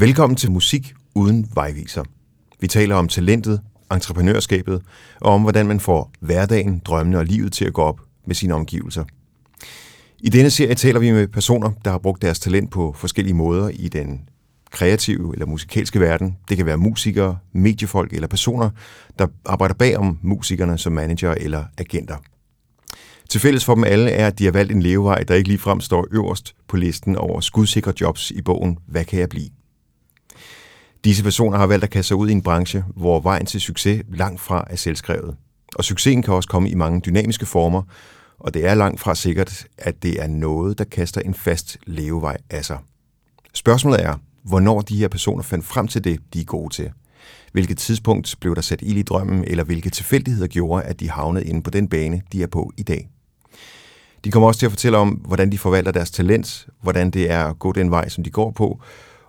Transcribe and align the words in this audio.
Velkommen 0.00 0.36
til 0.36 0.50
Musik 0.50 0.94
uden 1.14 1.48
vejviser. 1.54 2.04
Vi 2.60 2.66
taler 2.66 2.94
om 2.94 3.08
talentet, 3.08 3.60
entreprenørskabet 3.92 4.82
og 5.20 5.32
om, 5.32 5.42
hvordan 5.42 5.66
man 5.66 5.80
får 5.80 6.12
hverdagen, 6.20 6.78
drømmene 6.78 7.18
og 7.18 7.24
livet 7.24 7.52
til 7.52 7.64
at 7.64 7.72
gå 7.72 7.82
op 7.82 8.00
med 8.26 8.34
sine 8.34 8.54
omgivelser. 8.54 9.04
I 10.20 10.28
denne 10.28 10.50
serie 10.50 10.74
taler 10.74 11.00
vi 11.00 11.12
med 11.12 11.28
personer, 11.28 11.70
der 11.84 11.90
har 11.90 11.98
brugt 11.98 12.22
deres 12.22 12.40
talent 12.40 12.70
på 12.70 12.94
forskellige 12.98 13.34
måder 13.34 13.68
i 13.68 13.88
den 13.88 14.20
kreative 14.70 15.32
eller 15.32 15.46
musikalske 15.46 16.00
verden. 16.00 16.36
Det 16.48 16.56
kan 16.56 16.66
være 16.66 16.76
musikere, 16.76 17.38
mediefolk 17.52 18.12
eller 18.12 18.28
personer, 18.28 18.70
der 19.18 19.26
arbejder 19.46 19.74
bag 19.74 19.96
om 19.96 20.18
musikerne 20.22 20.78
som 20.78 20.92
manager 20.92 21.34
eller 21.34 21.64
agenter. 21.78 22.16
Til 23.28 23.40
fælles 23.40 23.64
for 23.64 23.74
dem 23.74 23.84
alle 23.84 24.10
er, 24.10 24.26
at 24.26 24.38
de 24.38 24.44
har 24.44 24.52
valgt 24.52 24.72
en 24.72 24.82
levevej, 24.82 25.22
der 25.22 25.34
ikke 25.34 25.48
ligefrem 25.48 25.80
står 25.80 26.06
øverst 26.10 26.54
på 26.68 26.76
listen 26.76 27.16
over 27.16 27.40
skudsikre 27.40 27.92
jobs 28.00 28.30
i 28.30 28.42
bogen 28.42 28.78
Hvad 28.86 29.04
kan 29.04 29.18
jeg 29.20 29.28
blive? 29.28 29.59
Disse 31.04 31.22
personer 31.22 31.58
har 31.58 31.66
valgt 31.66 31.84
at 31.84 31.90
kaste 31.90 32.08
sig 32.08 32.16
ud 32.16 32.28
i 32.28 32.32
en 32.32 32.42
branche, 32.42 32.84
hvor 32.96 33.20
vejen 33.20 33.46
til 33.46 33.60
succes 33.60 34.02
langt 34.08 34.40
fra 34.40 34.64
er 34.70 34.76
selvskrevet. 34.76 35.36
Og 35.74 35.84
succesen 35.84 36.22
kan 36.22 36.34
også 36.34 36.48
komme 36.48 36.70
i 36.70 36.74
mange 36.74 37.00
dynamiske 37.00 37.46
former, 37.46 37.82
og 38.38 38.54
det 38.54 38.66
er 38.66 38.74
langt 38.74 39.00
fra 39.00 39.14
sikkert, 39.14 39.66
at 39.78 40.02
det 40.02 40.22
er 40.22 40.26
noget, 40.26 40.78
der 40.78 40.84
kaster 40.84 41.20
en 41.20 41.34
fast 41.34 41.78
levevej 41.86 42.36
af 42.50 42.64
sig. 42.64 42.78
Spørgsmålet 43.54 44.04
er, 44.04 44.14
hvornår 44.42 44.80
de 44.80 44.96
her 44.96 45.08
personer 45.08 45.42
fandt 45.42 45.64
frem 45.64 45.88
til 45.88 46.04
det, 46.04 46.20
de 46.34 46.40
er 46.40 46.44
gode 46.44 46.74
til. 46.74 46.90
Hvilket 47.52 47.78
tidspunkt 47.78 48.36
blev 48.40 48.54
der 48.54 48.60
sat 48.60 48.82
ild 48.82 48.98
i 48.98 49.02
drømmen, 49.02 49.44
eller 49.44 49.64
hvilke 49.64 49.90
tilfældigheder 49.90 50.46
gjorde, 50.46 50.82
at 50.84 51.00
de 51.00 51.10
havnede 51.10 51.44
inde 51.44 51.62
på 51.62 51.70
den 51.70 51.88
bane, 51.88 52.22
de 52.32 52.42
er 52.42 52.46
på 52.46 52.72
i 52.76 52.82
dag. 52.82 53.08
De 54.24 54.30
kommer 54.30 54.46
også 54.46 54.58
til 54.58 54.66
at 54.66 54.72
fortælle 54.72 54.98
om, 54.98 55.08
hvordan 55.08 55.52
de 55.52 55.58
forvalter 55.58 55.92
deres 55.92 56.10
talent, 56.10 56.66
hvordan 56.82 57.10
det 57.10 57.30
er 57.30 57.44
at 57.44 57.58
gå 57.58 57.72
den 57.72 57.90
vej, 57.90 58.08
som 58.08 58.24
de 58.24 58.30
går 58.30 58.50
på, 58.50 58.80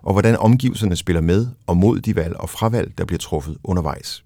og 0.04 0.14
hvordan 0.14 0.38
omgivelserne 0.38 0.96
spiller 0.96 1.22
med 1.22 1.48
og 1.68 1.78
mod 1.78 2.00
de 2.00 2.16
valg 2.16 2.38
og 2.38 2.50
fravalg, 2.50 2.98
der 2.98 3.06
bliver 3.06 3.20
truffet 3.20 3.58
undervejs. 3.64 4.24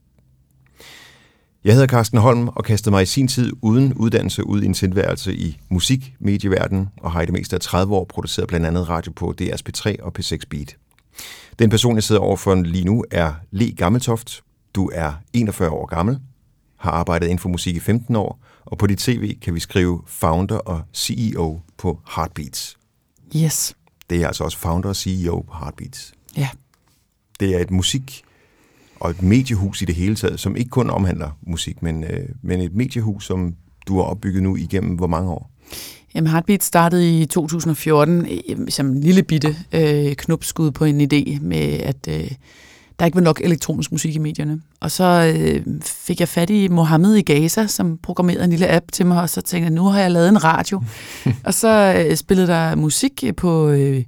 Jeg 1.64 1.74
hedder 1.74 1.88
Carsten 1.88 2.20
Holm 2.20 2.48
og 2.48 2.64
kastede 2.64 2.92
mig 2.92 3.04
i 3.04 3.06
sin 3.06 3.28
tid 3.28 3.52
uden 3.62 3.94
uddannelse 3.94 4.48
ud 4.48 4.62
i 4.62 4.66
en 4.66 4.74
tilværelse 4.74 5.36
i 5.36 5.58
musikmedieverdenen 5.70 6.90
og 6.98 7.12
har 7.12 7.22
i 7.22 7.26
det 7.26 7.34
meste 7.34 7.56
af 7.56 7.62
30 7.62 7.96
år 7.96 8.06
produceret 8.06 8.48
blandt 8.48 8.66
andet 8.66 8.90
radio 8.90 9.12
på 9.12 9.34
DSP3 9.42 10.04
og 10.04 10.14
P6 10.20 10.40
Beat. 10.50 10.78
Den 11.60 11.70
person, 11.70 11.96
jeg 11.96 12.04
sidder 12.04 12.22
overfor 12.22 12.56
lige 12.56 12.86
nu, 12.86 13.06
er 13.12 13.34
Le 13.52 13.72
Gammeltoft. 13.72 14.42
Du 14.76 14.92
er 14.94 15.14
41 15.34 15.70
år 15.70 15.86
gammel, 15.86 16.20
har 16.78 16.92
arbejdet 16.92 17.26
inden 17.26 17.40
for 17.40 17.50
musik 17.50 17.76
i 17.76 17.80
15 17.80 18.16
år, 18.16 18.40
og 18.66 18.78
på 18.78 18.88
dit 18.88 18.98
tv 18.98 19.40
kan 19.40 19.56
vi 19.56 19.60
skrive 19.60 20.02
founder 20.08 20.58
og 20.58 20.82
CEO 20.94 21.60
på 21.78 22.00
Heartbeats. 22.16 22.78
Yes. 23.36 23.76
Det 24.10 24.22
er 24.22 24.28
altså 24.28 24.44
også 24.44 24.58
founder 24.58 24.90
og 24.90 24.96
CEO 24.96 25.42
på 25.42 25.58
Heartbeats. 25.60 26.14
Ja. 26.38 26.50
Det 27.40 27.56
er 27.56 27.60
et 27.60 27.72
musik- 27.72 28.22
og 29.00 29.10
et 29.10 29.22
mediehus 29.22 29.82
i 29.82 29.86
det 29.86 29.96
hele 29.96 30.16
taget, 30.16 30.40
som 30.40 30.56
ikke 30.56 30.70
kun 30.70 30.90
omhandler 30.90 31.38
musik, 31.42 31.82
men, 31.82 32.04
øh, 32.04 32.30
men 32.42 32.62
et 32.62 32.74
mediehus, 32.74 33.26
som 33.26 33.56
du 33.88 33.96
har 33.96 34.04
opbygget 34.04 34.44
nu 34.44 34.56
igennem 34.56 34.96
hvor 34.96 35.08
mange 35.08 35.32
år? 35.32 35.52
Jamen, 36.16 36.32
Heartbeat 36.32 36.64
startede 36.64 37.22
i 37.22 37.26
2014 37.26 38.28
øh, 38.50 38.70
som 38.70 38.88
en 38.88 39.02
lille 39.02 39.24
bitte 39.24 39.56
øh, 39.74 40.16
knupskud 40.16 40.72
på 40.72 40.86
en 40.86 41.02
idé 41.02 41.40
med, 41.42 41.80
at 41.80 42.08
øh, 42.10 42.32
der 43.00 43.06
ikke 43.06 43.16
var 43.16 43.22
nok 43.22 43.42
elektronisk 43.44 43.92
musik 43.92 44.16
i 44.16 44.20
medierne. 44.20 44.62
Og 44.80 44.92
så 44.92 45.34
øh, 45.38 45.82
fik 45.82 46.20
jeg 46.20 46.28
fat 46.28 46.50
i 46.50 46.68
Mohammed 46.68 47.16
i 47.16 47.22
Gaza, 47.22 47.68
som 47.68 47.98
programmerede 47.98 48.44
en 48.44 48.50
lille 48.50 48.72
app 48.72 48.92
til 48.92 49.06
mig, 49.06 49.22
og 49.22 49.30
så 49.30 49.42
tænkte 49.42 49.64
jeg, 49.64 49.72
nu 49.72 49.84
har 49.84 50.02
jeg 50.02 50.12
lavet 50.12 50.30
en 50.30 50.44
radio. 50.44 50.84
og 51.46 51.54
så 51.54 52.04
øh, 52.08 52.16
spillede 52.16 52.48
der 52.48 52.76
musik 52.76 53.24
på... 53.38 53.70
Øh, 53.70 54.04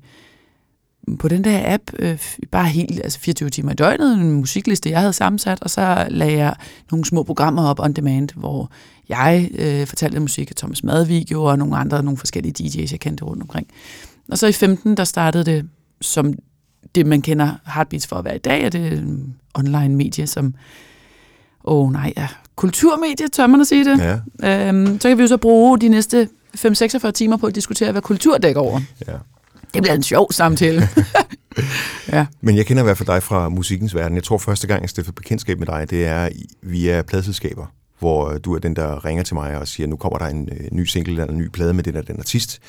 på 1.20 1.28
den 1.28 1.44
der 1.44 1.74
app, 1.74 1.84
øh, 2.00 2.20
bare 2.52 2.68
helt, 2.68 3.00
altså 3.04 3.20
24 3.20 3.50
timer 3.50 3.72
i 3.72 3.76
døgnet, 3.76 4.14
en 4.14 4.32
musikliste, 4.32 4.90
jeg 4.90 5.00
havde 5.00 5.14
sammensat, 5.14 5.62
og 5.62 5.70
så 5.70 6.08
lagde 6.10 6.38
jeg 6.38 6.56
nogle 6.92 7.06
små 7.06 7.24
programmer 7.24 7.70
op 7.70 7.80
on 7.80 7.94
demand, 7.94 8.30
hvor 8.36 8.72
jeg 9.10 9.50
øh, 9.58 9.88
fortalte 9.88 10.20
musik 10.20 10.52
af 10.52 10.56
Thomas 10.56 10.84
Madvig 10.84 11.38
og 11.38 11.58
nogle 11.58 11.78
andre, 11.78 12.04
nogle 12.04 12.18
forskellige 12.18 12.54
DJ's, 12.60 12.92
jeg 12.92 13.00
kendte 13.00 13.26
rundt 13.26 13.42
omkring. 13.42 13.68
Og 14.32 14.38
så 14.38 14.48
i 14.48 14.52
15, 14.52 14.98
der 14.98 15.04
startede 15.04 15.44
det 15.46 15.70
som 16.02 16.34
det, 16.96 17.06
man 17.06 17.22
kender 17.22 17.52
Heartbeats 17.66 18.08
for 18.08 18.16
at 18.16 18.26
være 18.26 18.36
i 18.36 18.40
dag, 18.40 18.64
er 18.64 18.70
det 18.70 19.20
online 19.56 19.96
medie, 19.96 20.28
som, 20.28 20.54
åh 21.64 21.86
oh, 21.86 21.94
nej, 21.94 22.14
ja, 22.18 22.28
kulturmedie, 22.56 23.28
tør 23.28 23.48
man 23.48 23.62
at 23.62 23.68
sige 23.68 23.86
det. 23.86 24.20
Ja. 24.44 24.68
Øhm, 24.68 25.00
så 25.00 25.08
kan 25.08 25.18
vi 25.18 25.24
jo 25.24 25.28
så 25.28 25.38
bruge 25.38 25.80
de 25.80 25.90
næste 25.90 26.30
5-46 26.58 27.12
timer 27.12 27.38
på 27.38 27.48
at 27.48 27.56
diskutere, 27.56 27.92
hvad 27.92 28.02
kultur 28.02 28.38
dækker 28.38 28.62
over. 28.62 28.82
Ja. 29.08 29.14
Det 29.74 29.82
bliver 29.82 29.96
en 29.96 30.04
sjov 30.04 30.32
samtale. 30.32 30.90
ja. 32.14 32.26
Men 32.42 32.58
jeg 32.58 32.66
kender 32.66 32.84
i 32.84 32.86
hvert 32.86 32.98
fald 32.98 33.08
dig 33.08 33.24
fra 33.24 33.50
musikkens 33.50 33.96
verden. 33.96 34.16
Jeg 34.16 34.24
tror 34.24 34.38
første 34.38 34.68
gang, 34.68 34.82
jeg 34.82 34.90
stiftede 34.90 35.16
bekendtskab 35.16 35.60
med 35.60 35.68
dig, 35.68 35.90
det 35.90 36.06
er 36.06 36.30
via 36.62 37.02
pladselskaber, 37.02 37.66
hvor 38.00 38.38
du 38.38 38.56
er 38.56 38.60
den, 38.60 38.76
der 38.76 39.06
ringer 39.06 39.24
til 39.24 39.36
mig 39.36 39.58
og 39.58 39.68
siger, 39.68 39.88
nu 39.88 39.96
kommer 39.96 40.20
der 40.20 40.26
en 40.26 40.50
øh, 40.52 40.68
ny 40.72 40.86
single 40.86 41.12
eller 41.12 41.34
en 41.34 41.38
ny 41.38 41.48
plade 41.48 41.74
med 41.74 41.84
den 41.84 41.96
og 41.96 42.08
den 42.08 42.20
artist. 42.20 42.60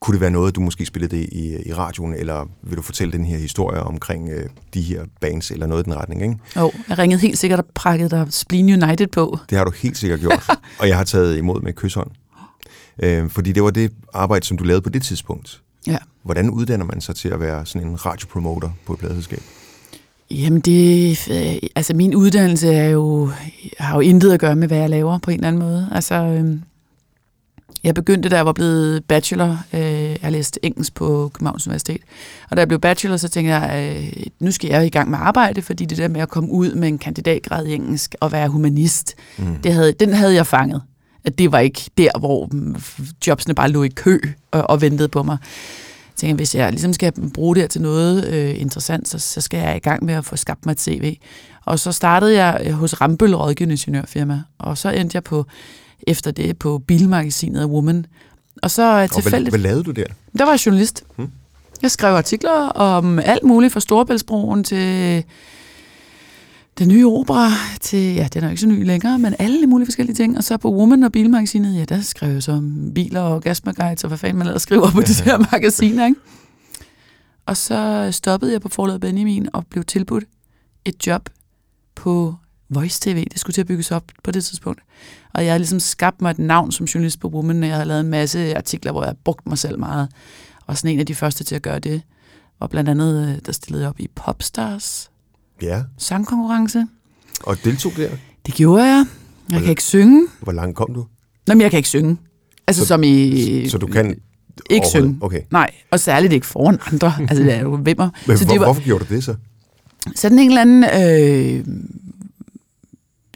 Kunne 0.00 0.12
det 0.12 0.20
være 0.20 0.30
noget, 0.30 0.56
du 0.56 0.60
måske 0.60 0.86
spillede 0.86 1.16
det 1.16 1.28
i, 1.32 1.68
i 1.68 1.72
radioen, 1.74 2.14
eller 2.14 2.48
vil 2.62 2.76
du 2.76 2.82
fortælle 2.82 3.12
den 3.12 3.24
her 3.24 3.38
historie 3.38 3.80
omkring 3.80 4.28
øh, 4.28 4.46
de 4.74 4.82
her 4.82 5.04
bands, 5.20 5.50
eller 5.50 5.66
noget 5.66 5.82
i 5.82 5.84
den 5.84 5.96
retning, 5.96 6.22
ikke? 6.22 6.36
Jo, 6.56 6.66
oh, 6.66 6.72
jeg 6.88 6.98
ringede 6.98 7.20
helt 7.20 7.38
sikkert 7.38 7.58
og 7.58 7.66
prakkede 7.74 8.10
dig 8.10 8.26
Spleen 8.30 8.82
United 8.82 9.06
på. 9.06 9.38
Det 9.50 9.58
har 9.58 9.64
du 9.64 9.70
helt 9.70 9.98
sikkert 9.98 10.20
gjort, 10.20 10.48
og 10.80 10.88
jeg 10.88 10.96
har 10.96 11.04
taget 11.04 11.38
imod 11.38 11.60
med 11.60 11.72
kysshånd. 11.72 12.10
Øh, 13.02 13.30
fordi 13.30 13.52
det 13.52 13.62
var 13.62 13.70
det 13.70 13.92
arbejde, 14.14 14.46
som 14.46 14.56
du 14.56 14.64
lavede 14.64 14.82
på 14.82 14.90
det 14.90 15.02
tidspunkt. 15.02 15.62
Ja. 15.86 15.96
Hvordan 16.22 16.50
uddanner 16.50 16.84
man 16.84 17.00
sig 17.00 17.16
til 17.16 17.28
at 17.28 17.40
være 17.40 17.66
sådan 17.66 17.88
en 17.88 18.06
radiopromoter 18.06 18.70
på 18.86 18.92
et 18.92 18.98
pladselskab? 18.98 19.42
Jamen 20.30 20.60
det, 20.60 21.28
øh, 21.30 21.68
altså 21.76 21.94
min 21.94 22.14
uddannelse 22.14 22.68
er 22.68 22.88
jo, 22.88 23.30
har 23.78 23.94
jo 23.94 24.00
intet 24.00 24.32
at 24.32 24.40
gøre 24.40 24.56
med, 24.56 24.68
hvad 24.68 24.78
jeg 24.78 24.90
laver 24.90 25.18
på 25.18 25.30
en 25.30 25.36
eller 25.36 25.48
anden 25.48 25.62
måde. 25.62 25.88
Altså, 25.92 26.14
øh, 26.14 26.58
jeg 27.84 27.94
begyndte, 27.94 28.28
da 28.28 28.36
jeg 28.36 28.46
var 28.46 28.52
blevet 28.52 29.04
bachelor. 29.04 29.64
Øh, 29.72 30.16
jeg 30.22 30.32
læste 30.32 30.64
engelsk 30.64 30.94
på 30.94 31.30
Københavns 31.34 31.66
Universitet. 31.66 32.00
Og 32.50 32.56
da 32.56 32.60
jeg 32.60 32.68
blev 32.68 32.80
bachelor, 32.80 33.16
så 33.16 33.28
tænkte 33.28 33.54
jeg, 33.54 33.96
øh, 33.96 34.22
nu 34.40 34.50
skal 34.50 34.70
jeg 34.70 34.86
i 34.86 34.88
gang 34.88 35.10
med 35.10 35.18
arbejde, 35.20 35.62
fordi 35.62 35.84
det 35.84 35.98
der 35.98 36.08
med 36.08 36.20
at 36.20 36.28
komme 36.28 36.50
ud 36.50 36.74
med 36.74 36.88
en 36.88 36.98
kandidatgrad 36.98 37.66
i 37.66 37.74
engelsk 37.74 38.14
og 38.20 38.32
være 38.32 38.48
humanist, 38.48 39.14
mm. 39.38 39.56
det 39.56 39.72
havde, 39.72 39.92
den 39.92 40.12
havde 40.12 40.34
jeg 40.34 40.46
fanget. 40.46 40.82
At 41.24 41.38
det 41.38 41.52
var 41.52 41.58
ikke 41.58 41.90
der, 41.98 42.18
hvor 42.18 42.50
jobsene 43.26 43.54
bare 43.54 43.70
lå 43.70 43.82
i 43.82 43.88
kø 43.88 44.18
og, 44.50 44.70
og 44.70 44.80
ventede 44.80 45.08
på 45.08 45.22
mig. 45.22 45.36
Jeg 45.40 46.16
tænkte, 46.16 46.36
hvis 46.36 46.54
jeg 46.54 46.70
ligesom 46.70 46.92
skal 46.92 47.12
bruge 47.34 47.54
det 47.54 47.62
her 47.62 47.68
til 47.68 47.82
noget 47.82 48.28
øh, 48.28 48.60
interessant, 48.60 49.08
så, 49.08 49.18
så 49.18 49.40
skal 49.40 49.60
jeg 49.60 49.76
i 49.76 49.78
gang 49.78 50.04
med 50.04 50.14
at 50.14 50.24
få 50.24 50.36
skabt 50.36 50.66
mig 50.66 50.72
et 50.72 50.80
CV. 50.80 51.16
Og 51.64 51.78
så 51.78 51.92
startede 51.92 52.44
jeg 52.44 52.72
hos 52.72 53.00
Rambøl 53.00 53.34
Rådgivende 53.34 53.72
Ingeniørfirma, 53.72 54.42
og 54.58 54.78
så 54.78 54.90
endte 54.90 55.16
jeg 55.16 55.24
på 55.24 55.46
efter 56.06 56.30
det 56.30 56.58
på 56.58 56.78
bilmagasinet 56.78 57.64
Woman. 57.64 58.06
Og 58.62 58.70
så 58.70 59.08
tilfældigt... 59.14 59.50
Hvad, 59.50 59.60
hvad 59.60 59.70
lavede 59.70 59.84
du 59.84 59.90
der? 59.90 60.04
Der 60.38 60.44
var 60.44 60.52
jeg 60.52 60.66
journalist. 60.66 61.04
Hmm. 61.16 61.30
Jeg 61.82 61.90
skrev 61.90 62.14
artikler 62.14 62.68
om 62.68 63.18
alt 63.18 63.44
muligt 63.44 63.72
fra 63.72 63.80
Storebæltsbroen 63.80 64.64
til 64.64 65.24
den 66.78 66.88
nye 66.88 67.08
opera 67.08 67.50
til, 67.80 68.14
ja, 68.14 68.28
den 68.34 68.42
er 68.42 68.46
jo 68.46 68.50
ikke 68.50 68.60
så 68.60 68.66
ny 68.66 68.86
længere, 68.86 69.18
men 69.18 69.34
alle 69.38 69.66
mulige 69.66 69.86
forskellige 69.86 70.16
ting. 70.16 70.36
Og 70.36 70.44
så 70.44 70.56
på 70.56 70.74
Woman 70.74 71.02
og 71.02 71.12
Bilmagasinet, 71.12 71.78
ja, 71.78 71.84
der 71.84 72.00
skrev 72.00 72.32
jeg 72.32 72.42
så 72.42 72.52
om 72.52 72.92
biler 72.94 73.20
og 73.20 73.42
gasmaguides 73.42 74.04
og 74.04 74.08
hvad 74.08 74.18
fanden 74.18 74.38
man 74.38 74.46
ellers 74.46 74.62
skriver 74.62 74.90
på 74.90 75.00
det 75.00 75.20
her 75.20 75.38
magasiner, 75.52 76.06
ikke? 76.06 76.20
Og 77.46 77.56
så 77.56 78.08
stoppede 78.12 78.52
jeg 78.52 78.60
på 78.60 78.68
forladet 78.68 79.00
Benjamin 79.00 79.48
og 79.52 79.66
blev 79.66 79.84
tilbudt 79.84 80.24
et 80.84 81.06
job 81.06 81.28
på 81.94 82.34
Voice 82.70 83.00
TV. 83.00 83.24
Det 83.32 83.40
skulle 83.40 83.54
til 83.54 83.60
at 83.60 83.66
bygges 83.66 83.90
op 83.90 84.04
på 84.24 84.30
det 84.30 84.44
tidspunkt. 84.44 84.82
Og 85.34 85.44
jeg 85.44 85.52
havde 85.52 85.58
ligesom 85.58 85.80
skabt 85.80 86.22
mig 86.22 86.30
et 86.30 86.38
navn 86.38 86.72
som 86.72 86.86
journalist 86.86 87.20
på 87.20 87.28
Woman, 87.28 87.62
og 87.62 87.68
jeg 87.68 87.76
havde 87.76 87.88
lavet 87.88 88.00
en 88.00 88.10
masse 88.10 88.56
artikler, 88.56 88.92
hvor 88.92 89.04
jeg 89.04 89.14
brugte 89.24 89.48
mig 89.48 89.58
selv 89.58 89.78
meget. 89.78 90.08
Og 90.66 90.76
sådan 90.76 90.90
en 90.90 91.00
af 91.00 91.06
de 91.06 91.14
første 91.14 91.44
til 91.44 91.54
at 91.54 91.62
gøre 91.62 91.78
det, 91.78 92.02
var 92.60 92.66
blandt 92.66 92.90
andet, 92.90 93.28
øh, 93.28 93.38
der 93.46 93.52
stillede 93.52 93.82
jeg 93.82 93.88
op 93.88 94.00
i 94.00 94.08
Popstars 94.14 95.10
ja. 95.62 95.82
sangkonkurrence. 95.98 96.86
Og 97.42 97.56
deltog 97.64 97.92
der? 97.96 98.10
Det 98.46 98.54
gjorde 98.54 98.84
jeg. 98.84 99.06
Jeg 99.50 99.60
kan 99.60 99.70
ikke 99.70 99.82
synge. 99.82 100.26
Hvor 100.40 100.52
langt 100.52 100.76
kom 100.76 100.94
du? 100.94 101.06
Nå, 101.46 101.54
men 101.54 101.60
jeg 101.60 101.70
kan 101.70 101.76
ikke 101.76 101.88
synge. 101.88 102.16
Altså 102.66 102.82
så, 102.82 102.86
som 102.86 103.02
i... 103.02 103.68
Så 103.68 103.78
du 103.78 103.86
kan 103.86 104.20
ikke 104.70 104.86
synge. 104.86 105.18
Okay. 105.20 105.40
Nej, 105.50 105.70
og 105.90 106.00
særligt 106.00 106.32
ikke 106.32 106.46
foran 106.46 106.78
andre. 106.92 107.12
altså, 107.20 107.44
det 107.44 107.54
er 107.54 107.60
jo 107.60 107.78
vimmer. 107.82 108.10
Men 108.26 108.38
så 108.38 108.44
hvor, 108.44 108.52
det 108.52 108.60
var, 108.60 108.66
hvorfor 108.66 108.82
gjorde 108.82 109.04
du 109.04 109.14
det 109.14 109.24
så? 109.24 109.34
Sådan 110.14 110.38
en 110.38 110.48
eller 110.48 110.60
anden 110.60 110.84
øh, 110.84 111.64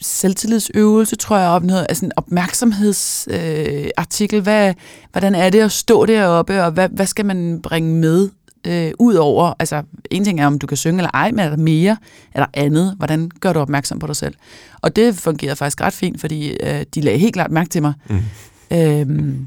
selvtillidsøvelse, 0.03 1.17
tror 1.17 1.39
jeg, 1.39 1.49
op 1.49 1.65
noget, 1.65 1.87
altså 1.89 2.07
en 2.07 2.13
opmærksomhedsartikel. 2.17 4.37
Øh, 4.37 4.43
hvad, 4.43 4.75
hvordan 5.13 5.35
er 5.35 5.51
det 5.51 5.61
at 5.61 5.73
stå 5.73 6.07
deroppe, 6.07 6.65
og 6.65 6.73
hvad, 6.73 6.89
hvad 6.89 7.07
skal 7.07 7.27
man 7.27 7.61
bringe 7.63 7.95
med 7.95 8.29
øh, 8.67 8.93
ud 8.99 9.15
over, 9.15 9.53
altså 9.59 9.83
en 10.11 10.25
ting 10.25 10.41
er, 10.41 10.47
om 10.47 10.59
du 10.59 10.67
kan 10.67 10.77
synge 10.77 10.99
eller 10.99 11.11
ej, 11.15 11.31
men 11.31 11.39
er 11.39 11.49
der 11.49 11.57
mere, 11.57 11.97
er 12.35 12.41
der 12.41 12.47
andet? 12.55 12.95
Hvordan 12.97 13.31
gør 13.41 13.53
du 13.53 13.61
opmærksom 13.61 13.99
på 13.99 14.07
dig 14.07 14.17
selv? 14.17 14.35
Og 14.83 14.97
det 14.97 15.15
fungerede 15.15 15.57
faktisk 15.57 15.81
ret 15.81 15.93
fint, 15.93 16.21
fordi 16.21 16.51
øh, 16.51 16.83
de 16.95 17.01
lagde 17.01 17.19
helt 17.19 17.35
klart 17.35 17.51
mærke 17.51 17.71
til 17.71 17.83
mig. 17.83 17.93
Mm. 18.09 18.21
Øhm, 18.73 19.47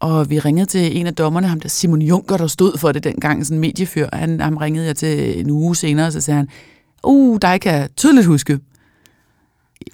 Og 0.00 0.30
vi 0.30 0.38
ringede 0.38 0.66
til 0.66 1.00
en 1.00 1.06
af 1.06 1.14
dommerne, 1.14 1.46
ham 1.46 1.60
der 1.60 1.68
Simon 1.68 2.02
Junker, 2.02 2.36
der 2.36 2.46
stod 2.46 2.78
for 2.78 2.92
det 2.92 3.04
dengang, 3.04 3.46
sådan 3.46 3.56
en 3.56 3.60
mediefyr. 3.60 4.08
Han, 4.12 4.40
ham 4.40 4.56
ringede 4.56 4.86
jeg 4.86 4.96
til 4.96 5.40
en 5.40 5.50
uge 5.50 5.76
senere, 5.76 6.06
og 6.06 6.12
så 6.12 6.20
sagde 6.20 6.36
han, 6.36 6.48
uh, 7.04 7.38
dig 7.42 7.60
kan 7.60 7.74
jeg 7.74 7.88
tydeligt 7.96 8.26
huske. 8.26 8.58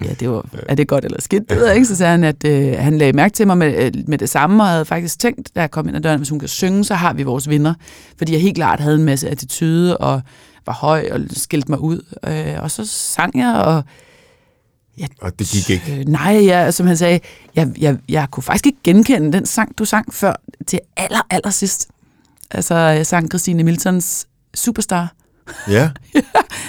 Ja, 0.01 0.13
det 0.19 0.29
var, 0.29 0.45
er 0.69 0.75
det 0.75 0.87
godt 0.87 1.05
eller 1.05 1.21
skidt? 1.21 1.49
Det 1.49 1.57
ved 1.57 1.65
jeg 1.65 1.75
ikke. 1.75 1.87
Så 1.87 1.95
sagde 1.95 2.11
han, 2.11 2.23
at 2.23 2.45
øh, 2.45 2.79
han 2.79 2.97
lagde 2.97 3.13
mærke 3.13 3.33
til 3.33 3.47
mig 3.47 3.57
med, 3.57 3.85
øh, 3.85 3.91
med 4.07 4.17
det 4.17 4.29
samme, 4.29 4.63
og 4.63 4.69
havde 4.69 4.85
faktisk 4.85 5.19
tænkt, 5.19 5.55
da 5.55 5.61
jeg 5.61 5.71
kom 5.71 5.87
ind 5.87 5.97
ad 5.97 6.01
døren, 6.01 6.19
hvis 6.19 6.29
hun 6.29 6.39
kan 6.39 6.47
synge, 6.47 6.83
så 6.83 6.95
har 6.95 7.13
vi 7.13 7.23
vores 7.23 7.49
vinder. 7.49 7.73
Fordi 8.17 8.33
jeg 8.33 8.41
helt 8.41 8.55
klart 8.55 8.79
havde 8.79 8.95
en 8.95 9.03
masse 9.03 9.29
attitude, 9.29 9.97
og 9.97 10.21
var 10.65 10.73
høj, 10.73 11.09
og 11.11 11.19
skilte 11.31 11.71
mig 11.71 11.79
ud. 11.79 12.01
Øh, 12.27 12.63
og 12.63 12.71
så 12.71 12.85
sang 12.87 13.39
jeg, 13.39 13.55
og 13.55 13.83
Ja, 14.97 15.07
og 15.21 15.39
det 15.39 15.47
gik 15.47 15.69
ikke? 15.69 15.99
Øh, 15.99 16.05
nej, 16.05 16.45
jeg, 16.45 16.73
som 16.73 16.87
han 16.87 16.97
sagde, 16.97 17.19
jeg, 17.55 17.71
jeg, 17.77 17.97
jeg 18.09 18.27
kunne 18.31 18.43
faktisk 18.43 18.65
ikke 18.65 18.77
genkende 18.83 19.33
den 19.33 19.45
sang, 19.45 19.77
du 19.77 19.85
sang 19.85 20.13
før 20.13 20.33
til 20.67 20.79
aller, 20.97 21.21
aller 21.29 21.49
sidst. 21.49 21.87
Altså, 22.51 22.75
jeg 22.75 23.05
sang 23.05 23.29
Christine 23.29 23.63
Miltons 23.63 24.27
Superstar. 24.53 25.13
Ja. 25.67 25.89
jeg 26.13 26.23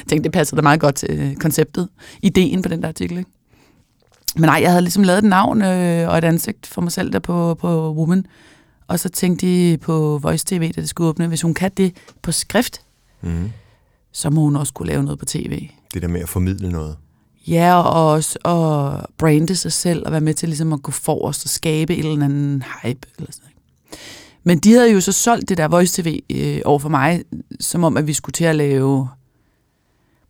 tænkte, 0.08 0.24
det 0.24 0.32
passede 0.32 0.56
da 0.56 0.62
meget 0.62 0.80
godt 0.80 0.94
til 0.94 1.10
øh, 1.10 1.36
konceptet, 1.36 1.88
ideen 2.22 2.62
på 2.62 2.68
den 2.68 2.82
der 2.82 2.88
artikel. 2.88 3.18
Ikke? 3.18 3.30
Men 4.36 4.44
nej, 4.44 4.58
jeg 4.62 4.70
havde 4.70 4.82
ligesom 4.82 5.02
lavet 5.02 5.18
et 5.18 5.24
navn 5.24 5.62
øh, 5.62 6.08
og 6.08 6.18
et 6.18 6.24
ansigt 6.24 6.66
for 6.66 6.80
mig 6.80 6.92
selv 6.92 7.12
der 7.12 7.18
på, 7.18 7.54
på 7.54 7.92
Woman. 7.92 8.26
Og 8.88 9.00
så 9.00 9.08
tænkte 9.08 9.46
de 9.46 9.78
på 9.78 10.18
Voice 10.22 10.46
TV, 10.46 10.72
da 10.72 10.80
det 10.80 10.88
skulle 10.88 11.08
åbne, 11.08 11.26
hvis 11.26 11.42
hun 11.42 11.54
kan 11.54 11.70
det 11.76 11.96
på 12.22 12.32
skrift, 12.32 12.80
mm. 13.22 13.50
så 14.12 14.30
må 14.30 14.40
hun 14.40 14.56
også 14.56 14.72
kunne 14.72 14.88
lave 14.88 15.02
noget 15.02 15.18
på 15.18 15.24
tv. 15.24 15.68
Det 15.94 16.02
der 16.02 16.08
med 16.08 16.20
at 16.20 16.28
formidle 16.28 16.70
noget. 16.70 16.96
Ja, 17.46 17.80
og 17.80 18.10
også 18.10 18.38
at 18.44 19.06
brande 19.18 19.56
sig 19.56 19.72
selv 19.72 20.02
og 20.06 20.12
være 20.12 20.20
med 20.20 20.34
til 20.34 20.48
ligesom 20.48 20.72
at 20.72 20.82
gå 20.82 20.90
forrest 20.90 21.44
og 21.44 21.50
skabe 21.50 21.96
et 21.96 21.98
eller 21.98 22.24
andet 22.24 22.64
hype. 22.82 23.08
Eller 23.18 23.32
sådan 23.32 23.42
noget. 23.42 23.54
Men 24.44 24.58
de 24.58 24.72
havde 24.72 24.92
jo 24.92 25.00
så 25.00 25.12
solgt 25.12 25.48
det 25.48 25.58
der 25.58 25.68
Voice 25.68 26.02
TV 26.02 26.20
øh, 26.30 26.60
over 26.64 26.78
for 26.78 26.88
mig, 26.88 27.24
som 27.60 27.84
om, 27.84 27.96
at 27.96 28.06
vi 28.06 28.12
skulle 28.12 28.32
til 28.32 28.44
at 28.44 28.56
lave... 28.56 29.08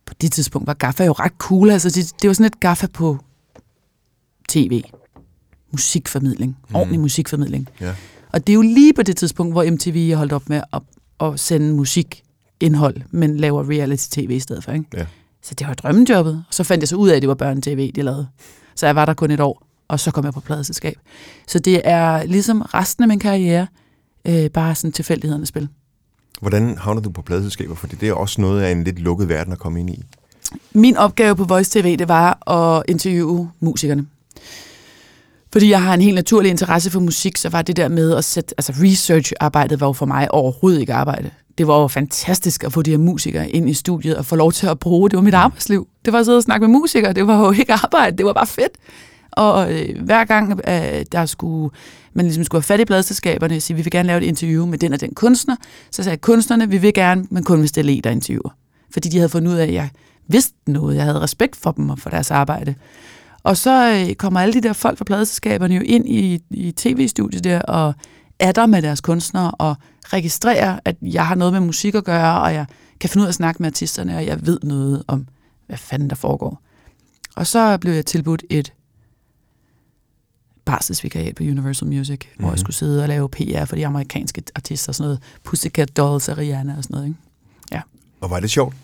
På 0.06 0.14
det 0.20 0.32
tidspunkt 0.32 0.66
var 0.66 0.74
Gaffa 0.74 1.04
jo 1.04 1.12
ret 1.12 1.32
cool. 1.38 1.70
Altså, 1.70 1.90
det, 1.90 2.22
det 2.22 2.28
var 2.28 2.34
sådan 2.34 2.46
et 2.46 2.60
Gaffa 2.60 2.86
på 2.86 3.18
tv. 4.48 4.82
Musikformidling. 5.72 6.56
Mm. 6.68 6.74
Ordentlig 6.76 7.00
musikformidling. 7.00 7.68
Ja. 7.80 7.94
Og 8.32 8.46
det 8.46 8.52
er 8.52 8.54
jo 8.54 8.62
lige 8.62 8.92
på 8.92 9.02
det 9.02 9.16
tidspunkt, 9.16 9.54
hvor 9.54 9.70
MTV 9.70 10.14
holdt 10.16 10.32
op 10.32 10.48
med 10.48 10.62
at, 10.72 10.82
at 11.20 11.40
sende 11.40 11.74
musikindhold, 11.74 12.96
men 13.10 13.36
laver 13.36 13.70
reality-tv 13.70 14.30
i 14.30 14.40
stedet 14.40 14.64
for. 14.64 14.72
Ikke? 14.72 14.86
Ja. 14.94 15.06
Så 15.42 15.54
det 15.54 15.66
var 15.66 15.74
drømmejobbet. 15.74 16.44
Og 16.48 16.54
så 16.54 16.64
fandt 16.64 16.82
jeg 16.82 16.88
så 16.88 16.96
ud 16.96 17.08
af, 17.08 17.16
at 17.16 17.22
det 17.22 17.28
var 17.28 17.34
børne-tv, 17.34 17.92
de 17.92 18.02
lavede. 18.02 18.28
Så 18.74 18.86
jeg 18.86 18.96
var 18.96 19.04
der 19.04 19.14
kun 19.14 19.30
et 19.30 19.40
år, 19.40 19.66
og 19.88 20.00
så 20.00 20.10
kom 20.10 20.24
jeg 20.24 20.32
på 20.32 20.40
pladeselskab. 20.40 20.98
Så 21.46 21.58
det 21.58 21.80
er 21.84 22.24
ligesom 22.24 22.62
resten 22.62 23.04
af 23.04 23.08
min 23.08 23.18
karriere, 23.18 23.66
øh, 24.24 24.50
bare 24.50 24.74
sådan 24.74 24.92
tilfældighedernes 24.92 25.48
spil. 25.48 25.68
Hvordan 26.44 26.78
havner 26.78 27.00
du 27.00 27.10
på 27.10 27.22
pladeselskaber? 27.22 27.74
Fordi 27.74 27.96
det 27.96 28.08
er 28.08 28.12
også 28.12 28.40
noget 28.40 28.62
af 28.62 28.72
en 28.72 28.84
lidt 28.84 28.98
lukket 28.98 29.28
verden 29.28 29.52
at 29.52 29.58
komme 29.58 29.80
ind 29.80 29.90
i. 29.90 30.02
Min 30.72 30.96
opgave 30.96 31.36
på 31.36 31.44
Voice 31.44 31.80
TV, 31.80 31.96
det 31.96 32.08
var 32.08 32.50
at 32.50 32.82
interviewe 32.88 33.50
musikerne. 33.60 34.06
Fordi 35.52 35.70
jeg 35.70 35.82
har 35.82 35.94
en 35.94 36.00
helt 36.00 36.14
naturlig 36.14 36.50
interesse 36.50 36.90
for 36.90 37.00
musik, 37.00 37.36
så 37.36 37.48
var 37.48 37.62
det 37.62 37.76
der 37.76 37.88
med 37.88 38.16
at 38.16 38.24
sætte, 38.24 38.54
altså 38.58 38.72
research-arbejdet 38.82 39.80
var 39.80 39.86
jo 39.86 39.92
for 39.92 40.06
mig 40.06 40.30
overhovedet 40.30 40.80
ikke 40.80 40.94
arbejde 40.94 41.30
det 41.58 41.66
var 41.66 41.80
jo 41.80 41.88
fantastisk 41.88 42.64
at 42.64 42.72
få 42.72 42.82
de 42.82 42.90
her 42.90 42.98
musikere 42.98 43.50
ind 43.50 43.70
i 43.70 43.74
studiet 43.74 44.16
og 44.16 44.26
få 44.26 44.36
lov 44.36 44.52
til 44.52 44.66
at 44.66 44.78
bruge. 44.78 45.10
Det 45.10 45.16
var 45.16 45.22
mit 45.22 45.34
arbejdsliv. 45.34 45.88
Det 46.04 46.12
var 46.12 46.18
at 46.18 46.24
sidde 46.24 46.38
og 46.38 46.42
snakke 46.42 46.66
med 46.68 46.78
musikere. 46.78 47.12
Det 47.12 47.26
var 47.26 47.38
jo 47.38 47.50
ikke 47.50 47.72
arbejde. 47.72 48.16
Det 48.16 48.26
var 48.26 48.32
bare 48.32 48.46
fedt. 48.46 48.72
Og 49.32 49.72
øh, 49.72 50.02
hver 50.04 50.24
gang 50.24 50.60
øh, 50.68 51.04
der 51.12 51.26
skulle, 51.26 51.74
man 52.14 52.24
ligesom 52.24 52.44
skulle 52.44 52.60
have 52.60 52.66
fat 52.66 52.80
i 52.80 52.84
pladselskaberne 52.84 53.56
og 53.56 53.62
sige, 53.62 53.76
vi 53.76 53.82
vil 53.82 53.90
gerne 53.90 54.06
lave 54.06 54.22
et 54.22 54.26
interview 54.26 54.66
med 54.66 54.78
den 54.78 54.92
og 54.92 55.00
den 55.00 55.14
kunstner, 55.14 55.56
så 55.90 56.02
sagde 56.02 56.16
kunstnerne, 56.16 56.70
vi 56.70 56.78
vil 56.78 56.94
gerne, 56.94 57.26
men 57.30 57.44
kun 57.44 57.58
hvis 57.58 57.72
det 57.72 57.80
er 57.80 57.84
le, 57.84 58.00
der 58.00 58.10
interviewer. 58.10 58.50
Fordi 58.92 59.08
de 59.08 59.16
havde 59.16 59.28
fundet 59.28 59.52
ud 59.52 59.56
af, 59.56 59.62
at 59.62 59.72
jeg 59.72 59.90
vidste 60.28 60.54
noget. 60.66 60.96
Jeg 60.96 61.04
havde 61.04 61.20
respekt 61.20 61.56
for 61.56 61.70
dem 61.70 61.90
og 61.90 61.98
for 61.98 62.10
deres 62.10 62.30
arbejde. 62.30 62.74
Og 63.42 63.56
så 63.56 64.04
øh, 64.08 64.14
kommer 64.14 64.40
alle 64.40 64.54
de 64.54 64.60
der 64.60 64.72
folk 64.72 64.98
fra 64.98 65.04
pladselskaberne 65.04 65.74
jo 65.74 65.82
ind 65.84 66.08
i, 66.08 66.40
i 66.50 66.72
tv-studiet 66.72 67.44
der 67.44 67.62
og 67.62 67.94
er 68.38 68.52
der 68.52 68.66
med 68.66 68.82
deres 68.82 69.00
kunstnere 69.00 69.50
og 69.50 69.76
registrerer, 70.04 70.78
at 70.84 70.96
jeg 71.02 71.26
har 71.26 71.34
noget 71.34 71.52
med 71.52 71.60
musik 71.60 71.94
at 71.94 72.04
gøre, 72.04 72.40
og 72.40 72.54
jeg 72.54 72.66
kan 73.00 73.10
finde 73.10 73.22
ud 73.22 73.26
af 73.26 73.30
at 73.30 73.34
snakke 73.34 73.62
med 73.62 73.66
artisterne, 73.66 74.16
og 74.16 74.26
jeg 74.26 74.46
ved 74.46 74.58
noget 74.62 75.02
om, 75.08 75.26
hvad 75.66 75.78
fanden 75.78 76.10
der 76.10 76.16
foregår. 76.16 76.62
Og 77.36 77.46
så 77.46 77.78
blev 77.78 77.92
jeg 77.92 78.06
tilbudt 78.06 78.44
et 78.50 78.72
barselsvikariat 80.64 81.34
på 81.34 81.42
Universal 81.42 81.88
Music, 81.88 82.18
mm-hmm. 82.20 82.40
hvor 82.40 82.48
jeg 82.48 82.52
mhm. 82.52 82.58
skulle 82.58 82.76
sidde 82.76 83.02
og 83.02 83.08
lave 83.08 83.28
PR 83.28 83.64
for 83.64 83.76
de 83.76 83.86
amerikanske 83.86 84.42
artister, 84.54 84.92
sådan 84.92 85.04
noget 85.04 85.22
Pussycat 85.44 85.96
Dolls 85.96 86.28
og 86.28 86.38
Rihanna 86.38 86.74
og 86.76 86.84
sådan 86.84 86.94
noget. 86.94 87.08
Ikke? 87.08 87.18
Ja. 87.72 87.80
Og 88.20 88.30
var 88.30 88.40
det 88.40 88.50
sjovt? 88.50 88.74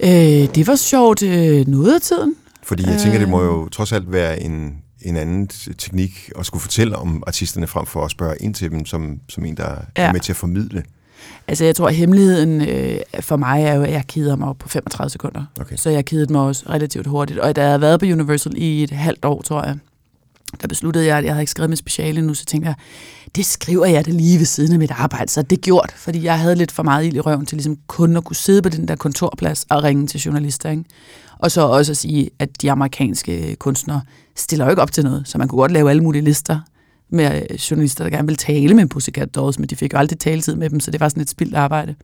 Øh, 0.00 0.08
det 0.54 0.66
var 0.66 0.76
sjovt 0.76 1.22
øh, 1.22 1.66
noget 1.66 1.94
af 1.94 2.00
tiden. 2.00 2.34
Fordi 2.62 2.86
jeg 2.86 3.00
tænker, 3.00 3.18
det 3.18 3.28
må 3.28 3.42
jo 3.42 3.64
øh. 3.64 3.70
trods 3.70 3.92
alt 3.92 4.12
være 4.12 4.42
en, 4.42 4.78
en 5.02 5.16
anden 5.16 5.48
teknik 5.78 6.30
at 6.38 6.46
skulle 6.46 6.62
fortælle 6.62 6.96
om 6.96 7.22
artisterne 7.26 7.66
frem 7.66 7.86
for 7.86 8.04
at 8.04 8.10
spørge 8.10 8.36
ind 8.40 8.54
til 8.54 8.70
dem 8.70 8.86
som, 8.86 9.20
som 9.28 9.44
en, 9.44 9.56
der 9.56 9.76
ja. 9.96 10.02
er 10.02 10.12
med 10.12 10.20
til 10.20 10.32
at 10.32 10.36
formidle. 10.36 10.84
Altså 11.48 11.64
jeg 11.64 11.76
tror, 11.76 11.88
at 11.88 11.94
hemmeligheden 11.94 12.68
øh, 12.68 13.00
for 13.20 13.36
mig 13.36 13.62
er 13.62 13.74
jo, 13.74 13.82
at 13.82 13.92
jeg 13.92 14.04
keder 14.06 14.36
mig 14.36 14.56
på 14.58 14.68
35 14.68 15.10
sekunder. 15.10 15.44
Okay. 15.60 15.76
Så 15.76 15.90
jeg 15.90 16.04
kedede 16.04 16.32
mig 16.32 16.42
også 16.42 16.64
relativt 16.68 17.06
hurtigt. 17.06 17.38
Og 17.38 17.56
da 17.56 17.60
jeg 17.60 17.70
havde 17.70 17.80
været 17.80 18.00
på 18.00 18.06
Universal 18.06 18.52
i 18.56 18.82
et 18.82 18.90
halvt 18.90 19.24
år, 19.24 19.42
tror 19.42 19.64
jeg, 19.64 19.76
der 20.60 20.68
besluttede 20.68 21.06
jeg, 21.06 21.18
at 21.18 21.24
jeg 21.24 21.32
havde 21.32 21.42
ikke 21.42 21.50
skrevet 21.50 21.70
mit 21.70 21.78
speciale 21.78 22.22
nu, 22.22 22.34
så 22.34 22.44
tænkte 22.44 22.68
jeg, 22.68 22.74
det 23.36 23.46
skriver 23.46 23.86
jeg 23.86 24.04
det 24.04 24.14
lige 24.14 24.38
ved 24.38 24.46
siden 24.46 24.72
af 24.72 24.78
mit 24.78 24.90
arbejde. 24.90 25.30
Så 25.30 25.42
det 25.42 25.60
gjort, 25.60 25.92
fordi 25.96 26.24
jeg 26.24 26.38
havde 26.38 26.54
lidt 26.54 26.72
for 26.72 26.82
meget 26.82 27.06
ild 27.06 27.16
i 27.16 27.20
røven 27.20 27.46
til 27.46 27.56
ligesom 27.56 27.78
kun 27.86 28.16
at 28.16 28.24
kunne 28.24 28.36
sidde 28.36 28.62
på 28.62 28.68
den 28.68 28.88
der 28.88 28.96
kontorplads 28.96 29.66
og 29.70 29.84
ringe 29.84 30.06
til 30.06 30.20
journalister. 30.20 30.70
Ikke? 30.70 30.84
Og 31.38 31.50
så 31.50 31.60
også 31.60 31.92
at 31.92 31.96
sige, 31.96 32.30
at 32.38 32.62
de 32.62 32.70
amerikanske 32.70 33.56
kunstnere 33.56 34.00
stiller 34.36 34.64
jo 34.64 34.70
ikke 34.70 34.82
op 34.82 34.92
til 34.92 35.04
noget, 35.04 35.28
så 35.28 35.38
man 35.38 35.48
kunne 35.48 35.58
godt 35.58 35.72
lave 35.72 35.90
alle 35.90 36.02
mulige 36.02 36.22
lister 36.22 36.60
med 37.10 37.42
øh, 37.50 37.56
journalister, 37.56 38.04
der 38.04 38.10
gerne 38.10 38.26
ville 38.26 38.36
tale 38.36 38.74
med 38.74 38.86
Pussycat 38.86 39.34
Dolls, 39.34 39.58
men 39.58 39.68
de 39.68 39.76
fik 39.76 39.92
jo 39.92 39.98
aldrig 39.98 40.18
taletid 40.18 40.56
med 40.56 40.70
dem, 40.70 40.80
så 40.80 40.90
det 40.90 41.00
var 41.00 41.08
sådan 41.08 41.20
et 41.20 41.30
spildt 41.30 41.54
arbejde. 41.54 41.94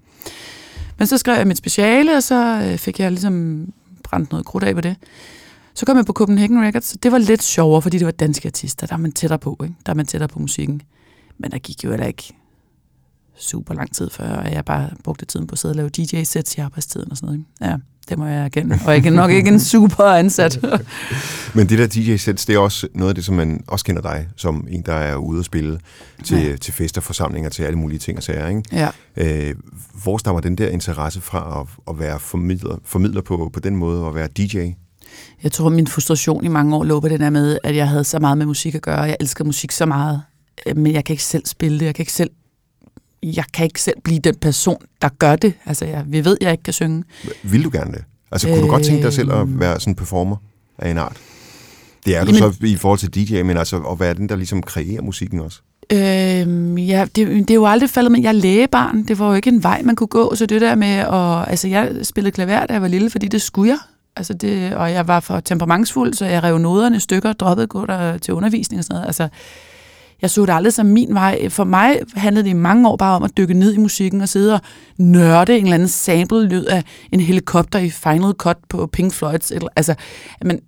Men 0.98 1.06
så 1.06 1.18
skrev 1.18 1.36
jeg 1.36 1.46
mit 1.46 1.58
speciale, 1.58 2.16
og 2.16 2.22
så 2.22 2.62
øh, 2.64 2.78
fik 2.78 3.00
jeg 3.00 3.10
ligesom 3.10 3.66
brændt 4.02 4.30
noget 4.30 4.46
krudt 4.46 4.64
af 4.64 4.74
på 4.74 4.80
det. 4.80 4.96
Så 5.74 5.86
kom 5.86 5.96
jeg 5.96 6.06
på 6.06 6.12
Copenhagen 6.12 6.62
Records, 6.62 6.84
så 6.84 6.96
det 7.02 7.12
var 7.12 7.18
lidt 7.18 7.42
sjovere, 7.42 7.82
fordi 7.82 7.98
det 7.98 8.04
var 8.04 8.12
danske 8.12 8.48
artister. 8.48 8.86
Der 8.86 8.94
er 8.94 8.98
man 8.98 9.12
tættere 9.12 9.38
på, 9.38 9.60
ikke? 9.62 9.74
Der 9.86 9.92
er 9.92 9.96
man 9.96 10.06
tættere 10.06 10.28
på 10.28 10.38
musikken. 10.38 10.82
Men 11.38 11.50
der 11.50 11.58
gik 11.58 11.84
jo 11.84 11.90
heller 11.90 12.06
ikke 12.06 12.34
super 13.36 13.74
lang 13.74 13.94
tid 13.94 14.10
før, 14.10 14.36
at 14.36 14.52
jeg 14.52 14.64
bare 14.64 14.90
brugte 15.04 15.26
tiden 15.26 15.46
på 15.46 15.52
at 15.52 15.58
sidde 15.58 15.72
og 15.72 15.76
lave 15.76 15.88
DJ-sets 15.88 16.56
i 16.56 16.60
arbejdstiden 16.60 17.10
og 17.10 17.16
sådan 17.16 17.26
noget. 17.26 17.38
Ikke? 17.38 17.72
Ja. 17.72 17.76
Det 18.08 18.18
må 18.18 18.26
jeg 18.26 18.44
erkende. 18.44 18.78
Og 18.86 18.94
jeg 18.94 19.06
er 19.06 19.10
nok 19.10 19.30
ikke 19.30 19.48
en 19.48 19.60
super 19.60 20.04
ansat. 20.04 20.58
Men 21.54 21.68
det 21.68 21.78
der 21.78 21.86
DJ-sæt, 21.86 22.44
det 22.46 22.54
er 22.54 22.58
også 22.58 22.88
noget 22.94 23.08
af 23.08 23.14
det, 23.14 23.24
som 23.24 23.34
man 23.34 23.64
også 23.66 23.84
kender 23.84 24.02
dig 24.02 24.28
som 24.36 24.66
en, 24.70 24.82
der 24.82 24.94
er 24.94 25.16
ude 25.16 25.38
at 25.38 25.44
spille 25.44 25.78
til, 26.24 26.38
ja. 26.38 26.56
til 26.56 26.72
fester, 26.72 27.00
forsamlinger, 27.00 27.50
til 27.50 27.62
alle 27.62 27.78
mulige 27.78 27.98
ting 27.98 28.18
og 28.18 28.22
sager. 28.22 28.48
Ikke? 28.48 28.62
Ja. 28.72 28.88
Øh, 29.16 29.54
hvor 30.02 30.18
stammer 30.18 30.40
den 30.40 30.58
der 30.58 30.68
interesse 30.68 31.20
fra 31.20 31.60
at, 31.60 31.94
at 31.94 31.98
være 31.98 32.20
formidler, 32.20 32.76
formidler 32.84 33.20
på, 33.20 33.50
på 33.52 33.60
den 33.60 33.76
måde, 33.76 34.04
og 34.04 34.14
være 34.14 34.28
DJ? 34.28 34.70
Jeg 35.42 35.52
tror, 35.52 35.68
min 35.68 35.86
frustration 35.86 36.44
i 36.44 36.48
mange 36.48 36.76
år 36.76 36.84
lå 36.84 37.00
på 37.00 37.08
den 37.08 37.20
der 37.20 37.30
med, 37.30 37.58
at 37.64 37.76
jeg 37.76 37.88
havde 37.88 38.04
så 38.04 38.18
meget 38.18 38.38
med 38.38 38.46
musik 38.46 38.74
at 38.74 38.82
gøre. 38.82 39.00
Jeg 39.00 39.16
elsker 39.20 39.44
musik 39.44 39.72
så 39.72 39.86
meget, 39.86 40.22
øh, 40.66 40.76
men 40.76 40.92
jeg 40.92 41.04
kan 41.04 41.12
ikke 41.12 41.24
selv 41.24 41.46
spille 41.46 41.80
det. 41.80 41.86
Jeg 41.86 41.94
kan 41.94 42.02
ikke 42.02 42.12
selv 42.12 42.30
jeg 43.24 43.44
kan 43.52 43.64
ikke 43.64 43.82
selv 43.82 43.96
blive 44.04 44.18
den 44.18 44.34
person, 44.34 44.76
der 45.02 45.08
gør 45.08 45.36
det. 45.36 45.52
Altså, 45.66 45.84
jeg, 45.84 46.04
vi 46.06 46.24
ved, 46.24 46.36
jeg 46.40 46.52
ikke 46.52 46.62
kan 46.62 46.72
synge. 46.72 47.04
Vil 47.42 47.64
du 47.64 47.70
gerne 47.72 47.92
det? 47.92 48.04
Altså, 48.32 48.48
kunne 48.48 48.56
øh, 48.56 48.62
du 48.62 48.68
godt 48.68 48.84
tænke 48.84 49.02
dig 49.02 49.12
selv 49.12 49.32
at 49.32 49.40
øh. 49.40 49.60
være 49.60 49.80
sådan 49.80 49.90
en 49.90 49.94
performer 49.94 50.36
af 50.78 50.90
en 50.90 50.98
art? 50.98 51.16
Det 52.06 52.16
er 52.16 52.18
jamen, 52.18 52.34
du 52.34 52.38
så 52.38 52.66
i 52.66 52.76
forhold 52.76 52.98
til 52.98 53.14
DJ, 53.14 53.42
men 53.42 53.56
altså 53.56 53.76
at 53.76 54.00
være 54.00 54.14
den, 54.14 54.28
der 54.28 54.36
ligesom 54.36 54.62
kreerer 54.62 55.02
musikken 55.02 55.40
også? 55.40 55.60
Øh, 55.92 55.98
ja, 56.88 57.06
det, 57.16 57.28
det 57.28 57.50
er 57.50 57.54
jo 57.54 57.66
aldrig 57.66 57.90
faldet, 57.90 58.12
men 58.12 58.22
jeg 58.22 58.28
er 58.28 58.32
lægebarn. 58.32 59.04
Det 59.04 59.18
var 59.18 59.28
jo 59.28 59.34
ikke 59.34 59.50
en 59.50 59.62
vej, 59.62 59.82
man 59.82 59.96
kunne 59.96 60.06
gå. 60.06 60.34
Så 60.34 60.46
det 60.46 60.60
der 60.60 60.74
med 60.74 60.88
at... 60.88 61.50
Altså, 61.50 61.68
jeg 61.68 61.92
spillede 62.02 62.34
klaver, 62.34 62.66
da 62.66 62.72
jeg 62.72 62.82
var 62.82 62.88
lille, 62.88 63.10
fordi 63.10 63.28
det 63.28 63.42
skulle 63.42 63.70
jeg. 63.70 63.78
Altså 64.16 64.34
det, 64.34 64.74
og 64.74 64.92
jeg 64.92 65.08
var 65.08 65.20
for 65.20 65.40
temperamentsfuld, 65.40 66.14
så 66.14 66.26
jeg 66.26 66.42
rev 66.42 66.58
noderne 66.58 67.00
stykker, 67.00 67.32
droppede 67.32 67.66
gå 67.66 67.86
der 67.86 68.18
til 68.18 68.34
undervisning 68.34 68.78
og 68.78 68.84
sådan 68.84 68.94
noget. 68.94 69.06
Altså, 69.06 69.28
jeg 70.22 70.30
så 70.30 70.46
det 70.46 70.52
aldrig 70.52 70.72
som 70.72 70.86
min 70.86 71.14
vej. 71.14 71.48
For 71.48 71.64
mig 71.64 71.98
handlede 72.14 72.44
det 72.44 72.50
i 72.50 72.52
mange 72.52 72.88
år 72.88 72.96
bare 72.96 73.16
om 73.16 73.22
at 73.22 73.36
dykke 73.36 73.54
ned 73.54 73.74
i 73.74 73.78
musikken 73.78 74.20
og 74.20 74.28
sidde 74.28 74.54
og 74.54 74.60
nørde 74.98 75.58
en 75.58 75.64
eller 75.64 75.74
anden 75.74 75.88
sample-lyd 75.88 76.64
af 76.64 76.84
en 77.12 77.20
helikopter 77.20 77.78
i 77.78 77.90
Final 77.90 78.32
Cut 78.32 78.56
på 78.68 78.86
Pink 78.86 79.12
Floyds. 79.12 79.50
Eller, 79.50 79.68
altså, 79.76 79.94
men, 80.44 80.60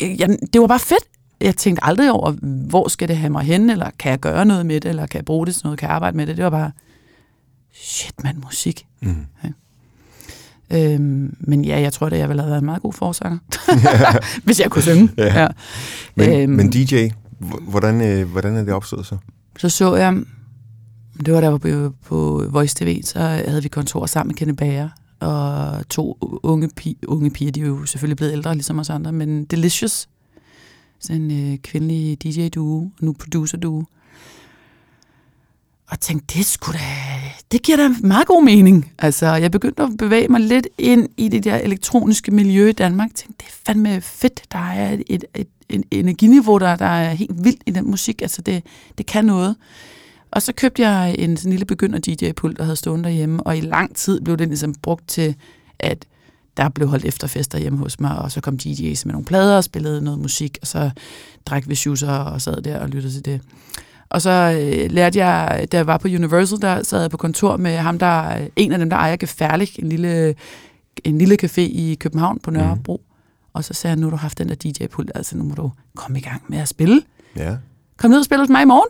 jeg, 0.00 0.36
det 0.52 0.60
var 0.60 0.66
bare 0.66 0.78
fedt. 0.78 1.04
Jeg 1.40 1.56
tænkte 1.56 1.84
aldrig 1.84 2.12
over, 2.12 2.30
hvor 2.68 2.88
skal 2.88 3.08
det 3.08 3.16
have 3.16 3.30
mig 3.30 3.42
hen, 3.42 3.70
eller 3.70 3.90
kan 3.98 4.10
jeg 4.10 4.20
gøre 4.20 4.44
noget 4.44 4.66
med 4.66 4.80
det, 4.80 4.88
eller 4.88 5.06
kan 5.06 5.18
jeg 5.18 5.24
bruge 5.24 5.46
det 5.46 5.54
til 5.54 5.64
noget, 5.64 5.78
kan 5.78 5.88
jeg 5.88 5.96
arbejde 5.96 6.16
med 6.16 6.26
det. 6.26 6.36
Det 6.36 6.44
var 6.44 6.50
bare, 6.50 6.72
shit 7.74 8.24
mand, 8.24 8.36
musik. 8.44 8.86
Mm. 9.00 9.26
Ja. 9.44 9.48
Øhm, 10.72 11.36
men 11.40 11.64
ja, 11.64 11.80
jeg 11.80 11.92
tror 11.92 12.08
da, 12.08 12.18
jeg 12.18 12.28
ville 12.28 12.42
have 12.42 12.50
været 12.50 12.60
en 12.60 12.66
meget 12.66 12.82
god 12.82 12.92
forsanger, 12.92 13.38
hvis 14.44 14.60
jeg 14.60 14.70
kunne 14.70 14.82
synge. 14.82 15.08
ja. 15.18 15.40
Ja. 15.42 15.48
Men, 16.14 16.40
øhm, 16.40 16.52
men 16.52 16.70
DJ, 16.70 17.08
Hvordan, 17.68 18.00
øh, 18.00 18.30
hvordan 18.30 18.56
er 18.56 18.64
det 18.64 18.74
opstået 18.74 19.06
så? 19.06 19.16
Så 19.58 19.68
så 19.68 19.94
jeg, 19.96 20.22
det 21.26 21.34
var 21.34 21.40
der 21.40 21.58
på, 21.58 21.94
på 22.06 22.44
Voice 22.50 22.76
TV, 22.76 23.02
så 23.02 23.18
havde 23.18 23.62
vi 23.62 23.68
kontor 23.68 24.06
sammen 24.06 24.28
med 24.28 24.34
Kenneth 24.34 24.56
Bager, 24.58 24.88
og 25.20 25.88
to 25.88 26.18
unge, 26.42 26.68
pige, 26.76 26.96
unge 27.08 27.30
piger, 27.30 27.52
de 27.52 27.60
er 27.60 27.66
jo 27.66 27.86
selvfølgelig 27.86 28.16
blevet 28.16 28.32
ældre, 28.32 28.54
ligesom 28.54 28.78
os 28.78 28.90
andre, 28.90 29.12
men 29.12 29.44
Delicious, 29.44 30.08
sådan 31.00 31.30
en 31.30 31.52
øh, 31.52 31.58
kvindelig 31.58 32.22
DJ-duo, 32.22 32.90
nu 33.00 33.12
producer-duo, 33.12 33.84
og 35.88 36.00
tænkte, 36.00 36.38
det 36.38 36.46
skulle 36.46 36.78
da, 36.78 36.84
det 37.52 37.62
giver 37.62 37.76
da 37.76 37.88
meget 38.02 38.26
god 38.26 38.44
mening. 38.44 38.92
Altså, 38.98 39.26
jeg 39.26 39.50
begyndte 39.50 39.82
at 39.82 39.88
bevæge 39.98 40.28
mig 40.28 40.40
lidt 40.40 40.68
ind 40.78 41.08
i 41.16 41.28
det 41.28 41.44
der 41.44 41.56
elektroniske 41.56 42.30
miljø 42.30 42.68
i 42.68 42.72
Danmark. 42.72 43.08
Jeg 43.08 43.14
tænkte, 43.14 43.44
det 43.44 43.48
er 43.48 43.56
fandme 43.66 44.00
fedt. 44.00 44.42
Der 44.52 44.58
er 44.58 44.92
et, 44.92 45.02
et, 45.06 45.24
et, 45.34 45.48
et 45.68 45.84
energiniveau, 45.90 46.58
der, 46.58 46.76
der 46.76 46.86
er 46.86 47.10
helt 47.10 47.44
vildt 47.44 47.62
i 47.66 47.70
den 47.70 47.90
musik. 47.90 48.22
Altså, 48.22 48.42
det, 48.42 48.62
det 48.98 49.06
kan 49.06 49.24
noget. 49.24 49.56
Og 50.30 50.42
så 50.42 50.52
købte 50.52 50.88
jeg 50.88 51.16
en 51.18 51.36
sådan 51.36 51.50
lille 51.50 51.66
begynder-DJ-pult, 51.66 52.58
der 52.58 52.64
havde 52.64 52.76
stået 52.76 53.04
derhjemme, 53.04 53.42
og 53.42 53.56
i 53.56 53.60
lang 53.60 53.96
tid 53.96 54.20
blev 54.20 54.36
den 54.36 54.48
ligesom 54.48 54.74
brugt 54.74 55.08
til, 55.08 55.34
at 55.78 56.06
der 56.56 56.68
blev 56.68 56.88
holdt 56.88 57.04
efterfester 57.04 57.58
hjemme 57.58 57.78
hos 57.78 58.00
mig, 58.00 58.18
og 58.18 58.32
så 58.32 58.40
kom 58.40 58.58
DJ's 58.62 59.02
med 59.04 59.12
nogle 59.12 59.24
plader 59.24 59.56
og 59.56 59.64
spillede 59.64 60.00
noget 60.00 60.20
musik, 60.20 60.58
og 60.60 60.66
så 60.66 60.90
drak 61.46 61.68
vi 61.68 61.74
shoeser 61.74 62.12
og 62.12 62.42
sad 62.42 62.62
der 62.62 62.78
og 62.78 62.88
lyttede 62.88 63.12
til 63.12 63.24
det. 63.24 63.40
Og 64.12 64.22
så 64.22 64.30
øh, 64.60 64.90
lærte 64.90 65.24
jeg, 65.24 65.66
da 65.72 65.76
jeg 65.76 65.86
var 65.86 65.98
på 65.98 66.08
Universal, 66.08 66.60
der 66.60 66.82
sad 66.82 67.00
jeg 67.00 67.10
på 67.10 67.16
kontor 67.16 67.56
med 67.56 67.76
ham, 67.76 67.98
der 67.98 68.46
en 68.56 68.72
af 68.72 68.78
dem, 68.78 68.90
der 68.90 68.96
ejer 68.96 69.16
Gefærlig, 69.16 69.68
en 69.78 69.88
lille, 69.88 70.34
en 71.04 71.18
lille 71.18 71.38
café 71.42 71.60
i 71.60 71.96
København 72.00 72.38
på 72.42 72.50
Nørrebro. 72.50 72.96
Mm. 72.96 73.12
Og 73.52 73.64
så 73.64 73.74
sagde 73.74 73.90
han, 73.92 73.98
nu 73.98 74.06
har 74.06 74.10
du 74.10 74.16
haft 74.16 74.38
den 74.38 74.48
der 74.48 74.54
DJ-pult, 74.54 75.10
altså 75.14 75.36
nu 75.36 75.44
må 75.44 75.54
du 75.54 75.70
komme 75.96 76.18
i 76.18 76.20
gang 76.20 76.42
med 76.48 76.58
at 76.58 76.68
spille. 76.68 77.02
Ja. 77.36 77.56
Kom 77.96 78.10
ned 78.10 78.18
og 78.18 78.24
spil 78.24 78.38
hos 78.38 78.48
mig 78.48 78.62
i 78.62 78.64
morgen. 78.64 78.88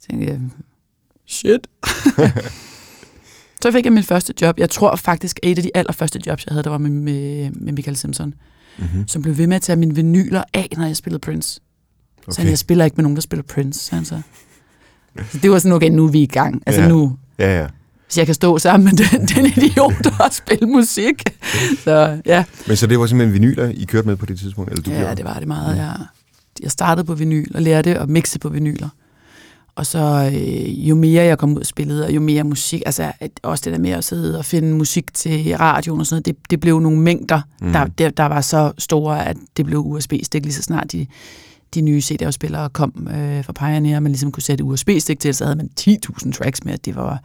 Så 0.00 0.08
tænkte 0.08 0.26
jeg, 0.28 0.40
shit. 1.26 1.66
så 3.62 3.72
fik 3.72 3.84
jeg 3.84 3.92
min 3.92 4.02
første 4.04 4.34
job. 4.40 4.58
Jeg 4.58 4.70
tror 4.70 4.96
faktisk, 4.96 5.40
et 5.42 5.58
af 5.58 5.62
de 5.62 5.70
allerførste 5.74 6.20
jobs, 6.26 6.46
jeg 6.46 6.52
havde, 6.52 6.62
der 6.64 6.70
var 6.70 6.78
med, 6.78 6.90
med, 6.90 7.50
med 7.50 7.72
Michael 7.72 7.96
Simpson, 7.96 8.34
Mm-hmm. 8.78 9.08
som 9.08 9.22
blev 9.22 9.38
ved 9.38 9.46
med 9.46 9.56
at 9.56 9.62
tage 9.62 9.76
mine 9.76 9.94
vinyler 9.94 10.44
af, 10.54 10.68
når 10.76 10.86
jeg 10.86 10.96
spillede 10.96 11.20
Prince. 11.20 11.60
Okay. 12.26 12.32
Så 12.34 12.40
han, 12.40 12.50
jeg 12.50 12.58
spiller 12.58 12.84
ikke 12.84 12.94
med 12.96 13.02
nogen, 13.02 13.16
der 13.16 13.22
spiller 13.22 13.42
Prince, 13.42 13.80
sagde 13.80 13.98
han 13.98 14.04
så. 14.04 14.20
så 15.32 15.38
det 15.38 15.50
var 15.50 15.58
sådan, 15.58 15.72
okay, 15.72 15.88
nu 15.88 16.04
er 16.06 16.10
vi 16.10 16.22
i 16.22 16.26
gang. 16.26 16.62
Altså 16.66 16.82
Ja. 16.82 16.88
nu, 16.88 17.16
Ja, 17.38 17.60
ja. 17.60 17.66
hvis 18.06 18.18
jeg 18.18 18.26
kan 18.26 18.34
stå 18.34 18.58
sammen 18.58 18.84
med 18.84 18.92
den, 18.92 19.26
den 19.36 19.46
idiot 19.46 20.06
og 20.20 20.32
spille 20.32 20.66
musik. 20.66 21.22
Så 21.84 22.20
ja, 22.26 22.44
Men 22.66 22.76
så 22.76 22.86
det 22.86 22.98
var 22.98 23.06
simpelthen 23.06 23.34
vinyler, 23.34 23.68
I 23.68 23.84
kørte 23.84 24.06
med 24.08 24.16
på 24.16 24.26
det 24.26 24.38
tidspunkt? 24.38 24.70
Eller 24.70 24.82
du 24.82 24.90
ja 24.90 24.98
gjorde? 24.98 25.16
det 25.16 25.24
var 25.24 25.38
det 25.38 25.48
meget. 25.48 25.76
Jeg, 25.76 25.96
jeg 26.62 26.70
startede 26.70 27.06
på 27.06 27.14
vinyl 27.14 27.46
og 27.54 27.62
lærte 27.62 27.98
at 27.98 28.08
mixe 28.08 28.38
på 28.38 28.48
vinyler. 28.48 28.88
Og 29.76 29.86
så 29.86 30.30
øh, 30.34 30.88
jo 30.88 30.94
mere 30.94 31.24
jeg 31.24 31.38
kom 31.38 31.54
ud 31.54 31.60
og 31.60 31.66
spillede, 31.66 32.04
og 32.04 32.14
jo 32.14 32.20
mere 32.20 32.44
musik, 32.44 32.82
altså 32.86 33.12
at 33.20 33.30
også 33.42 33.62
det 33.64 33.72
der 33.72 33.78
med 33.78 33.90
at 33.90 34.04
sidde 34.04 34.38
og 34.38 34.44
finde 34.44 34.74
musik 34.74 35.14
til 35.14 35.56
radioen 35.56 36.00
og 36.00 36.06
sådan 36.06 36.14
noget, 36.16 36.26
det, 36.26 36.50
det 36.50 36.60
blev 36.60 36.80
nogle 36.80 36.98
mængder, 37.00 37.40
mm. 37.60 37.72
der, 37.72 37.86
der, 37.86 38.10
der 38.10 38.24
var 38.24 38.40
så 38.40 38.72
store, 38.78 39.26
at 39.26 39.36
det 39.56 39.66
blev 39.66 39.78
USB-stik 39.80 40.42
lige 40.42 40.52
så 40.54 40.62
snart 40.62 40.92
de, 40.92 41.06
de 41.74 41.80
nye 41.80 42.00
CD-afspillere 42.02 42.70
kom 42.70 43.08
øh, 43.10 43.44
fra 43.44 43.52
Pioneer, 43.52 44.00
man 44.00 44.12
ligesom 44.12 44.32
kunne 44.32 44.42
sætte 44.42 44.64
USB-stik 44.64 45.20
til, 45.20 45.34
så 45.34 45.44
havde 45.44 45.56
man 45.56 45.70
10.000 45.80 46.32
tracks 46.32 46.64
med, 46.64 46.78
det 46.78 46.96
var... 46.96 47.22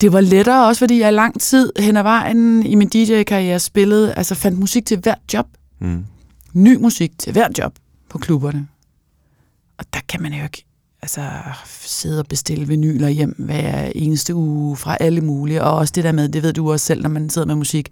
Det 0.00 0.12
var 0.12 0.20
lettere 0.20 0.66
også, 0.66 0.78
fordi 0.78 1.00
jeg 1.00 1.08
i 1.08 1.12
lang 1.12 1.40
tid 1.40 1.72
hen 1.78 1.96
ad 1.96 2.02
vejen 2.02 2.66
i 2.66 2.74
min 2.74 2.88
DJ-karriere 2.88 3.58
spillede, 3.58 4.14
altså 4.14 4.34
fandt 4.34 4.58
musik 4.58 4.86
til 4.86 4.98
hvert 4.98 5.18
job 5.32 5.46
Mm. 5.80 6.04
ny 6.52 6.76
musik 6.76 7.12
til 7.18 7.32
hver 7.32 7.48
job 7.58 7.74
på 8.10 8.18
klubberne. 8.18 8.68
Og 9.78 9.84
der 9.94 10.00
kan 10.08 10.22
man 10.22 10.32
jo 10.32 10.42
ikke 10.42 10.64
altså, 11.02 11.20
sidde 11.84 12.18
og 12.18 12.26
bestille 12.26 12.68
vinyler 12.68 13.08
hjem 13.08 13.34
hver 13.38 13.92
eneste 13.94 14.34
uge 14.34 14.76
fra 14.76 14.96
alle 15.00 15.20
mulige. 15.20 15.62
Og 15.64 15.76
også 15.76 15.92
det 15.96 16.04
der 16.04 16.12
med, 16.12 16.28
det 16.28 16.42
ved 16.42 16.52
du 16.52 16.72
også 16.72 16.86
selv, 16.86 17.02
når 17.02 17.08
man 17.08 17.30
sidder 17.30 17.46
med 17.46 17.54
musik, 17.54 17.88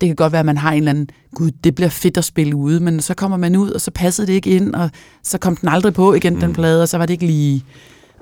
det 0.00 0.08
kan 0.08 0.16
godt 0.16 0.32
være, 0.32 0.40
at 0.40 0.46
man 0.46 0.56
har 0.56 0.72
en 0.72 0.78
eller 0.78 0.90
anden, 0.90 1.10
gud, 1.34 1.50
det 1.64 1.74
bliver 1.74 1.88
fedt 1.88 2.16
at 2.16 2.24
spille 2.24 2.56
ude, 2.56 2.80
men 2.80 3.00
så 3.00 3.14
kommer 3.14 3.36
man 3.36 3.56
ud, 3.56 3.70
og 3.70 3.80
så 3.80 3.90
passede 3.90 4.26
det 4.26 4.32
ikke 4.32 4.50
ind, 4.50 4.74
og 4.74 4.90
så 5.22 5.38
kom 5.38 5.56
den 5.56 5.68
aldrig 5.68 5.94
på 5.94 6.14
igen, 6.14 6.34
mm. 6.34 6.40
den 6.40 6.52
plade, 6.52 6.82
og 6.82 6.88
så 6.88 6.98
var 6.98 7.06
det 7.06 7.12
ikke 7.14 7.26
lige... 7.26 7.64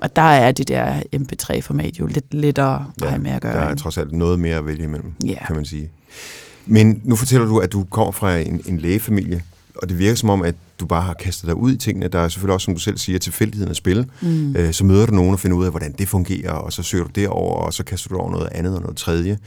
Og 0.01 0.15
der 0.15 0.21
er 0.21 0.51
det 0.51 0.67
der 0.67 1.01
MP3-format 1.15 1.99
jo 1.99 2.05
lidt 2.05 2.33
lettere 2.33 2.85
at 3.03 3.09
have 3.09 3.21
med 3.21 3.31
at 3.31 3.41
gøre. 3.41 3.53
Der 3.53 3.59
er 3.61 3.75
trods 3.75 3.97
alt 3.97 4.11
noget 4.11 4.39
mere 4.39 4.55
at 4.57 4.65
vælge 4.65 4.83
imellem, 4.83 5.11
Ja. 5.25 5.45
kan 5.47 5.55
man 5.55 5.65
sige. 5.65 5.89
Men 6.65 7.01
nu 7.03 7.15
fortæller 7.15 7.47
du, 7.47 7.57
at 7.59 7.71
du 7.71 7.83
kommer 7.83 8.11
fra 8.11 8.37
en, 8.37 8.61
en 8.65 8.77
lægefamilie, 8.77 9.41
og 9.75 9.89
det 9.89 9.99
virker 9.99 10.15
som 10.15 10.29
om, 10.29 10.41
at 10.41 10.55
du 10.79 10.85
bare 10.85 11.01
har 11.01 11.13
kastet 11.13 11.47
dig 11.47 11.55
ud 11.55 11.73
i 11.73 11.77
tingene. 11.77 12.07
Der 12.07 12.19
er 12.19 12.27
selvfølgelig 12.27 12.53
også, 12.53 12.65
som 12.65 12.73
du 12.73 12.79
selv 12.79 12.97
siger, 12.97 13.19
tilfældigheden 13.19 13.69
at 13.69 13.75
spille. 13.75 14.05
Mm. 14.21 14.55
Øh, 14.55 14.73
så 14.73 14.85
møder 14.85 15.05
du 15.05 15.13
nogen 15.13 15.33
og 15.33 15.39
finder 15.39 15.57
ud 15.57 15.65
af, 15.65 15.71
hvordan 15.71 15.91
det 15.91 16.07
fungerer, 16.07 16.51
og 16.51 16.73
så 16.73 16.83
søger 16.83 17.03
du 17.03 17.09
derover, 17.15 17.55
og 17.55 17.73
så 17.73 17.83
kaster 17.83 18.09
du 18.09 18.17
over 18.17 18.31
noget 18.31 18.49
andet 18.51 18.75
og 18.75 18.81
noget 18.81 18.97
tredje. 18.97 19.37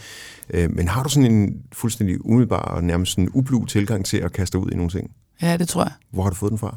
Øh, 0.54 0.70
men 0.76 0.88
har 0.88 1.02
du 1.02 1.08
sådan 1.08 1.32
en 1.32 1.56
fuldstændig 1.72 2.26
umiddelbar 2.26 2.62
og 2.62 2.84
nærmest 2.84 3.12
sådan 3.12 3.28
ublu 3.32 3.64
tilgang 3.64 4.04
til 4.04 4.16
at 4.16 4.32
kaste 4.32 4.58
dig 4.58 4.66
ud 4.66 4.70
i 4.70 4.76
nogle 4.76 4.90
ting? 4.90 5.10
Ja, 5.42 5.56
det 5.56 5.68
tror 5.68 5.82
jeg. 5.82 5.92
Hvor 6.10 6.22
har 6.22 6.30
du 6.30 6.36
fået 6.36 6.50
den 6.50 6.58
fra? 6.58 6.76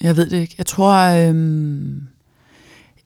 Jeg 0.00 0.16
ved 0.16 0.30
det 0.30 0.40
ikke. 0.40 0.54
Jeg 0.58 0.66
tror, 0.66 0.94
øhm, 0.94 2.02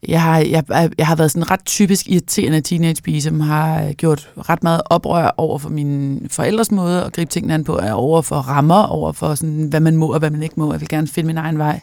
jeg, 0.07 0.21
har, 0.21 0.39
jeg, 0.39 0.63
jeg 0.97 1.07
har 1.07 1.15
været 1.15 1.31
sådan 1.31 1.43
en 1.43 1.51
ret 1.51 1.65
typisk 1.65 2.09
irriterende 2.09 2.61
teenagepige, 2.61 3.21
som 3.21 3.39
har 3.39 3.83
øh, 3.83 3.91
gjort 3.91 4.29
ret 4.37 4.63
meget 4.63 4.81
oprør 4.85 5.33
over 5.37 5.57
for 5.57 5.69
mine 5.69 6.29
forældres 6.29 6.71
måde 6.71 7.03
at 7.03 7.13
gribe 7.13 7.31
tingene 7.31 7.53
an 7.53 7.63
på, 7.63 7.77
er 7.77 7.93
over 7.93 8.21
for 8.21 8.35
rammer, 8.35 8.83
over 8.83 9.11
for 9.11 9.35
sådan, 9.35 9.63
hvad 9.63 9.79
man 9.79 9.97
må 9.97 10.13
og 10.13 10.19
hvad 10.19 10.29
man 10.29 10.43
ikke 10.43 10.55
må. 10.57 10.71
Jeg 10.71 10.81
vil 10.81 10.89
gerne 10.89 11.07
finde 11.07 11.27
min 11.27 11.37
egen 11.37 11.57
vej. 11.57 11.79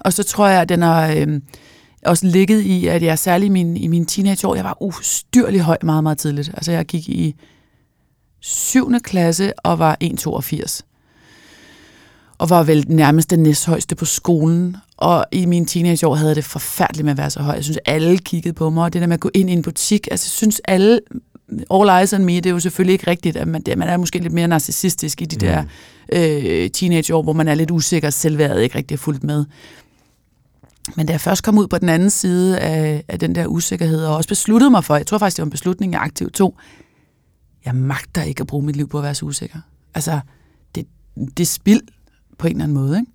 Og 0.00 0.12
så 0.12 0.22
tror 0.22 0.48
jeg, 0.48 0.60
at 0.60 0.68
den 0.68 0.82
har 0.82 1.08
øh, 1.16 1.40
også 2.06 2.26
ligget 2.26 2.60
i, 2.60 2.86
at 2.86 3.02
jeg 3.02 3.18
særligt 3.18 3.48
i 3.48 3.52
mine, 3.52 3.78
i 3.78 3.86
mine 3.86 4.06
teenageår, 4.06 4.54
jeg 4.54 4.64
var 4.64 4.82
ustyrlig 4.82 5.60
høj 5.60 5.78
meget, 5.82 6.02
meget 6.02 6.18
tidligt. 6.18 6.48
Altså 6.48 6.72
jeg 6.72 6.86
gik 6.86 7.08
i 7.08 7.34
7. 8.40 8.92
klasse 9.02 9.52
og 9.58 9.78
var 9.78 9.96
1,82 10.04 10.93
og 12.38 12.50
var 12.50 12.62
vel 12.62 12.84
nærmest 12.88 13.30
den 13.30 13.40
næsthøjeste 13.40 13.94
på 13.94 14.04
skolen. 14.04 14.76
Og 14.96 15.26
i 15.32 15.46
mine 15.46 15.66
teenageår 15.66 16.14
havde 16.14 16.28
jeg 16.28 16.36
det 16.36 16.44
forfærdeligt 16.44 17.04
med 17.04 17.12
at 17.12 17.18
være 17.18 17.30
så 17.30 17.42
høj. 17.42 17.54
Jeg 17.54 17.64
synes, 17.64 17.78
alle 17.84 18.18
kiggede 18.18 18.54
på 18.54 18.70
mig, 18.70 18.84
og 18.84 18.92
det 18.92 19.00
der 19.00 19.06
med 19.06 19.14
at 19.14 19.20
gå 19.20 19.30
ind 19.34 19.50
i 19.50 19.52
en 19.52 19.62
butik, 19.62 20.08
altså 20.10 20.24
jeg 20.26 20.30
synes 20.30 20.60
alle, 20.64 21.00
all 21.70 21.88
eyes 22.00 22.12
on 22.12 22.24
me, 22.24 22.36
det 22.36 22.46
er 22.46 22.50
jo 22.50 22.60
selvfølgelig 22.60 22.92
ikke 22.92 23.10
rigtigt, 23.10 23.36
at 23.36 23.48
man, 23.48 23.62
det, 23.62 23.78
man 23.78 23.88
er 23.88 23.96
måske 23.96 24.18
lidt 24.18 24.32
mere 24.32 24.48
narcissistisk 24.48 25.22
i 25.22 25.24
de 25.24 25.36
mm. 25.36 25.40
der 25.40 25.64
øh, 26.12 26.70
teenageår, 26.70 27.22
hvor 27.22 27.32
man 27.32 27.48
er 27.48 27.54
lidt 27.54 27.70
usikker, 27.70 28.10
selvværdet 28.10 28.62
ikke 28.62 28.78
rigtig 28.78 28.94
er 28.94 28.98
fuldt 28.98 29.24
med. 29.24 29.44
Men 30.96 31.06
da 31.06 31.12
jeg 31.12 31.20
først 31.20 31.42
kom 31.42 31.58
ud 31.58 31.66
på 31.66 31.78
den 31.78 31.88
anden 31.88 32.10
side 32.10 32.58
af, 32.58 33.04
af 33.08 33.18
den 33.18 33.34
der 33.34 33.46
usikkerhed, 33.46 34.04
og 34.04 34.16
også 34.16 34.28
besluttede 34.28 34.70
mig 34.70 34.84
for, 34.84 34.96
jeg 34.96 35.06
tror 35.06 35.18
faktisk, 35.18 35.36
det 35.36 35.42
var 35.42 35.46
en 35.46 35.50
beslutning, 35.50 35.92
jeg 35.92 36.00
aktivt 36.00 36.34
tog, 36.34 36.56
jeg 37.64 37.74
magter 37.74 38.22
ikke 38.22 38.40
at 38.40 38.46
bruge 38.46 38.64
mit 38.64 38.76
liv 38.76 38.88
på 38.88 38.98
at 38.98 39.04
være 39.04 39.14
så 39.14 39.24
usikker. 39.24 39.58
Altså, 39.94 40.20
det, 40.74 40.86
det 41.16 41.40
er 41.40 41.46
spild 41.46 41.80
på 42.38 42.46
en 42.46 42.52
eller 42.52 42.64
anden 42.64 42.78
måde, 42.78 42.98
ikke? 42.98 43.12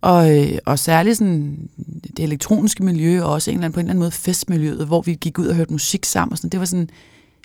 Og, 0.00 0.38
øh, 0.38 0.58
og 0.66 0.78
særligt 0.78 1.18
sådan, 1.18 1.68
det 2.16 2.22
elektroniske 2.22 2.84
miljø, 2.84 3.22
og 3.22 3.32
også 3.32 3.50
en 3.50 3.56
eller 3.56 3.64
anden, 3.64 3.74
på 3.74 3.80
en 3.80 3.86
eller 3.86 3.90
anden 3.90 4.00
måde 4.00 4.10
festmiljøet, 4.10 4.86
hvor 4.86 5.00
vi 5.00 5.14
gik 5.14 5.38
ud 5.38 5.46
og 5.46 5.54
hørte 5.54 5.72
musik 5.72 6.04
sammen, 6.04 6.32
og 6.32 6.38
sådan, 6.38 6.50
det 6.50 6.60
var 6.60 6.66
sådan, 6.66 6.88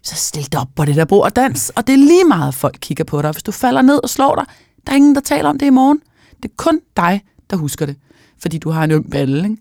så 0.03 0.15
stil 0.15 0.51
dig 0.51 0.59
op 0.59 0.67
på 0.75 0.85
det 0.85 0.95
der 0.95 1.05
bord 1.05 1.23
og 1.23 1.35
dans, 1.35 1.69
og 1.69 1.87
det 1.87 1.93
er 1.93 1.97
lige 1.97 2.23
meget, 2.23 2.53
folk 2.53 2.77
kigger 2.81 3.03
på 3.03 3.21
dig. 3.21 3.31
Hvis 3.31 3.43
du 3.43 3.51
falder 3.51 3.81
ned 3.81 3.99
og 4.03 4.09
slår 4.09 4.35
dig, 4.35 4.45
der 4.87 4.91
er 4.91 4.95
ingen, 4.95 5.15
der 5.15 5.21
taler 5.21 5.49
om 5.49 5.59
det 5.59 5.65
i 5.65 5.69
morgen. 5.69 5.99
Det 6.43 6.49
er 6.49 6.53
kun 6.57 6.79
dig, 6.97 7.21
der 7.49 7.57
husker 7.57 7.85
det, 7.85 7.95
fordi 8.37 8.57
du 8.57 8.69
har 8.69 8.83
en 8.83 8.91
øm 8.91 9.03
balle, 9.03 9.43
ikke? 9.43 9.57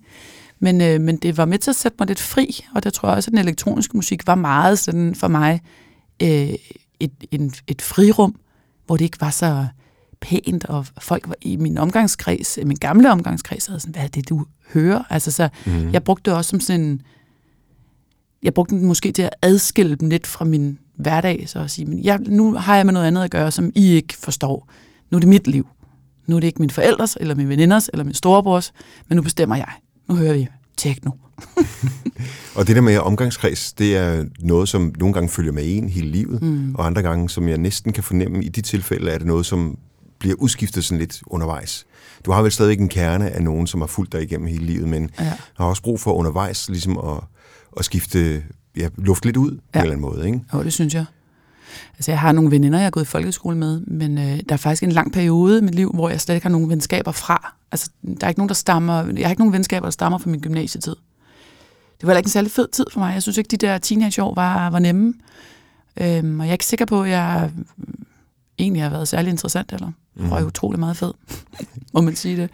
Men, 0.60 0.80
øh, 0.80 1.00
men 1.00 1.16
det 1.16 1.36
var 1.36 1.44
med 1.44 1.58
til 1.58 1.70
at 1.70 1.76
sætte 1.76 1.96
mig 1.98 2.08
lidt 2.08 2.20
fri, 2.20 2.64
og 2.74 2.84
der 2.84 2.90
tror 2.90 3.08
jeg 3.08 3.16
også, 3.16 3.28
at 3.28 3.32
den 3.32 3.38
elektroniske 3.38 3.96
musik 3.96 4.26
var 4.26 4.34
meget 4.34 4.78
sådan 4.78 5.14
for 5.14 5.28
mig 5.28 5.60
øh, 6.22 6.54
et, 7.00 7.12
en, 7.30 7.52
et 7.66 7.82
frirum, 7.82 8.36
hvor 8.86 8.96
det 8.96 9.04
ikke 9.04 9.20
var 9.20 9.30
så 9.30 9.66
pænt, 10.20 10.64
og 10.64 10.86
folk 10.98 11.28
var 11.28 11.34
i 11.42 11.56
min 11.56 11.78
omgangskreds, 11.78 12.58
min 12.64 12.76
gamle 12.76 13.12
omgangskreds, 13.12 13.66
havde 13.66 13.80
sådan, 13.80 13.92
hvad 13.92 14.02
er 14.04 14.08
det, 14.08 14.28
du 14.28 14.46
hører? 14.72 15.02
Altså, 15.10 15.30
så 15.30 15.48
mm. 15.66 15.92
jeg 15.92 16.04
brugte 16.04 16.30
det 16.30 16.38
også 16.38 16.48
som 16.48 16.60
sådan 16.60 16.80
en, 16.80 17.02
jeg 18.42 18.54
brugte 18.54 18.74
den 18.74 18.86
måske 18.86 19.12
til 19.12 19.22
at 19.22 19.30
adskille 19.42 19.96
dem 19.96 20.08
lidt 20.08 20.26
fra 20.26 20.44
min 20.44 20.78
hverdag, 20.96 21.44
så 21.48 21.58
at 21.58 21.70
sige, 21.70 21.86
men 21.86 22.04
jeg, 22.04 22.18
nu 22.18 22.54
har 22.54 22.76
jeg 22.76 22.86
med 22.86 22.92
noget 22.92 23.06
andet 23.06 23.24
at 23.24 23.30
gøre, 23.30 23.50
som 23.50 23.72
I 23.74 23.92
ikke 23.92 24.14
forstår. 24.14 24.68
Nu 25.10 25.16
er 25.16 25.20
det 25.20 25.28
mit 25.28 25.46
liv. 25.46 25.66
Nu 26.26 26.36
er 26.36 26.40
det 26.40 26.46
ikke 26.46 26.62
min 26.62 26.70
forældres, 26.70 27.16
eller 27.20 27.34
min 27.34 27.48
veninders, 27.48 27.88
eller 27.92 28.04
min 28.04 28.14
storebrors, 28.14 28.72
men 29.08 29.16
nu 29.16 29.22
bestemmer 29.22 29.56
jeg. 29.56 29.68
Nu 30.08 30.14
hører 30.14 30.32
vi 30.32 30.48
techno. 30.76 31.10
Og 32.56 32.66
det 32.66 32.76
der 32.76 32.82
med 32.82 32.98
omgangskreds, 32.98 33.72
det 33.72 33.96
er 33.96 34.24
noget, 34.40 34.68
som 34.68 34.94
nogle 34.98 35.14
gange 35.14 35.28
følger 35.28 35.52
med 35.52 35.62
en 35.66 35.88
hele 35.88 36.08
livet, 36.08 36.42
mm. 36.42 36.74
og 36.74 36.86
andre 36.86 37.02
gange, 37.02 37.30
som 37.30 37.48
jeg 37.48 37.58
næsten 37.58 37.92
kan 37.92 38.02
fornemme, 38.02 38.44
i 38.44 38.48
de 38.48 38.60
tilfælde 38.60 39.10
er 39.10 39.18
det 39.18 39.26
noget, 39.26 39.46
som 39.46 39.78
bliver 40.18 40.34
udskiftet 40.36 40.84
sådan 40.84 40.98
lidt 40.98 41.22
undervejs. 41.26 41.86
Du 42.24 42.32
har 42.32 42.42
vel 42.42 42.52
stadigvæk 42.52 42.80
en 42.80 42.88
kerne 42.88 43.30
af 43.30 43.42
nogen, 43.42 43.66
som 43.66 43.80
har 43.80 43.86
fulgt 43.88 44.12
dig 44.12 44.22
igennem 44.22 44.46
hele 44.46 44.64
livet, 44.66 44.88
men 44.88 45.10
Ja. 45.20 45.32
har 45.56 45.64
også 45.64 45.82
brug 45.82 46.00
for 46.00 46.12
undervejs 46.12 46.68
ligesom 46.68 46.98
at, 46.98 47.20
at 47.76 47.84
skifte 47.84 48.42
ja, 48.76 48.88
luft 48.96 49.24
lidt 49.24 49.36
ud 49.36 49.50
ja. 49.50 49.56
på 49.56 49.60
en 49.78 49.80
eller 49.80 49.82
anden 49.96 50.00
måde. 50.00 50.26
Ikke? 50.26 50.40
Jo, 50.54 50.62
det 50.62 50.72
synes 50.72 50.94
jeg. 50.94 51.04
Altså, 51.94 52.10
jeg 52.10 52.20
har 52.20 52.32
nogle 52.32 52.50
veninder, 52.50 52.78
jeg 52.78 52.86
har 52.86 52.90
gået 52.90 53.04
i 53.04 53.06
folkeskole 53.06 53.56
med, 53.56 53.80
men 53.80 54.18
øh, 54.18 54.24
der 54.24 54.52
er 54.52 54.56
faktisk 54.56 54.82
en 54.82 54.92
lang 54.92 55.12
periode 55.12 55.58
i 55.58 55.62
mit 55.62 55.74
liv, 55.74 55.90
hvor 55.94 56.08
jeg 56.08 56.20
slet 56.20 56.34
ikke 56.34 56.44
har 56.44 56.50
nogen 56.50 56.70
venskaber 56.70 57.12
fra. 57.12 57.54
Altså, 57.72 57.90
der 58.20 58.24
er 58.26 58.28
ikke 58.28 58.40
nogen, 58.40 58.48
der 58.48 58.54
stammer... 58.54 58.94
Jeg 59.16 59.26
har 59.26 59.30
ikke 59.30 59.40
nogen 59.42 59.52
venskaber, 59.52 59.86
der 59.86 59.90
stammer 59.90 60.18
fra 60.18 60.30
min 60.30 60.40
gymnasietid. 60.40 60.96
Det 62.00 62.06
var 62.06 62.08
heller 62.10 62.18
ikke 62.18 62.26
en 62.26 62.30
særlig 62.30 62.50
fed 62.50 62.68
tid 62.72 62.86
for 62.92 63.00
mig. 63.00 63.14
Jeg 63.14 63.22
synes 63.22 63.38
ikke, 63.38 63.48
de 63.48 63.56
der 63.56 63.78
teenageår 63.78 64.34
var, 64.34 64.70
var 64.70 64.78
nemme. 64.78 65.14
Øhm, 66.00 66.40
og 66.40 66.46
jeg 66.46 66.50
er 66.50 66.54
ikke 66.54 66.66
sikker 66.66 66.84
på, 66.84 67.02
at 67.02 67.10
jeg 67.10 67.50
egentlig 68.58 68.82
har 68.82 68.90
været 68.90 69.08
særlig 69.08 69.30
interessant, 69.30 69.72
eller 69.72 69.92
mm. 70.16 70.32
og 70.32 70.40
er 70.40 70.44
utrolig 70.44 70.80
meget 70.80 70.96
fed, 70.96 71.12
må 71.94 72.00
man 72.00 72.16
sige 72.16 72.36
det. 72.36 72.50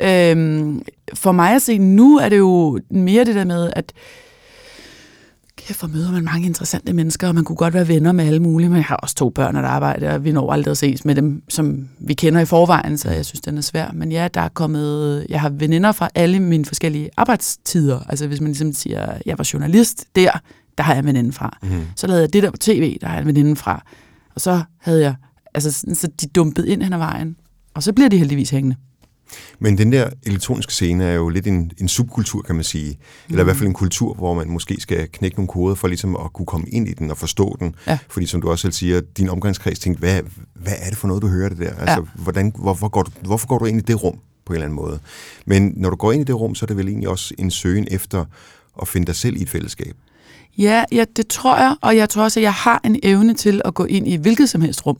Øhm, 0.00 0.82
for 1.14 1.32
mig 1.32 1.54
at 1.54 1.62
se, 1.62 1.78
nu 1.78 2.18
er 2.18 2.28
det 2.28 2.38
jo 2.38 2.80
mere 2.90 3.24
det 3.24 3.34
der 3.34 3.44
med, 3.44 3.70
at 3.76 3.92
kæft, 5.56 5.92
møder 5.92 6.12
man 6.12 6.24
mange 6.24 6.46
interessante 6.46 6.92
mennesker, 6.92 7.28
og 7.28 7.34
man 7.34 7.44
kunne 7.44 7.56
godt 7.56 7.74
være 7.74 7.88
venner 7.88 8.12
med 8.12 8.26
alle 8.26 8.40
mulige, 8.40 8.68
men 8.68 8.76
jeg 8.76 8.84
har 8.84 8.96
også 8.96 9.14
to 9.14 9.30
børn, 9.30 9.54
der 9.54 9.62
arbejder, 9.62 10.12
og 10.14 10.24
vi 10.24 10.32
når 10.32 10.52
aldrig 10.52 10.70
at 10.70 10.78
ses 10.78 11.04
med 11.04 11.14
dem, 11.14 11.42
som 11.48 11.88
vi 11.98 12.14
kender 12.14 12.40
i 12.40 12.44
forvejen, 12.44 12.98
så 12.98 13.10
jeg 13.10 13.26
synes, 13.26 13.40
den 13.40 13.58
er 13.58 13.62
svær. 13.62 13.90
Men 13.94 14.12
ja, 14.12 14.28
der 14.34 14.40
er 14.40 14.48
kommet, 14.48 15.26
jeg 15.28 15.40
har 15.40 15.48
veninder 15.48 15.92
fra 15.92 16.08
alle 16.14 16.40
mine 16.40 16.64
forskellige 16.64 17.10
arbejdstider. 17.16 18.00
Altså 18.08 18.26
hvis 18.26 18.40
man 18.40 18.48
ligesom 18.48 18.72
siger, 18.72 19.18
jeg 19.26 19.38
var 19.38 19.50
journalist 19.52 20.04
der, 20.16 20.30
der 20.78 20.84
har 20.84 20.92
jeg 20.92 21.00
en 21.00 21.06
veninde 21.06 21.32
fra. 21.32 21.58
Mm. 21.62 21.68
Så 21.96 22.06
lavede 22.06 22.22
jeg 22.22 22.32
det 22.32 22.42
der 22.42 22.50
på 22.50 22.56
tv, 22.56 22.98
der 23.00 23.06
har 23.06 23.14
jeg 23.14 23.20
en 23.20 23.26
veninde 23.26 23.56
fra. 23.56 23.82
Og 24.34 24.40
så 24.40 24.62
havde 24.78 25.02
jeg, 25.02 25.14
altså 25.56 25.86
så 25.94 26.08
de 26.20 26.26
dumpede 26.26 26.68
ind 26.68 26.82
hen 26.82 26.92
ad 26.92 26.98
vejen. 26.98 27.36
Og 27.74 27.82
så 27.82 27.92
bliver 27.92 28.08
de 28.08 28.18
heldigvis 28.18 28.50
hængende. 28.50 28.76
Men 29.58 29.78
den 29.78 29.92
der 29.92 30.10
elektroniske 30.22 30.72
scene 30.72 31.04
er 31.04 31.12
jo 31.12 31.28
lidt 31.28 31.46
en, 31.46 31.72
en 31.78 31.88
subkultur, 31.88 32.42
kan 32.42 32.54
man 32.54 32.64
sige. 32.64 32.90
Mm. 32.90 33.32
Eller 33.32 33.42
i 33.42 33.44
hvert 33.44 33.56
fald 33.56 33.68
en 33.68 33.74
kultur, 33.74 34.14
hvor 34.14 34.34
man 34.34 34.50
måske 34.50 34.76
skal 34.80 35.08
knække 35.12 35.36
nogle 35.36 35.48
koder 35.48 35.74
for 35.74 35.88
ligesom 35.88 36.16
at 36.16 36.32
kunne 36.32 36.46
komme 36.46 36.68
ind 36.68 36.88
i 36.88 36.92
den 36.92 37.10
og 37.10 37.16
forstå 37.16 37.56
den. 37.60 37.74
Ja. 37.86 37.98
Fordi 38.08 38.26
som 38.26 38.40
du 38.40 38.50
også 38.50 38.62
selv 38.62 38.72
siger, 38.72 39.00
din 39.00 39.28
omgangskreds 39.28 39.78
tænkte, 39.78 40.00
hvad, 40.00 40.20
hvad 40.54 40.72
er 40.80 40.88
det 40.88 40.98
for 40.98 41.08
noget, 41.08 41.22
du 41.22 41.28
hører 41.28 41.48
det 41.48 41.58
der? 41.58 41.74
Altså, 41.74 42.04
ja. 42.16 42.22
hvordan, 42.22 42.52
hvorfor, 42.58 42.88
går 42.88 43.02
du, 43.02 43.10
hvorfor 43.22 43.46
går 43.46 43.58
du 43.58 43.64
ind 43.64 43.78
i 43.78 43.82
det 43.82 44.02
rum 44.02 44.18
på 44.46 44.52
en 44.52 44.54
eller 44.54 44.64
anden 44.64 44.76
måde? 44.76 44.98
Men 45.46 45.72
når 45.76 45.90
du 45.90 45.96
går 45.96 46.12
ind 46.12 46.20
i 46.20 46.24
det 46.24 46.40
rum, 46.40 46.54
så 46.54 46.64
er 46.64 46.66
det 46.66 46.76
vel 46.76 46.88
egentlig 46.88 47.08
også 47.08 47.34
en 47.38 47.50
søgen 47.50 47.88
efter 47.90 48.24
at 48.82 48.88
finde 48.88 49.06
dig 49.06 49.16
selv 49.16 49.36
i 49.36 49.42
et 49.42 49.50
fællesskab. 49.50 49.96
Ja, 50.58 50.84
ja, 50.92 51.04
det 51.16 51.26
tror 51.26 51.56
jeg, 51.56 51.76
og 51.80 51.96
jeg 51.96 52.08
tror 52.08 52.22
også, 52.22 52.40
at 52.40 52.44
jeg 52.44 52.52
har 52.52 52.80
en 52.84 53.00
evne 53.02 53.34
til 53.34 53.62
at 53.64 53.74
gå 53.74 53.84
ind 53.84 54.08
i 54.08 54.16
hvilket 54.16 54.48
som 54.48 54.60
helst 54.60 54.86
rum 54.86 54.98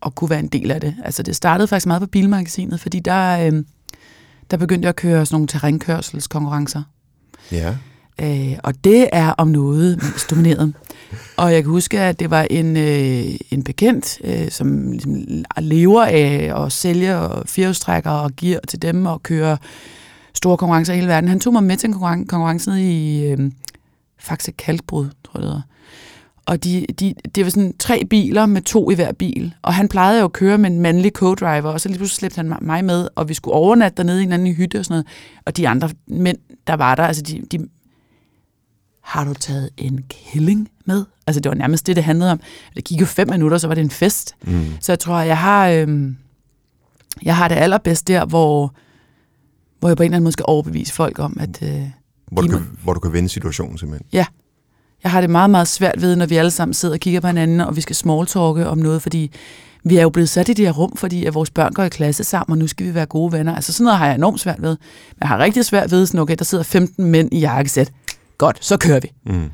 og 0.00 0.14
kunne 0.14 0.30
være 0.30 0.38
en 0.38 0.48
del 0.48 0.70
af 0.70 0.80
det. 0.80 0.94
Altså 1.04 1.22
det 1.22 1.36
startede 1.36 1.68
faktisk 1.68 1.86
meget 1.86 2.02
på 2.02 2.06
Bilmagasinet, 2.06 2.80
fordi 2.80 3.00
der, 3.00 3.46
øh, 3.46 3.64
der 4.50 4.56
begyndte 4.56 4.86
jeg 4.86 4.88
at 4.88 4.96
køre 4.96 5.26
sådan 5.26 5.34
nogle 5.34 5.48
terrænkørselskonkurrencer. 5.48 6.82
Ja. 7.52 7.74
Øh, 8.20 8.58
og 8.64 8.84
det 8.84 9.08
er 9.12 9.30
om 9.30 9.48
noget 9.48 10.02
domineret. 10.30 10.74
Og 11.36 11.52
jeg 11.52 11.62
kan 11.62 11.70
huske, 11.70 12.00
at 12.00 12.20
det 12.20 12.30
var 12.30 12.46
en, 12.50 12.76
øh, 12.76 13.24
en 13.50 13.64
bekendt, 13.64 14.18
øh, 14.24 14.50
som 14.50 14.92
ligesom 14.92 15.16
lever 15.58 16.04
af 16.04 16.64
at 16.64 16.72
sælge 16.72 17.16
og 17.16 17.48
firehjulstrækker 17.48 18.10
og 18.10 18.30
gear 18.36 18.60
til 18.68 18.82
dem 18.82 19.06
og 19.06 19.22
køre 19.22 19.58
store 20.34 20.56
konkurrencer 20.56 20.92
i 20.92 20.96
hele 20.96 21.08
verden. 21.08 21.28
Han 21.28 21.40
tog 21.40 21.52
mig 21.52 21.62
med 21.62 21.76
til 21.76 21.86
en 21.88 21.92
konkurrence 22.26 22.70
nede 22.70 22.82
i 22.82 23.24
øh, 23.26 23.52
Faxe 24.18 24.52
Kalkbrud, 24.52 25.04
tror 25.24 25.32
jeg 25.34 25.42
det 25.42 25.48
hedder. 25.48 25.62
Og 26.48 26.64
de, 26.64 26.86
de, 27.00 27.14
det 27.34 27.44
var 27.44 27.50
sådan 27.50 27.74
tre 27.78 28.04
biler 28.04 28.46
med 28.46 28.62
to 28.62 28.90
i 28.90 28.94
hver 28.94 29.12
bil. 29.12 29.54
Og 29.62 29.74
han 29.74 29.88
plejede 29.88 30.18
jo 30.18 30.24
at 30.24 30.32
køre 30.32 30.58
med 30.58 30.70
en 30.70 30.80
mandlig 30.80 31.12
co-driver, 31.18 31.62
og 31.62 31.80
så 31.80 31.88
lige 31.88 31.98
pludselig 31.98 32.16
slæbte 32.16 32.36
han 32.36 32.66
mig 32.66 32.84
med, 32.84 33.08
og 33.14 33.28
vi 33.28 33.34
skulle 33.34 33.54
overnatte 33.54 33.96
dernede 33.96 34.20
i 34.20 34.24
en 34.24 34.32
anden 34.32 34.54
hytte 34.54 34.78
og 34.78 34.84
sådan 34.84 34.94
noget. 34.94 35.06
Og 35.46 35.56
de 35.56 35.68
andre 35.68 35.90
mænd, 36.06 36.38
der 36.66 36.74
var 36.74 36.94
der, 36.94 37.02
altså 37.02 37.22
de, 37.22 37.42
de 37.52 37.68
har 39.02 39.24
du 39.24 39.34
taget 39.34 39.70
en 39.76 40.04
killing 40.08 40.68
med? 40.84 41.04
Altså 41.26 41.40
det 41.40 41.48
var 41.48 41.54
nærmest 41.54 41.86
det, 41.86 41.96
det 41.96 42.04
handlede 42.04 42.32
om. 42.32 42.40
Det 42.76 42.84
gik 42.84 43.00
jo 43.00 43.06
fem 43.06 43.28
minutter, 43.30 43.58
så 43.58 43.66
var 43.66 43.74
det 43.74 43.84
en 43.84 43.90
fest. 43.90 44.34
Mm. 44.42 44.66
Så 44.80 44.92
jeg 44.92 44.98
tror, 44.98 45.20
jeg 45.20 45.38
har, 45.38 45.68
øhm, 45.68 46.16
jeg 47.22 47.36
har 47.36 47.48
det 47.48 47.54
allerbedst 47.54 48.08
der, 48.08 48.24
hvor, 48.24 48.74
hvor 49.78 49.88
jeg 49.88 49.96
på 49.96 50.02
en 50.02 50.04
eller 50.04 50.16
anden 50.16 50.24
måde 50.24 50.32
skal 50.32 50.44
overbevise 50.48 50.92
folk 50.92 51.18
om, 51.18 51.36
at... 51.40 51.62
Øh, 51.62 51.82
hvor, 52.32 52.42
du 52.42 52.48
kan, 52.48 52.60
hvor 52.82 52.94
du 52.94 53.00
kan 53.00 53.12
vende 53.12 53.28
situationen 53.28 53.78
simpelthen? 53.78 54.08
Ja, 54.12 54.26
jeg 55.02 55.10
har 55.10 55.20
det 55.20 55.30
meget, 55.30 55.50
meget 55.50 55.68
svært 55.68 56.00
ved, 56.00 56.16
når 56.16 56.26
vi 56.26 56.36
alle 56.36 56.50
sammen 56.50 56.74
sidder 56.74 56.94
og 56.94 57.00
kigger 57.00 57.20
på 57.20 57.26
hinanden, 57.26 57.60
og 57.60 57.76
vi 57.76 57.80
skal 57.80 57.96
smalltalke 57.96 58.66
om 58.66 58.78
noget, 58.78 59.02
fordi 59.02 59.30
vi 59.84 59.96
er 59.96 60.02
jo 60.02 60.10
blevet 60.10 60.28
sat 60.28 60.48
i 60.48 60.52
det 60.52 60.66
her 60.66 60.72
rum, 60.72 60.96
fordi 60.96 61.24
at 61.24 61.34
vores 61.34 61.50
børn 61.50 61.72
går 61.72 61.82
i 61.82 61.88
klasse 61.88 62.24
sammen, 62.24 62.52
og 62.52 62.58
nu 62.58 62.66
skal 62.66 62.86
vi 62.86 62.94
være 62.94 63.06
gode 63.06 63.32
venner. 63.32 63.54
Altså 63.54 63.72
sådan 63.72 63.84
noget 63.84 63.98
har 63.98 64.06
jeg 64.06 64.14
enormt 64.14 64.40
svært 64.40 64.62
ved. 64.62 64.76
Men 65.10 65.20
jeg 65.20 65.28
har 65.28 65.38
rigtig 65.38 65.64
svært 65.64 65.90
ved, 65.90 66.06
sådan, 66.06 66.20
okay, 66.20 66.36
der 66.38 66.44
sidder 66.44 66.64
15 66.64 67.04
mænd 67.04 67.28
i 67.32 67.38
jakkesæt. 67.38 67.92
Godt, 68.38 68.64
så 68.64 68.76
kører 68.76 69.00
vi. 69.00 69.12
Mm. 69.26 69.50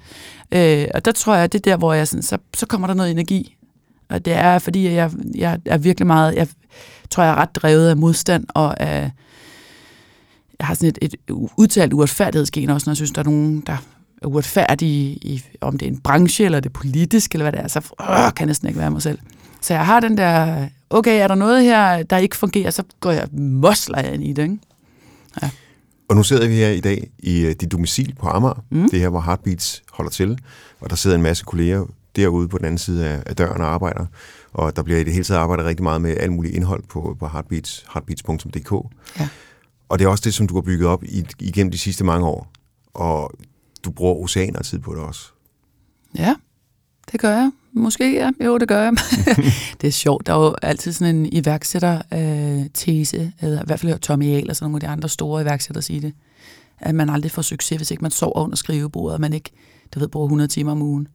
Øh, 0.53 0.87
og 0.95 1.05
der 1.05 1.13
tror 1.13 1.35
jeg, 1.35 1.53
det 1.53 1.59
er 1.59 1.71
der, 1.71 1.77
hvor 1.77 1.93
jeg 1.93 2.09
sådan, 2.09 2.23
så, 2.23 2.39
så 2.57 2.67
kommer 2.67 2.87
der 2.87 2.95
noget 2.95 3.11
energi. 3.11 3.57
Og 4.09 4.25
det 4.25 4.33
er, 4.33 4.59
fordi 4.59 4.93
jeg, 4.93 5.11
jeg 5.35 5.59
er 5.67 5.79
virkelig 5.79 6.07
meget, 6.07 6.35
jeg 6.35 6.49
tror, 7.11 7.23
jeg 7.23 7.33
er 7.33 7.37
ret 7.37 7.55
drevet 7.55 7.89
af 7.89 7.97
modstand, 7.97 8.45
og 8.55 8.81
af, 8.81 9.11
jeg 10.59 10.67
har 10.67 10.75
sådan 10.75 10.89
et, 10.89 10.99
et 11.03 11.15
udtalt 11.57 11.93
uretfærdighedsgen 11.93 12.71
også, 12.71 12.89
når 12.89 12.91
jeg 12.91 12.97
synes, 12.97 13.11
der 13.11 13.21
er 13.21 13.25
nogen, 13.25 13.61
der 13.61 13.77
uretfærdig, 14.27 14.89
i, 14.89 15.45
om 15.61 15.79
det 15.79 15.87
er 15.87 15.91
en 15.91 16.01
branche, 16.01 16.45
eller 16.45 16.61
det 16.61 16.73
politisk, 16.73 17.33
eller 17.33 17.45
hvad 17.45 17.53
det 17.53 17.61
er, 17.61 17.69
så 17.69 17.79
øh, 17.79 18.07
kan 18.09 18.33
jeg 18.39 18.47
næsten 18.47 18.69
ikke 18.69 18.81
være 18.81 18.91
mig 18.91 19.03
selv. 19.03 19.19
Så 19.61 19.75
jeg 19.75 19.87
har 19.87 20.01
den 20.01 20.17
der, 20.17 20.67
okay, 20.91 21.23
er 21.23 21.29
der 21.29 21.35
noget 21.35 21.65
her, 21.65 22.03
der 22.03 22.17
ikke 22.17 22.37
fungerer, 22.37 22.71
så 22.71 22.83
går 23.01 23.11
jeg 23.11 23.29
mosler 23.33 23.99
ind 23.99 24.25
i 24.25 24.33
det. 24.33 24.43
Ikke? 24.43 24.59
Ja. 25.43 25.51
Og 26.09 26.17
nu 26.17 26.23
sidder 26.23 26.49
vi 26.49 26.55
her 26.55 26.69
i 26.69 26.81
dag 26.81 27.11
i 27.19 27.47
uh, 27.47 27.51
dit 27.51 27.73
domicil 27.73 28.15
på 28.21 28.29
Amager, 28.29 28.65
mm. 28.71 28.91
det 28.91 29.01
her, 29.01 29.09
hvor 29.09 29.21
Heartbeats 29.21 29.83
holder 29.93 30.11
til, 30.11 30.39
og 30.81 30.91
der 30.91 30.97
sidder 30.97 31.17
en 31.17 31.23
masse 31.23 31.45
kolleger 31.45 31.85
derude 32.17 32.49
på 32.49 32.59
den 32.59 32.67
anden 32.67 32.79
side 32.79 33.07
af, 33.09 33.23
af 33.27 33.37
døren 33.37 33.61
og 33.61 33.67
arbejder, 33.67 34.07
og 34.53 34.77
der 34.77 34.83
bliver 34.83 35.01
i 35.01 35.05
det 35.05 35.13
hele 35.13 35.25
taget 35.25 35.41
arbejdet 35.41 35.67
rigtig 35.67 35.83
meget 35.83 36.03
med 36.03 36.17
alt 36.17 36.33
muligt 36.33 36.55
indhold 36.55 36.83
på, 36.89 37.17
på 37.21 37.29
Heartbeats, 37.29 37.85
heartbeats.dk. 37.93 38.73
Ja. 39.21 39.29
Og 39.89 39.99
det 39.99 40.05
er 40.05 40.09
også 40.09 40.23
det, 40.25 40.35
som 40.35 40.47
du 40.47 40.55
har 40.55 40.63
bygget 40.63 40.89
op 40.89 41.05
i, 41.05 41.27
igennem 41.41 41.71
de 41.71 41.79
sidste 41.79 42.05
mange 42.05 42.27
år. 42.27 42.51
Og 42.95 43.33
du 43.85 43.91
bruger 43.91 44.15
oceaner 44.15 44.63
tid 44.63 44.79
på 44.79 44.95
det 44.95 45.01
også. 45.01 45.31
Ja, 46.19 46.35
det 47.13 47.21
gør 47.21 47.31
jeg. 47.31 47.51
Måske, 47.73 48.15
ja. 48.15 48.31
Jo, 48.45 48.59
det 48.59 48.69
gør 48.69 48.83
jeg. 48.83 48.93
det 49.81 49.87
er 49.87 49.93
sjovt. 49.93 50.27
Der 50.27 50.33
er 50.33 50.39
jo 50.39 50.55
altid 50.63 50.93
sådan 50.93 51.17
en 51.17 51.27
iværksætter-tese, 51.33 53.17
øh, 53.17 53.29
eller 53.41 53.63
i 53.63 53.65
hvert 53.67 53.81
fald 53.81 53.93
hørt 53.93 54.01
Tommy 54.01 54.25
Ahl 54.25 54.51
og 54.51 54.57
sådan 54.57 54.65
nogle 54.65 54.77
af 54.77 54.81
de 54.81 54.89
andre 54.89 55.09
store 55.09 55.43
iværksættere 55.43 55.83
sige 55.83 56.01
det, 56.01 56.15
at 56.81 56.95
man 56.95 57.11
aldrig 57.11 57.31
får 57.31 57.43
succes, 57.43 57.77
hvis 57.77 57.91
ikke 57.91 58.03
man 58.03 58.11
sover 58.11 58.39
under 58.39 58.57
skrivebordet, 58.57 59.15
og 59.15 59.21
man 59.21 59.33
ikke, 59.33 59.51
du 59.95 59.99
ved, 59.99 60.09
bruger 60.09 60.27
100 60.27 60.49
timer 60.49 60.73
om 60.73 60.83
ugen. 60.83 61.09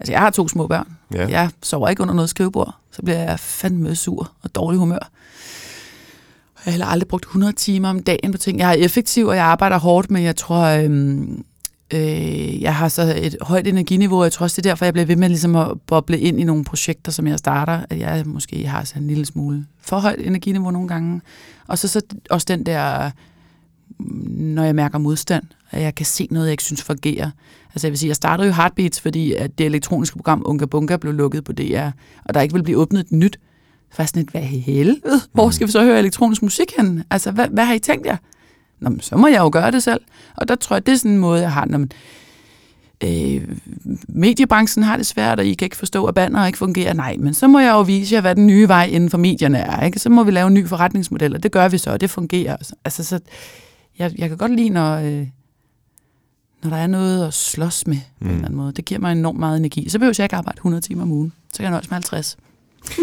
Altså, 0.00 0.12
jeg 0.12 0.20
har 0.20 0.30
to 0.30 0.48
små 0.48 0.66
børn. 0.66 0.96
Ja. 1.14 1.26
Jeg 1.28 1.50
sover 1.62 1.88
ikke 1.88 2.02
under 2.02 2.14
noget 2.14 2.30
skrivebord. 2.30 2.74
Så 2.90 3.02
bliver 3.02 3.18
jeg 3.18 3.40
fandme 3.40 3.94
sur 3.94 4.32
og 4.42 4.54
dårlig 4.54 4.78
humør. 4.78 5.10
Jeg 6.56 6.64
har 6.64 6.70
heller 6.70 6.86
aldrig 6.86 7.08
brugt 7.08 7.24
100 7.24 7.52
timer 7.52 7.88
om 7.88 8.02
dagen 8.02 8.32
på 8.32 8.38
ting. 8.38 8.58
Jeg 8.58 8.68
er 8.70 8.84
effektiv, 8.84 9.26
og 9.26 9.36
jeg 9.36 9.44
arbejder 9.44 9.78
hårdt, 9.78 10.10
men 10.10 10.22
jeg 10.22 10.36
tror, 10.36 10.64
øhm, 10.64 11.44
Øh, 11.94 12.62
jeg 12.62 12.74
har 12.74 12.88
så 12.88 13.14
et 13.16 13.36
højt 13.40 13.66
energiniveau, 13.66 14.18
og 14.18 14.24
jeg 14.24 14.32
tror 14.32 14.44
også, 14.44 14.62
det 14.62 14.66
er 14.66 14.70
derfor, 14.70 14.84
jeg 14.84 14.94
bliver 14.94 15.06
ved 15.06 15.16
med 15.16 15.28
ligesom 15.28 15.56
at 15.56 15.80
boble 15.86 16.18
ind 16.18 16.40
i 16.40 16.44
nogle 16.44 16.64
projekter, 16.64 17.12
som 17.12 17.26
jeg 17.26 17.38
starter, 17.38 17.80
at 17.90 17.98
jeg 17.98 18.22
måske 18.26 18.66
har 18.66 18.84
så 18.84 18.94
en 18.98 19.06
lille 19.06 19.26
smule 19.26 19.66
for 19.80 19.98
højt 19.98 20.20
energiniveau 20.20 20.70
nogle 20.70 20.88
gange. 20.88 21.20
Og 21.66 21.78
så, 21.78 21.88
så 21.88 22.00
også 22.30 22.46
den 22.48 22.66
der, 22.66 23.10
når 24.28 24.62
jeg 24.62 24.74
mærker 24.74 24.98
modstand, 24.98 25.44
at 25.70 25.82
jeg 25.82 25.94
kan 25.94 26.06
se 26.06 26.28
noget, 26.30 26.46
jeg 26.46 26.52
ikke 26.52 26.62
synes 26.62 26.82
fungerer. 26.82 27.30
Altså 27.74 27.86
jeg 27.86 27.92
vil 27.92 27.98
sige, 27.98 28.08
jeg 28.08 28.16
startede 28.16 28.48
jo 28.48 28.54
Heartbeats, 28.54 29.00
fordi 29.00 29.32
at 29.32 29.58
det 29.58 29.66
elektroniske 29.66 30.16
program 30.16 30.42
Unga 30.46 30.66
Bunga 30.66 30.96
blev 30.96 31.12
lukket 31.12 31.44
på 31.44 31.52
DR, 31.52 31.90
og 32.24 32.34
der 32.34 32.40
ikke 32.40 32.54
vil 32.54 32.62
blive 32.62 32.78
åbnet 32.78 33.00
et 33.00 33.12
nyt. 33.12 33.38
Så 33.90 33.96
var 33.98 34.04
sådan 34.06 34.22
et, 34.22 34.28
hvad 34.28 34.40
helvede? 34.40 35.20
Hvor 35.32 35.50
skal 35.50 35.66
vi 35.66 35.72
så 35.72 35.84
høre 35.84 35.98
elektronisk 35.98 36.42
musik 36.42 36.72
hen? 36.76 37.04
Altså, 37.10 37.30
hvad, 37.30 37.48
hvad 37.48 37.64
har 37.64 37.74
I 37.74 37.78
tænkt 37.78 38.06
jer? 38.06 38.16
Nå, 38.80 38.90
men 38.90 39.00
så 39.00 39.16
må 39.16 39.26
jeg 39.26 39.38
jo 39.38 39.50
gøre 39.52 39.70
det 39.70 39.82
selv. 39.82 40.00
Og 40.36 40.48
der 40.48 40.54
tror 40.54 40.76
jeg, 40.76 40.86
det 40.86 40.92
er 40.92 40.96
sådan 40.96 41.10
en 41.10 41.18
måde, 41.18 41.40
jeg 41.40 41.52
har, 41.52 41.64
når 41.64 41.78
man, 41.78 41.90
øh, 43.04 43.48
mediebranchen 44.08 44.82
har 44.82 44.96
det 44.96 45.06
svært, 45.06 45.38
og 45.38 45.46
I 45.46 45.54
kan 45.54 45.66
ikke 45.66 45.76
forstå, 45.76 46.04
at 46.04 46.14
banner 46.14 46.46
ikke 46.46 46.58
fungerer. 46.58 46.92
Nej, 46.92 47.16
men 47.18 47.34
så 47.34 47.48
må 47.48 47.58
jeg 47.58 47.72
jo 47.72 47.80
vise 47.80 48.14
jer, 48.14 48.20
hvad 48.20 48.34
den 48.34 48.46
nye 48.46 48.68
vej 48.68 48.84
inden 48.84 49.10
for 49.10 49.18
medierne 49.18 49.58
er. 49.58 49.84
Ikke? 49.84 49.98
Så 49.98 50.10
må 50.10 50.24
vi 50.24 50.30
lave 50.30 50.46
en 50.46 50.54
ny 50.54 50.68
forretningsmodel, 50.68 51.34
og 51.34 51.42
det 51.42 51.52
gør 51.52 51.68
vi 51.68 51.78
så, 51.78 51.90
og 51.90 52.00
det 52.00 52.10
fungerer. 52.10 52.56
Altså, 52.84 53.04
så 53.04 53.20
jeg, 53.98 54.12
jeg 54.18 54.28
kan 54.28 54.38
godt 54.38 54.56
lide, 54.56 54.68
når, 54.68 54.96
øh, 54.96 55.26
når 56.62 56.70
der 56.70 56.76
er 56.76 56.86
noget 56.86 57.26
at 57.26 57.34
slås 57.34 57.86
med 57.86 57.96
mm. 57.96 58.26
på 58.26 58.28
en 58.28 58.34
eller 58.34 58.44
anden 58.44 58.56
måde. 58.56 58.72
Det 58.72 58.84
giver 58.84 59.00
mig 59.00 59.12
enormt 59.12 59.38
meget 59.38 59.56
energi. 59.56 59.88
Så 59.88 59.98
behøver 59.98 60.14
jeg 60.18 60.24
ikke 60.24 60.36
arbejde 60.36 60.56
100 60.56 60.80
timer 60.80 61.02
om 61.02 61.12
ugen. 61.12 61.32
Så 61.52 61.56
kan 61.56 61.64
jeg 61.64 61.70
nøjes 61.70 61.90
med 61.90 61.94
50. 61.94 62.36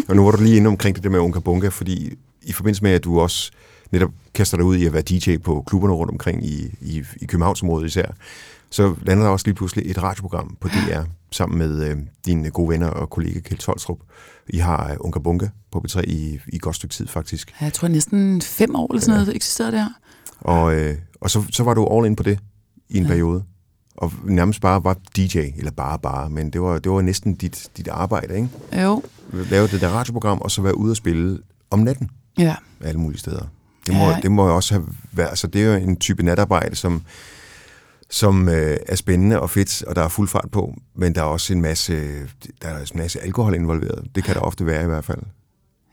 og 0.08 0.16
nu 0.16 0.24
var 0.24 0.32
du 0.32 0.44
lige 0.44 0.58
inde 0.58 0.68
omkring 0.68 0.96
det 0.96 1.04
der 1.04 1.10
med 1.10 1.20
Unga 1.20 1.40
Bunga, 1.40 1.68
fordi 1.68 2.14
i 2.42 2.52
forbindelse 2.52 2.84
med, 2.84 2.92
at 2.92 3.04
du 3.04 3.20
også 3.20 3.52
netop 3.94 4.12
kaster 4.34 4.58
dig 4.58 4.66
ud 4.66 4.76
i 4.76 4.86
at 4.86 4.94
være 4.94 5.02
DJ 5.02 5.38
på 5.38 5.64
klubberne 5.68 5.94
rundt 5.94 6.12
omkring 6.12 6.46
i, 6.46 6.76
i, 6.82 7.04
i 7.22 7.26
Københavnsområdet 7.26 7.86
især, 7.88 8.06
så 8.70 8.96
lander 9.02 9.24
der 9.24 9.32
også 9.32 9.48
lige 9.48 9.56
pludselig 9.56 9.92
et 9.92 10.04
radioprogram 10.04 10.58
på 10.60 10.68
DR 10.68 11.02
sammen 11.32 11.58
med 11.58 11.90
øh, 11.90 11.98
dine 12.26 12.50
gode 12.50 12.70
venner 12.70 12.88
og 12.88 13.10
kollega 13.10 13.40
Kjeld 13.40 13.60
Tolstrup. 13.60 14.00
I 14.50 14.58
har 14.58 14.92
øh, 14.92 14.98
Unga 15.00 15.20
Bunga 15.20 15.48
på 15.72 15.86
B3 15.88 16.02
i, 16.02 16.40
i 16.48 16.58
godt 16.58 16.76
stykke 16.76 16.94
tid, 16.94 17.08
faktisk. 17.08 17.54
Ja, 17.62 17.66
jeg 17.66 17.74
tror 17.74 17.88
næsten 17.88 18.42
fem 18.42 18.76
år 18.76 18.88
eller 18.94 19.02
sådan 19.02 19.14
ja. 19.16 19.20
noget, 19.24 19.36
eksisterede 19.36 19.72
det 19.72 19.80
her. 19.80 19.90
Og, 20.40 20.76
øh, 20.76 20.96
og 21.22 21.30
så, 21.30 21.44
så 21.52 21.64
var 21.64 21.74
du 21.74 21.88
all 21.88 22.06
in 22.06 22.16
på 22.16 22.24
det 22.24 22.40
i 22.90 22.98
en 22.98 23.04
ja. 23.04 23.10
periode. 23.10 23.44
og 23.98 24.12
nærmest 24.24 24.62
bare 24.62 24.84
var 24.84 24.98
DJ, 25.18 25.38
eller 25.58 25.72
bare 25.72 26.00
bare, 26.00 26.30
men 26.30 26.50
det 26.50 26.62
var, 26.62 26.80
det 26.80 26.92
var 26.92 27.02
næsten 27.02 27.36
dit, 27.36 27.70
dit 27.78 27.88
arbejde, 27.88 28.36
ikke? 28.36 28.50
Jo. 28.84 29.04
Lave 29.34 29.68
det 29.68 29.82
der 29.82 29.90
radioprogram, 29.90 30.42
og 30.42 30.52
så 30.52 30.62
være 30.62 30.78
ude 30.78 30.92
og 30.92 30.96
spille 30.98 31.40
om 31.70 31.80
natten 31.80 32.10
Ja. 32.38 32.56
alle 32.82 33.00
mulige 33.00 33.20
steder. 33.20 33.46
Det 33.88 33.96
må, 33.96 34.10
Ja. 34.10 34.20
det 34.22 34.32
må 34.32 34.48
også 34.48 34.74
have 34.74 34.88
været, 35.12 35.30
altså 35.30 35.48
det 35.48 35.62
er 35.62 35.66
jo 35.66 35.74
en 35.74 35.96
type 35.98 36.24
natarbejde, 36.24 36.76
som, 36.76 37.02
som 38.10 38.50
øh, 38.50 38.78
er 38.88 38.96
spændende 38.96 39.40
og 39.40 39.50
fedt, 39.50 39.84
og 39.84 39.96
der 39.96 40.04
er 40.04 40.08
fuld 40.08 40.28
fart 40.28 40.48
på, 40.52 40.76
men 40.96 41.16
der 41.16 41.22
er 41.22 41.26
også 41.26 41.54
en 41.54 41.62
masse, 41.62 41.94
der 42.62 42.68
er 42.68 42.80
en 42.80 42.88
masse 42.96 43.20
alkohol 43.22 43.56
involveret. 43.56 44.08
Det 44.16 44.24
kan 44.24 44.36
der 44.36 44.42
ofte 44.42 44.66
være 44.66 44.84
i 44.84 44.88
hvert 44.88 45.06
fald. 45.06 45.20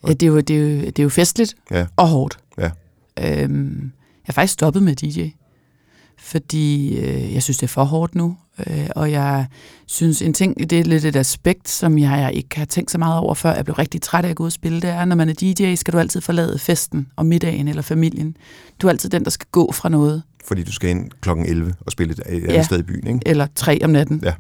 ja 0.07 0.13
det, 0.13 0.23
er 0.23 0.27
jo, 0.27 0.41
det, 0.41 0.57
er 0.57 0.61
jo, 0.61 0.81
det 0.87 0.99
er 0.99 1.03
jo 1.03 1.09
festligt 1.09 1.55
Ja, 1.71 1.87
og 1.97 2.09
hårdt. 2.09 2.39
ja. 2.59 2.71
Øhm, 3.21 3.81
jeg 3.83 4.25
har 4.27 4.33
faktisk 4.33 4.53
stoppet 4.53 4.83
med 4.83 4.95
DJ, 4.97 5.29
fordi 6.19 6.99
øh, 6.99 7.35
jeg 7.35 7.43
synes, 7.43 7.57
det 7.59 7.63
er 7.63 7.69
for 7.69 7.85
hårdt 7.85 8.15
nu. 8.15 8.37
Øh, 8.67 8.89
og 8.97 9.11
jeg 9.13 9.47
synes, 9.87 10.23
en 10.23 10.33
ting, 10.35 10.71
det 10.71 10.81
er 10.81 10.85
lidt 10.85 11.05
et 11.05 11.17
aspekt, 11.17 11.69
som 11.69 11.99
jeg, 11.99 12.11
jeg 12.19 12.33
ikke 12.35 12.59
har 12.59 12.65
tænkt 12.65 12.91
så 12.91 12.99
meget 12.99 13.19
over 13.21 13.35
før. 13.35 13.55
Jeg 13.55 13.65
blev 13.65 13.75
rigtig 13.75 14.03
træt 14.03 14.25
af 14.25 14.29
at 14.31 14.37
gå 14.37 14.43
ud 14.43 14.49
og 14.49 14.53
spille. 14.53 14.81
Det 14.81 14.91
er, 14.91 15.05
når 15.05 15.17
man 15.17 15.29
er 15.29 15.33
DJ, 15.35 15.75
skal 15.75 15.95
du 15.95 15.99
altid 15.99 16.21
forlade 16.21 16.59
festen 16.59 17.09
og 17.17 17.27
middagen 17.27 17.69
eller 17.69 17.83
familien. 17.83 18.37
Du 18.83 18.87
er 18.87 18.91
altid 18.91 19.11
den, 19.11 19.25
der 19.25 19.31
skal 19.31 19.47
gå 19.53 19.73
fra 19.73 19.89
noget. 19.89 20.23
Fordi 20.45 20.63
du 20.63 20.73
skal 20.73 20.91
ind 20.91 21.11
klokken 21.21 21.47
11 21.47 21.75
og 21.81 21.93
spille 21.93 22.13
et, 22.13 22.19
et 22.19 22.25
andet 22.43 22.49
Ja. 22.53 22.63
sted 22.63 22.79
i 22.79 22.83
byen, 22.83 23.07
ikke? 23.07 23.21
eller 23.27 23.47
tre 23.55 23.79
om 23.85 23.91
natten. 23.91 24.23
Ja. 24.25 24.35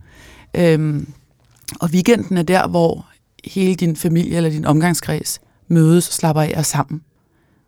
Øhm, 0.75 1.09
og 1.81 1.90
weekenden 1.92 2.37
er 2.37 2.42
der, 2.42 2.68
hvor 2.68 3.07
hele 3.44 3.75
din 3.75 3.96
familie 3.96 4.37
eller 4.37 4.51
din 4.51 4.64
omgangskreds 4.64 5.40
mødes 5.68 6.09
og 6.09 6.14
slapper 6.14 6.42
af 6.42 6.55
og 6.57 6.66
sammen. 6.66 7.01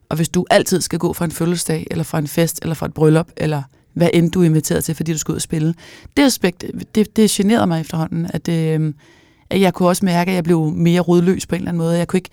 Og 0.08 0.16
hvis 0.16 0.28
du 0.28 0.46
altid 0.50 0.80
skal 0.80 0.98
gå 0.98 1.12
fra 1.12 1.24
en 1.24 1.30
fødselsdag, 1.30 1.86
eller 1.90 2.04
fra 2.04 2.18
en 2.18 2.26
fest, 2.28 2.58
eller 2.62 2.74
fra 2.74 2.86
et 2.86 2.94
bryllup, 2.94 3.28
eller 3.36 3.62
hvad 3.94 4.08
end 4.14 4.30
du 4.30 4.40
er 4.40 4.44
inviteret 4.44 4.84
til, 4.84 4.94
fordi 4.94 5.12
du 5.12 5.18
skal 5.18 5.32
ud 5.32 5.36
og 5.36 5.42
spille, 5.42 5.74
det 6.16 6.22
aspekt, 6.22 6.64
det, 6.94 7.16
det 7.16 7.30
generede 7.30 7.66
mig 7.66 7.80
efterhånden, 7.80 8.26
at, 8.30 8.48
øhm, 8.48 8.94
at 9.50 9.60
jeg 9.60 9.74
kunne 9.74 9.88
også 9.88 10.04
mærke, 10.04 10.30
at 10.30 10.34
jeg 10.34 10.44
blev 10.44 10.70
mere 10.70 11.00
rodløs 11.00 11.46
på 11.46 11.54
en 11.54 11.60
eller 11.60 11.70
anden 11.70 11.78
måde. 11.78 11.98
Jeg 11.98 12.08
kunne 12.08 12.18
ikke, 12.18 12.30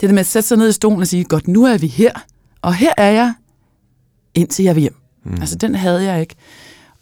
det 0.00 0.08
der 0.08 0.14
med 0.14 0.20
at 0.20 0.26
sætte 0.26 0.48
sig 0.48 0.58
ned 0.58 0.68
i 0.68 0.72
stolen 0.72 1.00
og 1.00 1.06
sige, 1.06 1.24
godt, 1.24 1.48
nu 1.48 1.64
er 1.64 1.78
vi 1.78 1.86
her, 1.86 2.12
og 2.62 2.74
her 2.74 2.92
er 2.96 3.10
jeg, 3.10 3.34
indtil 4.34 4.64
jeg 4.64 4.74
vil 4.74 4.80
hjem. 4.80 4.96
Mm. 5.24 5.40
Altså, 5.40 5.56
den 5.56 5.74
havde 5.74 6.02
jeg 6.02 6.20
ikke. 6.20 6.34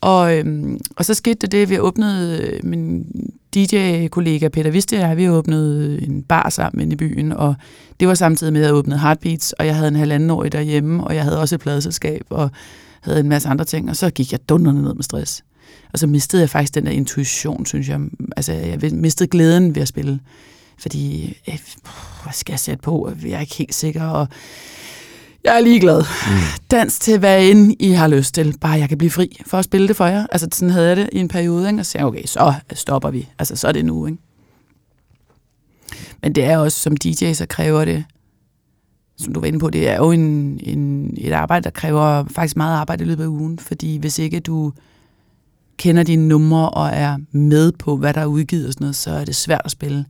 Og, 0.00 0.38
øhm, 0.38 0.80
og 0.96 1.04
så 1.04 1.14
skete 1.14 1.46
det 1.46 1.62
at 1.62 1.70
vi 1.70 1.78
åbnede, 1.78 2.42
øh, 2.42 2.64
min 2.64 3.06
DJ-kollega 3.54 4.48
Peter 4.48 4.70
Viste 4.70 4.96
og 4.96 5.00
jeg, 5.00 5.16
vi 5.16 5.28
åbnede 5.28 6.02
en 6.02 6.22
bar 6.22 6.48
sammen 6.48 6.92
i 6.92 6.96
byen, 6.96 7.32
og 7.32 7.54
det 8.00 8.08
var 8.08 8.14
samtidig 8.14 8.52
med, 8.52 8.60
at 8.60 8.66
jeg 8.66 8.74
åbnede 8.74 9.00
Heartbeats, 9.00 9.52
og 9.52 9.66
jeg 9.66 9.74
havde 9.74 9.88
en 9.88 9.96
halvanden 9.96 10.30
år 10.30 10.42
derhjemme, 10.42 11.04
og 11.04 11.14
jeg 11.14 11.24
havde 11.24 11.40
også 11.40 11.54
et 11.54 11.60
pladeselskab, 11.60 12.22
og 12.30 12.50
havde 13.00 13.20
en 13.20 13.28
masse 13.28 13.48
andre 13.48 13.64
ting, 13.64 13.90
og 13.90 13.96
så 13.96 14.10
gik 14.10 14.32
jeg 14.32 14.48
dunderne 14.48 14.82
ned 14.82 14.94
med 14.94 15.02
stress. 15.02 15.44
Og 15.92 15.98
så 15.98 16.06
mistede 16.06 16.42
jeg 16.42 16.50
faktisk 16.50 16.74
den 16.74 16.86
der 16.86 16.92
intuition, 16.92 17.66
synes 17.66 17.88
jeg. 17.88 18.00
Altså, 18.36 18.52
jeg 18.52 18.78
mistede 18.92 19.28
glæden 19.28 19.74
ved 19.74 19.82
at 19.82 19.88
spille, 19.88 20.20
fordi, 20.78 21.36
øh, 21.48 21.58
hvad 22.22 22.32
skal 22.32 22.52
jeg 22.52 22.60
sætte 22.60 22.82
på? 22.82 23.12
Jeg 23.24 23.32
er 23.32 23.40
ikke 23.40 23.54
helt 23.54 23.74
sikker, 23.74 24.04
og 24.04 24.28
jeg 25.44 25.56
er 25.56 25.60
ligeglad. 25.60 26.02
Mm. 26.26 26.36
Dans 26.70 26.98
til 26.98 27.18
hvad 27.18 27.48
end 27.48 27.76
I 27.78 27.90
har 27.90 28.08
lyst 28.08 28.34
til. 28.34 28.54
Bare 28.60 28.72
jeg 28.72 28.88
kan 28.88 28.98
blive 28.98 29.10
fri 29.10 29.42
for 29.46 29.58
at 29.58 29.64
spille 29.64 29.88
det 29.88 29.96
for 29.96 30.06
jer. 30.06 30.26
Altså 30.32 30.48
sådan 30.52 30.70
havde 30.70 30.88
jeg 30.88 30.96
det 30.96 31.08
i 31.12 31.18
en 31.18 31.28
periode, 31.28 31.68
ikke? 31.68 31.80
og 31.80 31.86
så 31.86 31.92
sagde 31.92 32.06
okay, 32.06 32.24
så 32.24 32.54
stopper 32.72 33.10
vi. 33.10 33.28
Altså 33.38 33.56
så 33.56 33.68
er 33.68 33.72
det 33.72 33.84
nu, 33.84 34.06
ikke? 34.06 34.18
Men 36.22 36.34
det 36.34 36.44
er 36.44 36.58
også, 36.58 36.80
som 36.80 36.96
DJ, 36.96 37.32
så 37.32 37.46
kræver 37.48 37.84
det, 37.84 38.04
som 39.20 39.34
du 39.34 39.40
var 39.40 39.46
inde 39.46 39.58
på, 39.58 39.70
det 39.70 39.88
er 39.88 39.96
jo 39.96 40.10
en, 40.10 40.60
en, 40.62 41.14
et 41.18 41.32
arbejde, 41.32 41.64
der 41.64 41.70
kræver 41.70 42.24
faktisk 42.30 42.56
meget 42.56 42.76
arbejde 42.76 43.04
i 43.04 43.06
løbet 43.06 43.24
af 43.24 43.28
ugen. 43.28 43.58
Fordi 43.58 43.96
hvis 43.96 44.18
ikke 44.18 44.40
du 44.40 44.72
kender 45.76 46.02
dine 46.02 46.28
numre 46.28 46.70
og 46.70 46.88
er 46.88 47.16
med 47.32 47.72
på, 47.72 47.96
hvad 47.96 48.14
der 48.14 48.20
er 48.20 48.26
udgivet 48.26 48.66
og 48.66 48.72
sådan 48.72 48.84
noget, 48.84 48.96
så 48.96 49.10
er 49.10 49.24
det 49.24 49.36
svært 49.36 49.62
at 49.64 49.70
spille. 49.70 50.04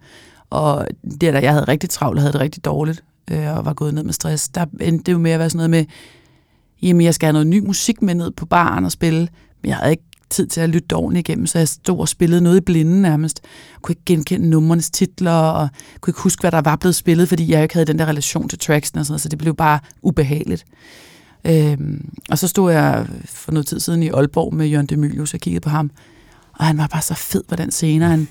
Og 0.51 0.87
det 1.03 1.21
der, 1.21 1.41
jeg 1.41 1.53
havde 1.53 1.65
rigtig 1.65 1.91
travlt 1.91 2.19
og 2.19 2.23
havde 2.23 2.33
det 2.33 2.41
rigtig 2.41 2.65
dårligt, 2.65 3.05
øh, 3.31 3.57
og 3.57 3.65
var 3.65 3.73
gået 3.73 3.95
ned 3.95 4.03
med 4.03 4.13
stress, 4.13 4.49
der 4.49 4.67
endte 4.81 5.05
det 5.05 5.13
jo 5.13 5.19
med 5.19 5.31
at 5.31 5.39
være 5.39 5.51
sådan 5.51 5.71
noget 5.71 5.71
med, 5.71 5.85
jamen 6.83 7.01
jeg 7.01 7.15
skal 7.15 7.27
have 7.27 7.33
noget 7.33 7.47
ny 7.47 7.67
musik 7.67 8.03
med 8.03 8.15
ned 8.15 8.31
på 8.31 8.47
baren 8.47 8.85
og 8.85 8.93
spille, 8.93 9.29
men 9.63 9.69
jeg 9.69 9.77
havde 9.77 9.91
ikke 9.91 10.10
tid 10.31 10.47
til 10.47 10.61
at 10.61 10.69
lytte 10.69 10.95
ordentligt 10.95 11.29
igennem, 11.29 11.47
så 11.47 11.59
jeg 11.59 11.69
stod 11.69 11.99
og 11.99 12.09
spillede 12.09 12.41
noget 12.41 12.57
i 12.57 12.61
blinden 12.61 13.03
nærmest. 13.03 13.41
Jeg 13.73 13.83
kunne 13.83 13.93
ikke 13.93 14.03
genkende 14.07 14.49
nummernes 14.49 14.91
titler, 14.91 15.33
og 15.33 15.69
kunne 16.01 16.11
ikke 16.11 16.21
huske, 16.21 16.41
hvad 16.41 16.51
der 16.51 16.61
var 16.61 16.77
blevet 16.77 16.95
spillet, 16.95 17.29
fordi 17.29 17.53
jeg 17.53 17.63
ikke 17.63 17.75
havde 17.75 17.87
den 17.87 17.99
der 17.99 18.07
relation 18.07 18.49
til 18.49 18.59
tracksen 18.59 18.99
og 18.99 19.07
sådan 19.07 19.13
noget, 19.13 19.21
så 19.21 19.29
det 19.29 19.39
blev 19.39 19.55
bare 19.55 19.81
ubehageligt. 20.03 20.65
Øhm, 21.45 22.09
og 22.31 22.39
så 22.39 22.49
stod 22.49 22.73
jeg 22.73 23.07
for 23.25 23.53
noget 23.53 23.67
tid 23.67 23.81
siden 23.81 24.03
i 24.03 24.09
Aalborg 24.09 24.55
med 24.55 24.67
Jørgen 24.67 24.87
Demilius 24.87 25.35
og 25.35 25.41
kiggede 25.41 25.63
på 25.63 25.71
ham, 25.71 25.91
og 26.59 26.65
han 26.65 26.79
var 26.79 26.87
bare 26.87 27.03
så 27.03 27.15
fed 27.15 27.43
på 27.49 27.57
den 27.57 27.71
scene, 27.71 28.05
han 28.05 28.29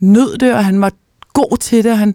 nød 0.00 0.38
det, 0.38 0.54
og 0.54 0.64
han 0.64 0.80
var 0.80 0.92
god 1.32 1.58
til 1.58 1.84
det, 1.84 1.92
og 1.92 1.98
han, 1.98 2.14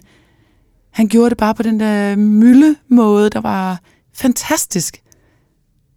han 0.90 1.08
gjorde 1.08 1.30
det 1.30 1.38
bare 1.38 1.56
på 1.56 1.64
den 1.64 1.80
der 1.80 2.16
mylde 2.16 2.76
måde, 2.88 3.30
der 3.30 3.42
var 3.42 3.82
fantastisk. 4.14 5.02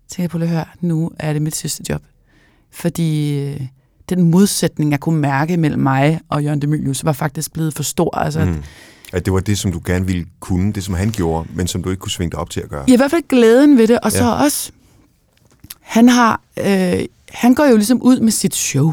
Så 0.09 0.23
jeg 0.23 0.31
på 0.31 0.39
at 0.39 0.49
høre, 0.49 0.65
nu 0.81 1.11
er 1.19 1.33
det 1.33 1.43
mit 1.43 1.57
sidste 1.57 1.85
job. 1.89 2.03
Fordi 2.73 3.39
øh, 3.41 3.61
den 4.09 4.31
modsætning, 4.31 4.91
jeg 4.91 5.01
kunne 5.01 5.21
mærke 5.21 5.57
mellem 5.57 5.81
mig 5.83 6.21
og 6.29 6.45
Jørgen 6.45 6.63
Demilius, 6.63 7.05
var 7.05 7.13
faktisk 7.13 7.53
blevet 7.53 7.75
for 7.75 7.83
stor. 7.83 8.17
Altså, 8.19 8.45
mm. 8.45 8.63
At 9.13 9.25
det 9.25 9.33
var 9.33 9.41
det, 9.41 9.59
som 9.59 9.73
du 9.73 9.81
gerne 9.85 10.07
ville 10.07 10.27
kunne, 10.41 10.73
det 10.73 10.85
som 10.85 10.95
han 10.95 11.11
gjorde, 11.11 11.49
men 11.55 11.67
som 11.67 11.83
du 11.83 11.91
ikke 11.91 12.01
kunne 12.01 12.11
svinge 12.11 12.31
dig 12.31 12.39
op 12.39 12.51
til 12.51 12.61
at 12.61 12.69
gøre. 12.69 12.85
Ja, 12.89 12.93
i 12.93 12.97
hvert 12.97 13.11
fald 13.11 13.23
glæden 13.29 13.79
ved 13.79 13.89
det, 13.89 14.01
og 14.01 14.13
så 14.13 14.25
Ja. 14.25 14.31
også, 14.45 14.73
han 15.81 16.09
har, 16.09 16.41
øh, 16.59 17.05
han 17.33 17.55
går 17.55 17.65
jo 17.71 17.77
ligesom 17.77 18.03
ud 18.03 18.21
med 18.21 18.31
sit 18.33 18.55
show. 18.55 18.93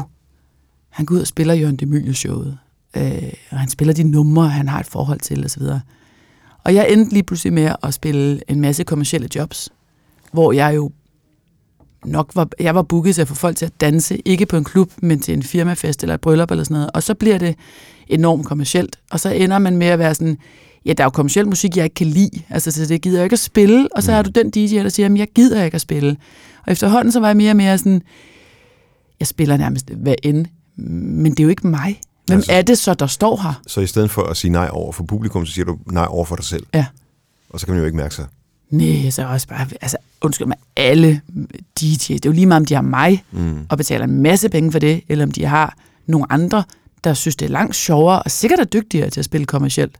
Han 0.90 1.06
går 1.06 1.14
ud 1.14 1.20
og 1.20 1.26
spiller 1.26 1.54
Jørgen 1.54 1.76
Demilius 1.76 2.16
showet, 2.18 2.58
øh, 2.96 3.22
og 3.50 3.58
han 3.58 3.68
spiller 3.68 3.94
de 3.94 4.02
numre, 4.02 4.48
han 4.48 4.68
har 4.68 4.80
et 4.80 4.86
forhold 4.86 5.20
til 5.20 5.44
osv. 5.44 5.62
Og 6.64 6.74
jeg 6.74 6.92
endte 6.92 7.12
lige 7.12 7.22
pludselig 7.22 7.52
med 7.52 7.72
at 7.82 7.94
spille 7.94 8.40
en 8.50 8.60
masse 8.60 8.84
kommercielle 8.84 9.28
jobs, 9.34 9.68
hvor 10.32 10.52
jeg 10.52 10.76
jo 10.76 10.90
nok 12.04 12.30
var, 12.34 12.48
jeg 12.60 12.74
var 12.74 12.82
booket 12.82 13.14
til 13.14 13.22
at 13.22 13.28
få 13.28 13.34
folk 13.34 13.56
til 13.56 13.66
at 13.66 13.80
danse, 13.80 14.18
ikke 14.24 14.46
på 14.46 14.56
en 14.56 14.64
klub, 14.64 14.90
men 15.02 15.20
til 15.20 15.34
en 15.34 15.42
firmafest 15.42 16.02
eller 16.02 16.14
et 16.14 16.20
bryllup 16.20 16.50
eller 16.50 16.64
sådan 16.64 16.74
noget. 16.74 16.90
Og 16.94 17.02
så 17.02 17.14
bliver 17.14 17.38
det 17.38 17.56
enormt 18.06 18.46
kommercielt, 18.46 18.98
og 19.10 19.20
så 19.20 19.30
ender 19.30 19.58
man 19.58 19.76
med 19.76 19.86
at 19.86 19.98
være 19.98 20.14
sådan, 20.14 20.38
ja, 20.86 20.92
der 20.92 21.04
er 21.04 21.06
jo 21.06 21.10
kommersiel 21.10 21.48
musik, 21.48 21.76
jeg 21.76 21.84
ikke 21.84 21.94
kan 21.94 22.06
lide, 22.06 22.42
altså 22.48 22.70
så 22.70 22.86
det 22.86 23.02
gider 23.02 23.18
jeg 23.18 23.24
ikke 23.24 23.34
at 23.34 23.40
spille, 23.40 23.88
og 23.96 24.02
så 24.02 24.12
er 24.12 24.22
du 24.22 24.30
den 24.30 24.50
DJ, 24.50 24.76
der 24.76 24.88
siger, 24.88 25.04
jamen 25.04 25.18
jeg 25.18 25.28
gider 25.34 25.64
ikke 25.64 25.74
at 25.74 25.80
spille. 25.80 26.16
Og 26.66 26.72
efterhånden 26.72 27.12
så 27.12 27.20
var 27.20 27.26
jeg 27.26 27.36
mere 27.36 27.50
og 27.50 27.56
mere 27.56 27.78
sådan, 27.78 28.02
jeg 29.20 29.26
spiller 29.26 29.56
nærmest 29.56 29.90
hvad 29.90 30.14
end, 30.22 30.46
men 30.76 31.32
det 31.32 31.40
er 31.40 31.44
jo 31.44 31.50
ikke 31.50 31.66
mig. 31.66 32.00
Hvem 32.26 32.36
altså, 32.36 32.52
er 32.52 32.62
det 32.62 32.78
så, 32.78 32.94
der 32.94 33.06
står 33.06 33.42
her? 33.42 33.62
Så 33.66 33.80
i 33.80 33.86
stedet 33.86 34.10
for 34.10 34.22
at 34.22 34.36
sige 34.36 34.50
nej 34.50 34.68
over 34.72 34.92
for 34.92 35.04
publikum, 35.04 35.46
så 35.46 35.52
siger 35.52 35.64
du 35.64 35.78
nej 35.86 36.06
over 36.08 36.24
for 36.24 36.36
dig 36.36 36.44
selv. 36.44 36.66
Ja. 36.74 36.86
Og 37.50 37.60
så 37.60 37.66
kan 37.66 37.74
man 37.74 37.80
jo 37.80 37.86
ikke 37.86 37.96
mærke 37.96 38.14
sig. 38.14 38.26
Nej, 38.70 39.10
så 39.10 39.22
er 39.22 39.26
også 39.26 39.48
bare, 39.48 39.66
altså 39.80 39.96
undskyld 40.20 40.46
mig, 40.46 40.56
alle 40.76 41.20
DJ's, 41.80 42.08
det 42.14 42.24
er 42.26 42.28
jo 42.28 42.32
lige 42.32 42.46
meget, 42.46 42.60
om 42.60 42.64
de 42.66 42.74
har 42.74 42.82
mig, 42.82 43.24
Mm. 43.32 43.66
og 43.68 43.76
betaler 43.78 44.04
en 44.04 44.22
masse 44.22 44.48
penge 44.48 44.72
for 44.72 44.78
det, 44.78 45.00
eller 45.08 45.24
om 45.24 45.30
de 45.32 45.44
har 45.44 45.76
nogle 46.06 46.32
andre, 46.32 46.64
der 47.04 47.14
synes, 47.14 47.36
det 47.36 47.46
er 47.46 47.50
langt 47.50 47.76
sjovere, 47.76 48.22
og 48.22 48.30
sikkert 48.30 48.60
er 48.60 48.64
dygtigere 48.64 49.10
til 49.10 49.20
at 49.20 49.24
spille 49.24 49.46
kommercielt, 49.46 49.98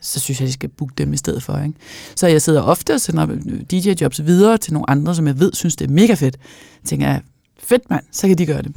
så 0.00 0.20
synes 0.20 0.40
jeg, 0.40 0.48
de 0.48 0.52
skal 0.52 0.68
booke 0.68 0.94
dem 0.98 1.12
i 1.12 1.16
stedet 1.16 1.42
for. 1.42 1.58
Ikke? 1.58 1.74
Så 2.16 2.26
jeg 2.26 2.42
sidder 2.42 2.62
ofte 2.62 2.94
og 2.94 3.00
sender 3.00 3.26
DJ-jobs 3.72 4.24
videre 4.26 4.58
til 4.58 4.72
nogle 4.72 4.90
andre, 4.90 5.14
som 5.14 5.26
jeg 5.26 5.38
ved, 5.40 5.52
synes, 5.52 5.76
det 5.76 5.86
er 5.90 5.92
mega 5.92 6.14
fedt. 6.14 6.36
Jeg 6.82 6.88
tænker 6.88 7.06
jeg, 7.06 7.20
fedt 7.58 7.90
mand, 7.90 8.04
så 8.12 8.28
kan 8.28 8.38
de 8.38 8.46
gøre 8.46 8.62
det. 8.62 8.72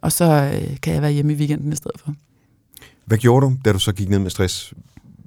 Og 0.00 0.12
så 0.12 0.24
øh, 0.54 0.76
kan 0.82 0.94
jeg 0.94 1.02
være 1.02 1.12
hjemme 1.12 1.32
i 1.32 1.36
weekenden 1.36 1.72
i 1.72 1.76
stedet 1.76 2.00
for. 2.00 2.14
Hvad 3.04 3.18
gjorde 3.18 3.46
du, 3.46 3.56
da 3.64 3.72
du 3.72 3.78
så 3.78 3.92
gik 3.92 4.08
ned 4.08 4.18
med 4.18 4.30
stress? 4.30 4.72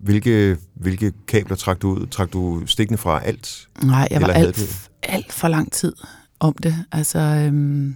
Hvilke, 0.04 0.58
hvilke 0.74 1.12
kabler 1.28 1.56
trak 1.56 1.82
du 1.82 1.90
ud? 1.90 2.08
Trak 2.08 2.34
du 2.34 2.66
stikkene 2.66 2.98
fra 2.98 3.22
alt? 3.26 3.68
Nej, 3.84 4.08
jeg 4.12 4.22
var 4.22 4.28
Eller 4.28 4.40
alt, 4.40 4.90
alt 5.04 5.34
for 5.34 5.48
lang 5.48 5.72
tid 5.72 5.94
om 6.40 6.56
det. 6.64 6.76
Altså, 6.92 7.20
øhm, 7.20 7.96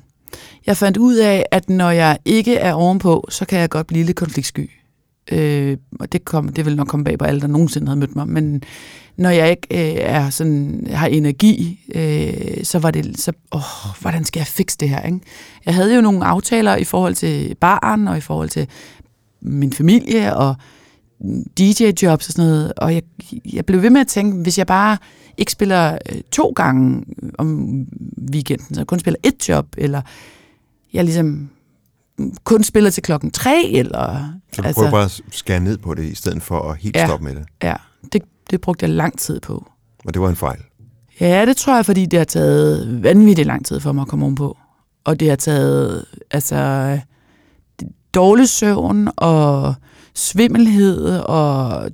jeg 0.65 0.77
fandt 0.77 0.97
ud 0.97 1.15
af, 1.15 1.45
at 1.51 1.69
når 1.69 1.91
jeg 1.91 2.17
ikke 2.25 2.55
er 2.55 2.73
ovenpå, 2.73 3.27
så 3.29 3.45
kan 3.45 3.59
jeg 3.59 3.69
godt 3.69 3.87
blive 3.87 4.03
lidt 4.03 4.17
konfliktsky. 4.17 4.69
Øh, 5.31 5.77
og 5.99 6.11
det, 6.11 6.25
kom, 6.25 6.49
det 6.49 6.65
vil 6.65 6.75
nok 6.75 6.87
komme 6.87 7.03
bag 7.03 7.17
på 7.19 7.25
alle, 7.25 7.41
der 7.41 7.47
nogensinde 7.47 7.87
havde 7.87 7.99
mødt 7.99 8.15
mig. 8.15 8.27
Men 8.27 8.63
når 9.17 9.29
jeg 9.29 9.49
ikke 9.49 9.67
øh, 9.71 10.01
er 10.01 10.29
sådan, 10.29 10.87
har 10.89 11.07
energi, 11.07 11.79
øh, 11.95 12.63
så 12.63 12.79
var 12.79 12.91
det 12.91 13.19
så, 13.19 13.31
åh, 13.51 13.61
hvordan 14.01 14.23
skal 14.25 14.39
jeg 14.39 14.47
fikse 14.47 14.77
det 14.79 14.89
her? 14.89 15.01
Ikke? 15.01 15.19
Jeg 15.65 15.75
havde 15.75 15.95
jo 15.95 16.01
nogle 16.01 16.25
aftaler 16.25 16.75
i 16.75 16.83
forhold 16.83 17.15
til 17.15 17.55
barn, 17.55 18.07
og 18.07 18.17
i 18.17 18.21
forhold 18.21 18.49
til 18.49 18.67
min 19.41 19.73
familie, 19.73 20.35
og 20.35 20.55
DJ-jobs 21.59 22.27
og 22.27 22.33
sådan 22.33 22.45
noget, 22.49 22.73
og 22.77 22.93
jeg, 22.93 23.03
jeg 23.53 23.65
blev 23.65 23.81
ved 23.81 23.89
med 23.89 24.01
at 24.01 24.07
tænke, 24.07 24.37
hvis 24.37 24.57
jeg 24.57 24.67
bare 24.67 24.97
ikke 25.37 25.51
spiller 25.51 25.97
øh, 26.11 26.21
to 26.31 26.53
gange 26.55 27.05
om 27.37 27.69
weekenden, 28.33 28.75
så 28.75 28.85
kun 28.85 28.99
spiller 28.99 29.17
et 29.23 29.49
job, 29.49 29.67
eller 29.77 30.01
jeg 30.93 31.03
ligesom 31.03 31.49
kun 32.43 32.63
spiller 32.63 32.89
til 32.89 33.03
klokken 33.03 33.31
tre, 33.31 33.63
eller... 33.73 34.29
Så 34.53 34.61
du 34.61 34.67
altså, 34.67 34.79
prøver 34.81 34.91
bare 34.91 35.03
at 35.05 35.21
skære 35.31 35.59
ned 35.59 35.77
på 35.77 35.93
det, 35.93 36.03
i 36.03 36.15
stedet 36.15 36.41
for 36.41 36.59
at 36.71 36.77
helt 36.77 36.95
Ja. 36.95 37.05
stoppe 37.07 37.25
med 37.25 37.35
det. 37.35 37.43
Ja, 37.63 37.75
det, 38.13 38.21
det 38.49 38.61
brugte 38.61 38.83
jeg 38.83 38.89
lang 38.89 39.19
tid 39.19 39.39
på. 39.39 39.65
Og 40.05 40.13
det 40.13 40.21
var 40.21 40.29
en 40.29 40.35
fejl. 40.35 40.59
Ja, 41.19 41.45
det 41.45 41.57
tror 41.57 41.75
jeg, 41.75 41.85
fordi 41.85 42.05
det 42.05 42.19
har 42.19 42.25
taget 42.25 43.03
vanvittigt 43.03 43.47
lang 43.47 43.65
tid 43.65 43.79
for 43.79 43.91
mig 43.91 44.01
at 44.01 44.07
komme 44.07 44.25
ovenpå. 44.25 44.57
Og 45.03 45.19
det 45.19 45.29
har 45.29 45.35
taget 45.35 46.05
altså 46.31 46.99
dårlig 48.13 48.49
søvn 48.49 49.09
og 49.17 49.73
svimmelhed 50.15 51.19
og 51.19 51.89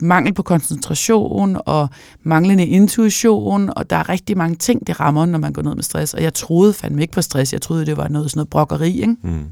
mangel 0.00 0.34
på 0.34 0.42
koncentration 0.42 1.56
og 1.66 1.88
manglende 2.22 2.66
intuition, 2.66 3.70
og 3.76 3.90
der 3.90 3.96
er 3.96 4.08
rigtig 4.08 4.38
mange 4.38 4.56
ting, 4.56 4.86
det 4.86 5.00
rammer, 5.00 5.26
når 5.26 5.38
man 5.38 5.52
går 5.52 5.62
ned 5.62 5.74
med 5.74 5.82
stress. 5.82 6.14
Og 6.14 6.22
jeg 6.22 6.34
troede 6.34 6.72
fandme 6.72 7.02
ikke 7.02 7.12
på 7.12 7.22
stress. 7.22 7.52
Jeg 7.52 7.62
troede, 7.62 7.86
det 7.86 7.96
var 7.96 8.08
noget 8.08 8.30
sådan 8.30 8.38
noget 8.38 8.50
brokkeri, 8.50 9.00
ikke? 9.00 9.16
Mm. 9.22 9.44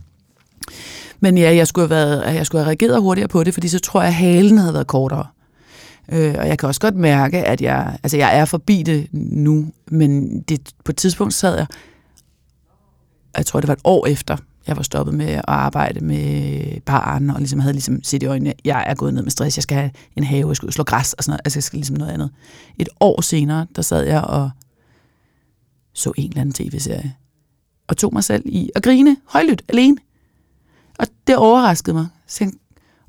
Men 1.20 1.38
ja, 1.38 1.54
jeg 1.54 1.66
skulle, 1.66 1.88
have 1.88 1.96
været, 1.96 2.34
jeg 2.34 2.46
skulle 2.46 2.64
have 2.64 2.68
reageret 2.68 3.00
hurtigere 3.00 3.28
på 3.28 3.44
det, 3.44 3.54
fordi 3.54 3.68
så 3.68 3.78
tror 3.78 4.00
jeg, 4.00 4.08
at 4.08 4.14
halen 4.14 4.58
havde 4.58 4.74
været 4.74 4.86
kortere. 4.86 5.26
Øh, 6.12 6.34
og 6.38 6.48
jeg 6.48 6.58
kan 6.58 6.66
også 6.66 6.80
godt 6.80 6.96
mærke, 6.96 7.38
at 7.38 7.60
jeg, 7.60 7.98
altså 8.02 8.16
jeg 8.16 8.38
er 8.38 8.44
forbi 8.44 8.82
det 8.82 9.08
nu, 9.12 9.66
men 9.90 10.40
det, 10.40 10.60
på 10.84 10.92
et 10.92 10.96
tidspunkt 10.96 11.34
sad 11.34 11.56
jeg, 11.56 11.66
jeg 13.36 13.46
tror, 13.46 13.60
det 13.60 13.68
var 13.68 13.74
et 13.74 13.80
år 13.84 14.06
efter, 14.06 14.36
jeg 14.68 14.76
var 14.76 14.82
stoppet 14.82 15.14
med 15.14 15.26
at 15.26 15.44
arbejde 15.48 16.04
med 16.04 16.80
barn, 16.80 17.30
og 17.30 17.38
ligesom 17.38 17.60
havde 17.60 17.72
ligesom 17.72 18.02
set 18.02 18.22
i 18.22 18.26
øjnene, 18.26 18.52
jeg 18.64 18.84
er 18.86 18.94
gået 18.94 19.14
ned 19.14 19.22
med 19.22 19.30
stress, 19.30 19.56
jeg 19.56 19.62
skal 19.62 19.76
have 19.76 19.90
en 20.16 20.24
have, 20.24 20.48
jeg 20.48 20.56
skal 20.56 20.72
slå 20.72 20.84
græs 20.84 21.12
og 21.12 21.24
sådan 21.24 21.30
noget, 21.30 21.40
altså 21.44 21.56
jeg 21.56 21.62
skal 21.62 21.76
ligesom 21.76 21.96
noget 21.96 22.12
andet. 22.12 22.30
Et 22.78 22.88
år 23.00 23.20
senere, 23.20 23.66
der 23.76 23.82
sad 23.82 24.02
jeg 24.02 24.20
og 24.20 24.50
så 25.92 26.12
en 26.16 26.28
eller 26.28 26.40
anden 26.40 26.52
tv-serie, 26.52 27.14
og 27.88 27.96
tog 27.96 28.12
mig 28.12 28.24
selv 28.24 28.42
i 28.46 28.70
at 28.74 28.82
grine 28.82 29.16
højlydt, 29.26 29.62
alene. 29.68 29.96
Og 30.98 31.06
det 31.26 31.36
overraskede 31.36 31.94
mig. 31.94 32.06
Så 32.26 32.44
jeg 32.44 32.52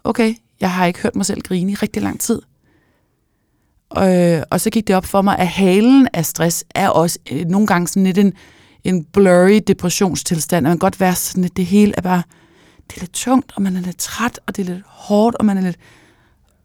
okay, 0.03 0.35
jeg 0.59 0.71
har 0.71 0.85
ikke 0.85 0.99
hørt 0.99 1.15
mig 1.15 1.25
selv 1.25 1.41
grine 1.41 1.71
i 1.71 1.75
rigtig 1.75 2.01
lang 2.01 2.19
tid. 2.19 2.41
Og, 3.89 4.07
og 4.51 4.61
så 4.61 4.69
gik 4.69 4.87
det 4.87 4.95
op 4.95 5.05
for 5.05 5.21
mig, 5.21 5.39
at 5.39 5.47
halen 5.47 6.07
af 6.13 6.25
stress 6.25 6.65
er 6.75 6.89
også 6.89 7.19
øh, 7.31 7.45
nogle 7.45 7.67
gange 7.67 7.87
sådan 7.87 8.03
lidt 8.03 8.17
en, 8.17 8.33
en 8.89 9.03
blurry 9.03 9.61
depressionstilstand. 9.67 10.65
Og 10.65 10.69
man 10.69 10.77
kan 10.77 10.79
godt 10.79 10.99
være 10.99 11.15
sådan, 11.15 11.43
at 11.43 11.57
det 11.57 11.65
hele 11.65 11.93
er 11.97 12.01
bare, 12.01 12.23
det 12.89 12.97
er 12.97 12.99
lidt 12.99 13.13
tungt, 13.13 13.51
og 13.55 13.61
man 13.61 13.75
er 13.75 13.81
lidt 13.81 13.97
træt, 13.97 14.39
og 14.47 14.55
det 14.55 14.69
er 14.69 14.73
lidt 14.73 14.83
hårdt, 14.85 15.35
og 15.35 15.45
man 15.45 15.57
er 15.57 15.61
lidt, 15.61 15.77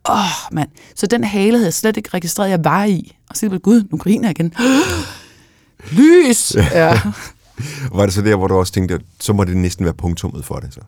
åh 0.08 0.16
oh, 0.16 0.54
mand. 0.54 0.68
Så 0.94 1.06
den 1.06 1.24
hale 1.24 1.52
havde 1.52 1.64
jeg 1.64 1.74
slet 1.74 1.96
ikke 1.96 2.10
registreret, 2.14 2.50
jeg 2.50 2.64
var 2.64 2.84
i. 2.84 3.16
Og 3.30 3.36
så 3.36 3.58
gud, 3.58 3.84
nu 3.90 3.98
griner 3.98 4.28
jeg 4.28 4.40
igen. 4.40 4.54
Lys! 5.98 6.54
Ja. 6.54 7.00
var 7.96 8.04
det 8.04 8.14
så 8.14 8.22
der, 8.22 8.36
hvor 8.36 8.46
du 8.46 8.54
også 8.54 8.72
tænkte, 8.72 8.94
at 8.94 9.00
så 9.20 9.32
må 9.32 9.44
det 9.44 9.56
næsten 9.56 9.84
være 9.84 9.94
punktummet 9.94 10.44
for 10.44 10.54
det 10.54 10.74
så? 10.74 10.80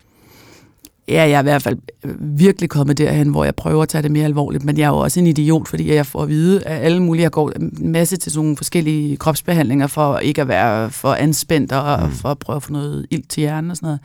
Ja, 1.09 1.21
jeg 1.21 1.31
er 1.31 1.39
i 1.39 1.43
hvert 1.43 1.61
fald 1.61 1.77
virkelig 2.19 2.69
kommet 2.69 2.97
derhen, 2.97 3.29
hvor 3.29 3.43
jeg 3.43 3.55
prøver 3.55 3.83
at 3.83 3.89
tage 3.89 4.01
det 4.01 4.11
mere 4.11 4.25
alvorligt, 4.25 4.63
men 4.63 4.77
jeg 4.77 4.83
er 4.83 4.89
jo 4.89 4.97
også 4.97 5.19
en 5.19 5.27
idiot, 5.27 5.67
fordi 5.67 5.93
jeg 5.93 6.05
får 6.05 6.23
at 6.23 6.29
vide 6.29 6.63
at 6.63 6.81
alle 6.81 7.03
mulige, 7.03 7.23
jeg 7.23 7.31
går 7.31 7.51
en 7.55 7.91
masse 7.91 8.17
til 8.17 8.31
sådan 8.31 8.43
nogle 8.43 8.57
forskellige 8.57 9.17
kropsbehandlinger 9.17 9.87
for 9.87 10.17
ikke 10.17 10.41
at 10.41 10.47
være 10.47 10.91
for 10.91 11.13
anspændt 11.13 11.71
og 11.71 12.03
mm. 12.03 12.11
for 12.11 12.29
at 12.29 12.39
prøve 12.39 12.55
at 12.55 12.63
få 12.63 12.71
noget 12.71 13.05
ild 13.09 13.23
til 13.23 13.41
hjernen 13.41 13.71
og 13.71 13.77
sådan 13.77 13.87
noget. 13.87 13.99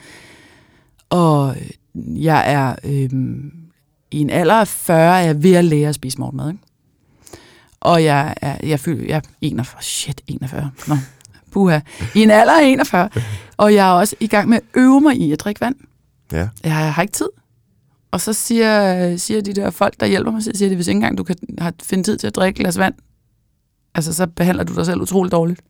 Og 1.11 1.57
jeg 1.97 2.53
er 2.53 2.75
øh, 2.85 3.11
i 4.11 4.21
en 4.21 4.31
alder 4.31 4.55
af 4.55 4.69
40, 4.69 5.21
er 5.21 5.27
jeg 5.27 5.43
ved 5.43 5.55
at 5.55 5.65
lære 5.65 5.89
at 5.89 5.95
spise 5.95 6.19
morgenmad, 6.19 6.49
ikke? 6.49 6.63
Og 7.81 8.05
jeg 8.05 8.35
er, 8.43 8.57
jeg 8.63 8.81
føler, 8.81 9.05
jeg 9.07 9.17
er 9.17 9.21
41, 9.41 9.83
shit, 9.83 10.21
41, 10.27 10.71
nå, 10.89 10.97
puha, 11.53 11.81
i 12.15 12.23
en 12.23 12.31
alder 12.31 12.61
af 12.61 12.65
41, 12.65 13.09
og 13.57 13.75
jeg 13.75 13.89
er 13.89 13.93
også 13.93 14.17
i 14.21 14.27
gang 14.27 14.49
med 14.49 14.57
at 14.57 14.63
øve 14.75 15.01
mig 15.01 15.17
i 15.17 15.33
at 15.33 15.41
drikke 15.41 15.61
vand. 15.61 15.77
Ja. 16.33 16.49
Jeg 16.65 16.95
har 16.95 17.03
ikke 17.03 17.13
tid. 17.13 17.29
Og 18.11 18.21
så 18.21 18.33
siger, 18.33 19.17
siger 19.17 19.41
de 19.41 19.53
der 19.53 19.71
folk, 19.71 20.01
der 20.01 20.07
hjælper 20.07 20.33
mig, 20.33 20.43
siger 20.43 20.69
de, 20.69 20.75
hvis 20.75 20.87
ikke 20.87 20.97
engang 20.97 21.19
du 21.19 21.25
kan 21.25 21.37
finde 21.83 22.05
tid 22.05 22.19
til 22.19 22.27
at 22.27 22.37
drikke 22.37 22.59
glas 22.61 22.79
vand, 22.79 22.95
altså 23.95 24.13
så 24.13 24.27
behandler 24.27 24.65
du 24.65 24.75
dig 24.75 24.87
selv 24.87 25.01
utroligt 25.01 25.33
dårligt. 25.33 25.61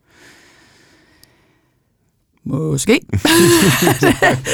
Måske. 2.44 3.00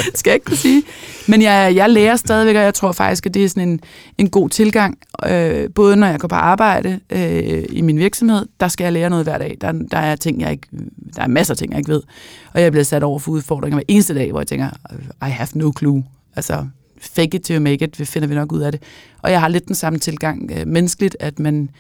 det 0.07 0.18
skal 0.18 0.31
jeg 0.31 0.35
ikke 0.35 0.44
kunne 0.44 0.57
sige. 0.57 0.83
Men 1.29 1.42
jeg, 1.42 1.72
jeg 1.77 1.90
lærer 1.90 2.16
stadigvæk, 2.16 2.57
og 2.57 2.62
jeg 2.62 2.74
tror 2.74 2.92
faktisk, 2.92 3.27
at 3.27 3.35
det 3.35 3.44
er 3.44 3.48
sådan 3.48 3.68
en, 3.68 3.81
en 4.18 4.31
god 4.31 4.48
tilgang. 4.48 4.98
Øh, 5.27 5.70
både 5.74 5.96
når 5.96 6.07
jeg 6.07 6.20
går 6.20 6.29
på 6.29 6.35
arbejde 6.35 7.01
øh, 7.11 7.64
i 7.70 7.81
min 7.81 7.98
virksomhed, 7.98 8.46
der 8.61 8.68
skal 8.68 8.85
jeg 8.85 8.92
lære 8.92 9.11
noget 9.11 9.24
hver 9.24 9.38
dag. 9.38 9.57
Der, 9.61 9.72
der, 9.72 9.98
er 9.98 10.16
ting, 10.16 10.40
jeg 10.40 10.51
ikke, 10.51 10.66
der 11.16 11.22
er 11.22 11.27
masser 11.27 11.55
af 11.55 11.59
ting, 11.59 11.72
jeg 11.72 11.79
ikke 11.79 11.92
ved. 11.92 12.03
Og 12.55 12.62
jeg 12.62 12.72
bliver 12.72 12.85
sat 12.85 13.03
over 13.03 13.18
for 13.18 13.33
udfordringer 13.33 13.77
hver 13.77 13.85
eneste 13.88 14.14
dag, 14.14 14.31
hvor 14.31 14.40
jeg 14.40 14.46
tænker, 14.46 14.68
I 15.27 15.31
have 15.31 15.48
no 15.55 15.72
clue. 15.79 16.05
Altså, 16.37 16.66
fake 17.01 17.37
it 17.37 17.42
to 17.42 17.61
make 17.61 17.85
it, 17.85 18.01
vi 18.01 18.05
finder 18.05 18.29
vi 18.29 18.35
nok 18.35 18.53
ud 18.53 18.61
af 18.61 18.72
det. 18.72 18.83
Og 19.22 19.31
jeg 19.31 19.40
har 19.40 19.48
lidt 19.48 19.66
den 19.66 19.74
samme 19.74 19.98
tilgang 19.98 20.51
øh, 20.55 20.66
menneskeligt, 20.66 21.16
at 21.20 21.38
man 21.38 21.70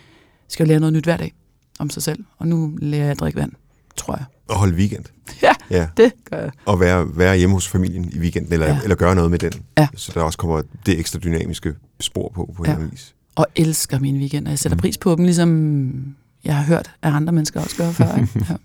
skal 0.48 0.68
lære 0.68 0.80
noget 0.80 0.92
nyt 0.92 1.04
hver 1.04 1.16
dag 1.16 1.32
om 1.78 1.90
sig 1.90 2.02
selv. 2.02 2.24
Og 2.38 2.48
nu 2.48 2.78
lærer 2.82 3.02
jeg 3.02 3.10
at 3.10 3.20
drikke 3.20 3.38
vand, 3.38 3.52
tror 3.96 4.16
jeg. 4.16 4.24
Og 4.48 4.56
holde 4.56 4.74
weekend. 4.74 5.04
Ja, 5.42 5.52
ja, 5.70 5.88
det 5.96 6.12
gør 6.30 6.36
jeg. 6.36 6.50
Og 6.66 6.80
være, 6.80 7.18
være 7.18 7.36
hjemme 7.36 7.54
hos 7.54 7.68
familien 7.68 8.10
i 8.12 8.18
weekenden, 8.18 8.52
eller, 8.52 8.66
ja. 8.66 8.80
eller 8.82 8.96
gøre 8.96 9.14
noget 9.14 9.30
med 9.30 9.38
den. 9.38 9.52
Ja. 9.78 9.88
Så 9.94 10.12
der 10.14 10.22
også 10.22 10.38
kommer 10.38 10.62
det 10.86 10.98
ekstra 10.98 11.18
dynamiske 11.18 11.74
spor 12.00 12.32
på, 12.34 12.54
på 12.56 12.64
ja. 12.66 12.76
en 12.76 12.90
vis. 12.90 13.14
Og 13.34 13.46
elsker 13.56 13.98
mine 13.98 14.18
weekender. 14.18 14.50
Jeg 14.50 14.58
sætter 14.58 14.76
mm. 14.76 14.80
pris 14.80 14.98
på 14.98 15.14
dem, 15.14 15.24
ligesom 15.24 16.16
jeg 16.44 16.56
har 16.56 16.62
hørt, 16.62 16.90
at 17.02 17.12
andre 17.12 17.32
mennesker 17.32 17.60
også 17.60 17.76
gør 17.76 17.90
før. 17.90 18.16
Ikke? 18.16 18.28
Ja. 18.50 18.56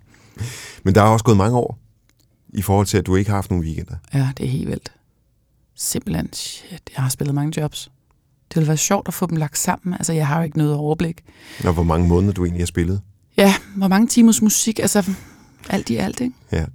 Men 0.83 0.95
der 0.95 1.01
er 1.01 1.05
også 1.05 1.25
gået 1.25 1.37
mange 1.37 1.57
år, 1.57 1.79
i 2.53 2.61
forhold 2.61 2.87
til, 2.87 2.97
at 2.97 3.05
du 3.05 3.15
ikke 3.15 3.29
har 3.29 3.37
haft 3.37 3.51
nogen 3.51 3.65
weekender. 3.65 3.95
Ja, 4.13 4.29
det 4.37 4.45
er 4.45 4.49
helt 4.49 4.67
vildt. 4.67 4.91
Simpelthen, 5.75 6.33
shit, 6.33 6.89
jeg 6.95 7.03
har 7.03 7.09
spillet 7.09 7.35
mange 7.35 7.61
jobs. 7.61 7.91
Det 8.49 8.55
ville 8.55 8.67
være 8.67 8.77
sjovt 8.77 9.07
at 9.07 9.13
få 9.13 9.25
dem 9.25 9.37
lagt 9.37 9.57
sammen. 9.57 9.93
Altså, 9.93 10.13
jeg 10.13 10.27
har 10.27 10.37
jo 10.37 10.43
ikke 10.43 10.57
noget 10.57 10.75
overblik. 10.75 11.23
Og 11.65 11.73
hvor 11.73 11.83
mange 11.83 12.07
måneder 12.07 12.33
du 12.33 12.43
egentlig 12.43 12.61
har 12.61 12.65
spillet? 12.65 13.01
Ja, 13.37 13.53
hvor 13.75 13.87
mange 13.87 14.07
timers 14.07 14.41
musik. 14.41 14.79
Altså, 14.79 15.09
alt 15.69 15.89
i 15.89 15.95
alt, 15.95 16.21
ikke? 16.21 16.35
Ja. 16.51 16.65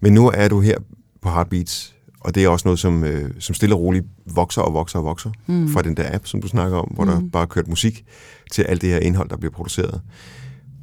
Men 0.00 0.12
nu 0.12 0.30
er 0.34 0.48
du 0.48 0.60
her 0.60 0.78
på 1.22 1.30
Heartbeats, 1.30 1.94
og 2.20 2.34
det 2.34 2.44
er 2.44 2.48
også 2.48 2.68
noget, 2.68 2.78
som, 2.78 3.04
øh, 3.04 3.30
som 3.38 3.54
stille 3.54 3.74
og 3.74 3.80
roligt 3.80 4.04
vokser 4.26 4.62
og 4.62 4.74
vokser 4.74 4.98
og 4.98 5.04
vokser 5.04 5.30
mm. 5.46 5.68
fra 5.68 5.82
den 5.82 5.96
der 5.96 6.14
app, 6.14 6.26
som 6.26 6.42
du 6.42 6.48
snakker 6.48 6.78
om, 6.78 6.88
hvor 6.94 7.04
mm. 7.04 7.10
der 7.10 7.20
bare 7.32 7.42
er 7.42 7.46
kørt 7.46 7.68
musik 7.68 8.04
til 8.50 8.62
alt 8.62 8.82
det 8.82 8.90
her 8.90 8.98
indhold, 8.98 9.28
der 9.28 9.36
bliver 9.36 9.52
produceret. 9.52 10.00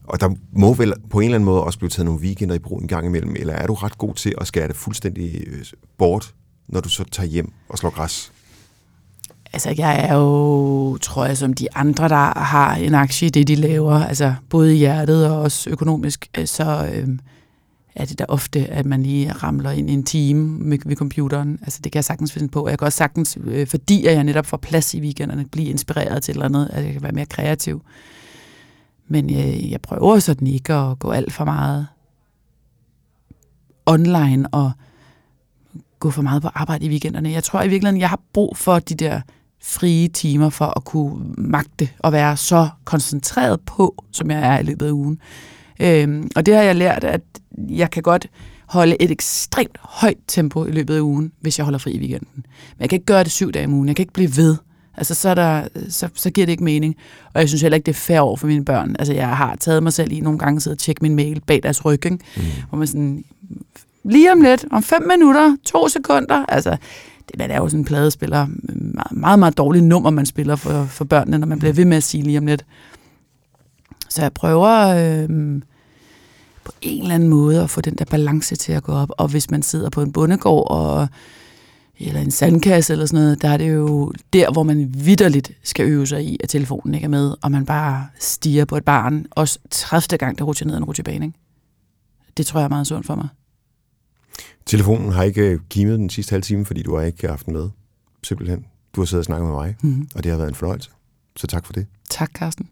Og 0.03 0.19
der 0.19 0.29
må 0.51 0.73
vel 0.73 0.93
på 1.09 1.19
en 1.19 1.23
eller 1.23 1.35
anden 1.35 1.45
måde 1.45 1.63
også 1.63 1.79
blive 1.79 1.89
taget 1.89 2.05
nogle 2.05 2.21
weekender 2.21 2.55
i 2.55 2.59
brug 2.59 2.81
en 2.81 2.87
gang 2.87 3.05
imellem, 3.05 3.35
eller 3.35 3.53
er 3.53 3.67
du 3.67 3.73
ret 3.73 3.97
god 3.97 4.15
til 4.15 4.33
at 4.37 4.47
skære 4.47 4.67
det 4.67 4.75
fuldstændig 4.75 5.43
øh, 5.47 5.65
bort, 5.97 6.33
når 6.67 6.79
du 6.79 6.89
så 6.89 7.03
tager 7.11 7.27
hjem 7.27 7.53
og 7.69 7.77
slår 7.77 7.89
græs? 7.89 8.31
Altså, 9.53 9.73
jeg 9.77 10.05
er 10.09 10.15
jo, 10.15 10.97
tror 10.97 11.25
jeg, 11.25 11.37
som 11.37 11.53
de 11.53 11.75
andre, 11.75 12.09
der 12.09 12.39
har 12.39 12.75
en 12.75 12.95
aktie 12.95 13.27
i 13.27 13.29
det, 13.29 13.47
de 13.47 13.55
laver, 13.55 13.93
altså 13.93 14.33
både 14.49 14.75
i 14.75 14.77
hjertet 14.77 15.29
og 15.29 15.41
også 15.41 15.69
økonomisk, 15.69 16.29
øh, 16.37 16.47
så 16.47 16.89
øh, 16.93 17.07
er 17.95 18.05
det 18.05 18.19
da 18.19 18.25
ofte, 18.27 18.67
at 18.67 18.85
man 18.85 19.03
lige 19.03 19.31
ramler 19.31 19.71
ind 19.71 19.89
i 19.89 19.93
en 19.93 20.03
time 20.03 20.47
med, 20.47 20.77
ved 20.85 20.95
computeren. 20.95 21.59
Altså, 21.61 21.79
det 21.83 21.91
kan 21.91 21.97
jeg 21.97 22.05
sagtens 22.05 22.31
finde 22.31 22.49
på. 22.49 22.69
Jeg 22.69 22.79
kan 22.79 22.85
også 22.85 22.97
sagtens, 22.97 23.37
øh, 23.43 23.67
fordi 23.67 24.05
jeg 24.05 24.23
netop 24.23 24.45
får 24.45 24.57
plads 24.57 24.93
i 24.93 25.01
weekenderne, 25.01 25.45
blive 25.45 25.69
inspireret 25.69 26.23
til 26.23 26.31
et 26.31 26.35
eller 26.35 26.45
andet, 26.45 26.69
at 26.73 26.85
jeg 26.85 26.93
kan 26.93 27.03
være 27.03 27.11
mere 27.11 27.25
kreativ. 27.25 27.81
Men 29.07 29.29
jeg, 29.29 29.67
jeg 29.71 29.81
prøver 29.81 30.19
sådan 30.19 30.47
ikke 30.47 30.73
at 30.73 30.99
gå 30.99 31.11
alt 31.11 31.33
for 31.33 31.45
meget 31.45 31.87
online 33.85 34.47
og 34.51 34.71
gå 35.99 36.11
for 36.11 36.21
meget 36.21 36.41
på 36.41 36.49
arbejde 36.53 36.85
i 36.85 36.89
weekenderne. 36.89 37.31
Jeg 37.31 37.43
tror 37.43 37.61
i 37.61 37.67
virkeligheden, 37.67 38.01
jeg 38.01 38.09
har 38.09 38.19
brug 38.33 38.57
for 38.57 38.79
de 38.79 38.95
der 38.95 39.21
frie 39.63 40.07
timer 40.07 40.49
for 40.49 40.73
at 40.77 40.83
kunne 40.83 41.33
magte 41.37 41.89
og 41.99 42.11
være 42.11 42.37
så 42.37 42.69
koncentreret 42.85 43.61
på, 43.61 44.03
som 44.11 44.31
jeg 44.31 44.55
er 44.55 44.59
i 44.59 44.63
løbet 44.63 44.85
af 44.85 44.91
ugen. 44.91 45.19
Øhm, 45.79 46.29
og 46.35 46.45
det 46.45 46.55
har 46.55 46.61
jeg 46.61 46.75
lært, 46.75 47.03
at 47.03 47.21
jeg 47.69 47.91
kan 47.91 48.03
godt 48.03 48.27
holde 48.65 49.01
et 49.01 49.11
ekstremt 49.11 49.77
højt 49.81 50.17
tempo 50.27 50.65
i 50.65 50.71
løbet 50.71 50.95
af 50.95 50.99
ugen, 50.99 51.31
hvis 51.41 51.57
jeg 51.57 51.63
holder 51.63 51.79
fri 51.79 51.91
i 51.91 51.99
weekenden. 51.99 52.27
Men 52.35 52.79
jeg 52.79 52.89
kan 52.89 52.95
ikke 52.95 53.05
gøre 53.05 53.23
det 53.23 53.31
syv 53.31 53.51
dage 53.51 53.65
om 53.65 53.73
ugen. 53.73 53.87
Jeg 53.87 53.95
kan 53.95 54.03
ikke 54.03 54.13
blive 54.13 54.37
ved. 54.37 54.55
Altså, 54.97 55.13
så, 55.13 55.35
der, 55.35 55.67
så, 55.89 56.09
så 56.15 56.29
giver 56.29 56.45
det 56.45 56.51
ikke 56.51 56.63
mening. 56.63 56.95
Og 57.33 57.41
jeg 57.41 57.49
synes 57.49 57.61
heller 57.61 57.75
ikke, 57.75 57.85
det 57.85 57.91
er 57.91 57.99
fair 57.99 58.19
over 58.19 58.37
for 58.37 58.47
mine 58.47 58.65
børn. 58.65 58.95
Altså, 58.99 59.13
jeg 59.13 59.37
har 59.37 59.55
taget 59.55 59.83
mig 59.83 59.93
selv 59.93 60.11
i 60.11 60.19
nogle 60.19 60.39
gange 60.39 60.55
at 60.55 60.63
sidde 60.63 60.73
og 60.73 60.79
tjekke 60.79 61.01
min 61.01 61.15
mail 61.15 61.41
bag 61.47 61.63
deres 61.63 61.85
ryg, 61.85 62.05
ikke? 62.05 62.17
Mm. 62.37 62.43
hvor 62.69 62.77
man 62.77 62.87
sådan, 62.87 63.23
lige 64.03 64.31
om 64.31 64.41
lidt, 64.41 64.65
om 64.71 64.83
fem 64.83 65.07
minutter, 65.07 65.57
to 65.65 65.87
sekunder, 65.87 66.45
altså, 66.45 66.77
det, 67.27 67.37
man 67.37 67.51
er 67.51 67.57
jo 67.57 67.69
sådan 67.69 67.79
en 67.79 67.85
pladespiller, 67.85 68.47
meget, 68.93 69.11
meget, 69.11 69.39
meget 69.39 69.57
dårligt 69.57 69.85
nummer, 69.85 70.09
man 70.09 70.25
spiller 70.25 70.55
for, 70.55 70.85
for 70.85 71.05
børnene, 71.05 71.37
når 71.37 71.47
man 71.47 71.59
bliver 71.59 71.73
ved 71.73 71.85
med 71.85 71.97
at 71.97 72.03
sige 72.03 72.23
lige 72.23 72.37
om 72.37 72.45
lidt. 72.45 72.65
Så 74.09 74.21
jeg 74.21 74.33
prøver 74.33 74.87
øh, 74.87 75.61
på 76.63 76.71
en 76.81 77.01
eller 77.01 77.15
anden 77.15 77.29
måde 77.29 77.63
at 77.63 77.69
få 77.69 77.81
den 77.81 77.95
der 77.95 78.05
balance 78.05 78.55
til 78.55 78.71
at 78.71 78.83
gå 78.83 78.91
op, 78.91 79.09
og 79.17 79.27
hvis 79.27 79.51
man 79.51 79.61
sidder 79.61 79.89
på 79.89 80.01
en 80.01 80.11
bondegård 80.11 80.71
og 80.71 81.07
eller 82.07 82.21
en 82.21 82.31
sandkasse 82.31 82.93
eller 82.93 83.05
sådan 83.05 83.23
noget, 83.23 83.41
der 83.41 83.49
er 83.49 83.57
det 83.57 83.73
jo 83.73 84.13
der, 84.33 84.51
hvor 84.51 84.63
man 84.63 84.93
vidderligt 84.97 85.51
skal 85.63 85.85
øve 85.85 86.07
sig 86.07 86.23
i, 86.25 86.37
at 86.43 86.49
telefonen 86.49 86.95
ikke 86.95 87.05
er 87.05 87.09
med, 87.09 87.35
og 87.41 87.51
man 87.51 87.65
bare 87.65 88.07
stiger 88.19 88.65
på 88.65 88.77
et 88.77 88.85
barn, 88.85 89.25
også 89.31 89.59
30. 89.69 90.17
gang, 90.17 90.37
der 90.37 90.43
rutscher 90.43 90.67
ned 90.67 90.77
en 90.77 90.83
rutsjebane. 90.83 91.25
Ikke? 91.25 91.37
Det 92.37 92.45
tror 92.45 92.59
jeg 92.59 92.65
er 92.65 92.69
meget 92.69 92.87
sundt 92.87 93.05
for 93.05 93.15
mig. 93.15 93.27
Telefonen 94.65 95.11
har 95.11 95.23
ikke 95.23 95.59
kimet 95.69 95.99
den 95.99 96.09
sidste 96.09 96.31
halve 96.31 96.41
time, 96.41 96.65
fordi 96.65 96.81
du 96.83 96.95
har 96.95 97.03
ikke 97.03 97.27
haft 97.27 97.45
den 97.45 97.53
med. 97.53 97.69
Simpelthen. 98.23 98.65
Du 98.95 99.01
har 99.01 99.05
siddet 99.05 99.21
og 99.21 99.25
snakket 99.25 99.45
med 99.45 99.55
mig, 99.55 99.75
mm-hmm. 99.81 100.07
og 100.15 100.23
det 100.23 100.31
har 100.31 100.37
været 100.37 100.49
en 100.49 100.55
fornøjelse. 100.55 100.89
Så 101.35 101.47
tak 101.47 101.65
for 101.65 101.73
det. 101.73 101.87
Tak, 102.09 102.31
Carsten. 102.33 102.69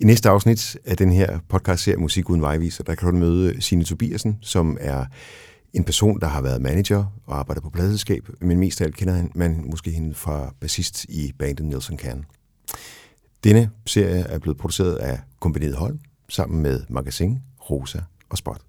I 0.00 0.04
næste 0.04 0.28
afsnit 0.28 0.76
af 0.84 0.96
den 0.96 1.12
her 1.12 1.38
podcast 1.48 1.82
serie 1.82 1.96
Musik 1.96 2.30
uden 2.30 2.42
vejviser, 2.42 2.84
der 2.84 2.94
kan 2.94 3.08
du 3.08 3.18
møde 3.18 3.62
Signe 3.62 3.84
Tobiasen, 3.84 4.38
som 4.40 4.76
er 4.80 5.04
en 5.72 5.84
person, 5.84 6.20
der 6.20 6.26
har 6.26 6.42
været 6.42 6.62
manager 6.62 7.04
og 7.26 7.38
arbejdet 7.38 7.62
på 7.62 7.70
pladselskab, 7.70 8.28
men 8.40 8.58
mest 8.58 8.80
af 8.80 8.84
alt 8.84 8.96
kender 8.96 9.24
man 9.34 9.64
måske 9.70 9.90
hende 9.90 10.14
fra 10.14 10.54
bassist 10.60 11.04
i 11.04 11.32
bandet 11.38 11.66
Nelson 11.66 11.98
Can. 11.98 12.24
Denne 13.44 13.70
serie 13.86 14.20
er 14.20 14.38
blevet 14.38 14.58
produceret 14.58 14.94
af 14.94 15.20
Kombineret 15.40 15.74
Holm 15.74 16.00
sammen 16.28 16.62
med 16.62 16.80
Magasin, 16.88 17.38
Rosa 17.70 17.98
og 18.28 18.38
Spot. 18.38 18.60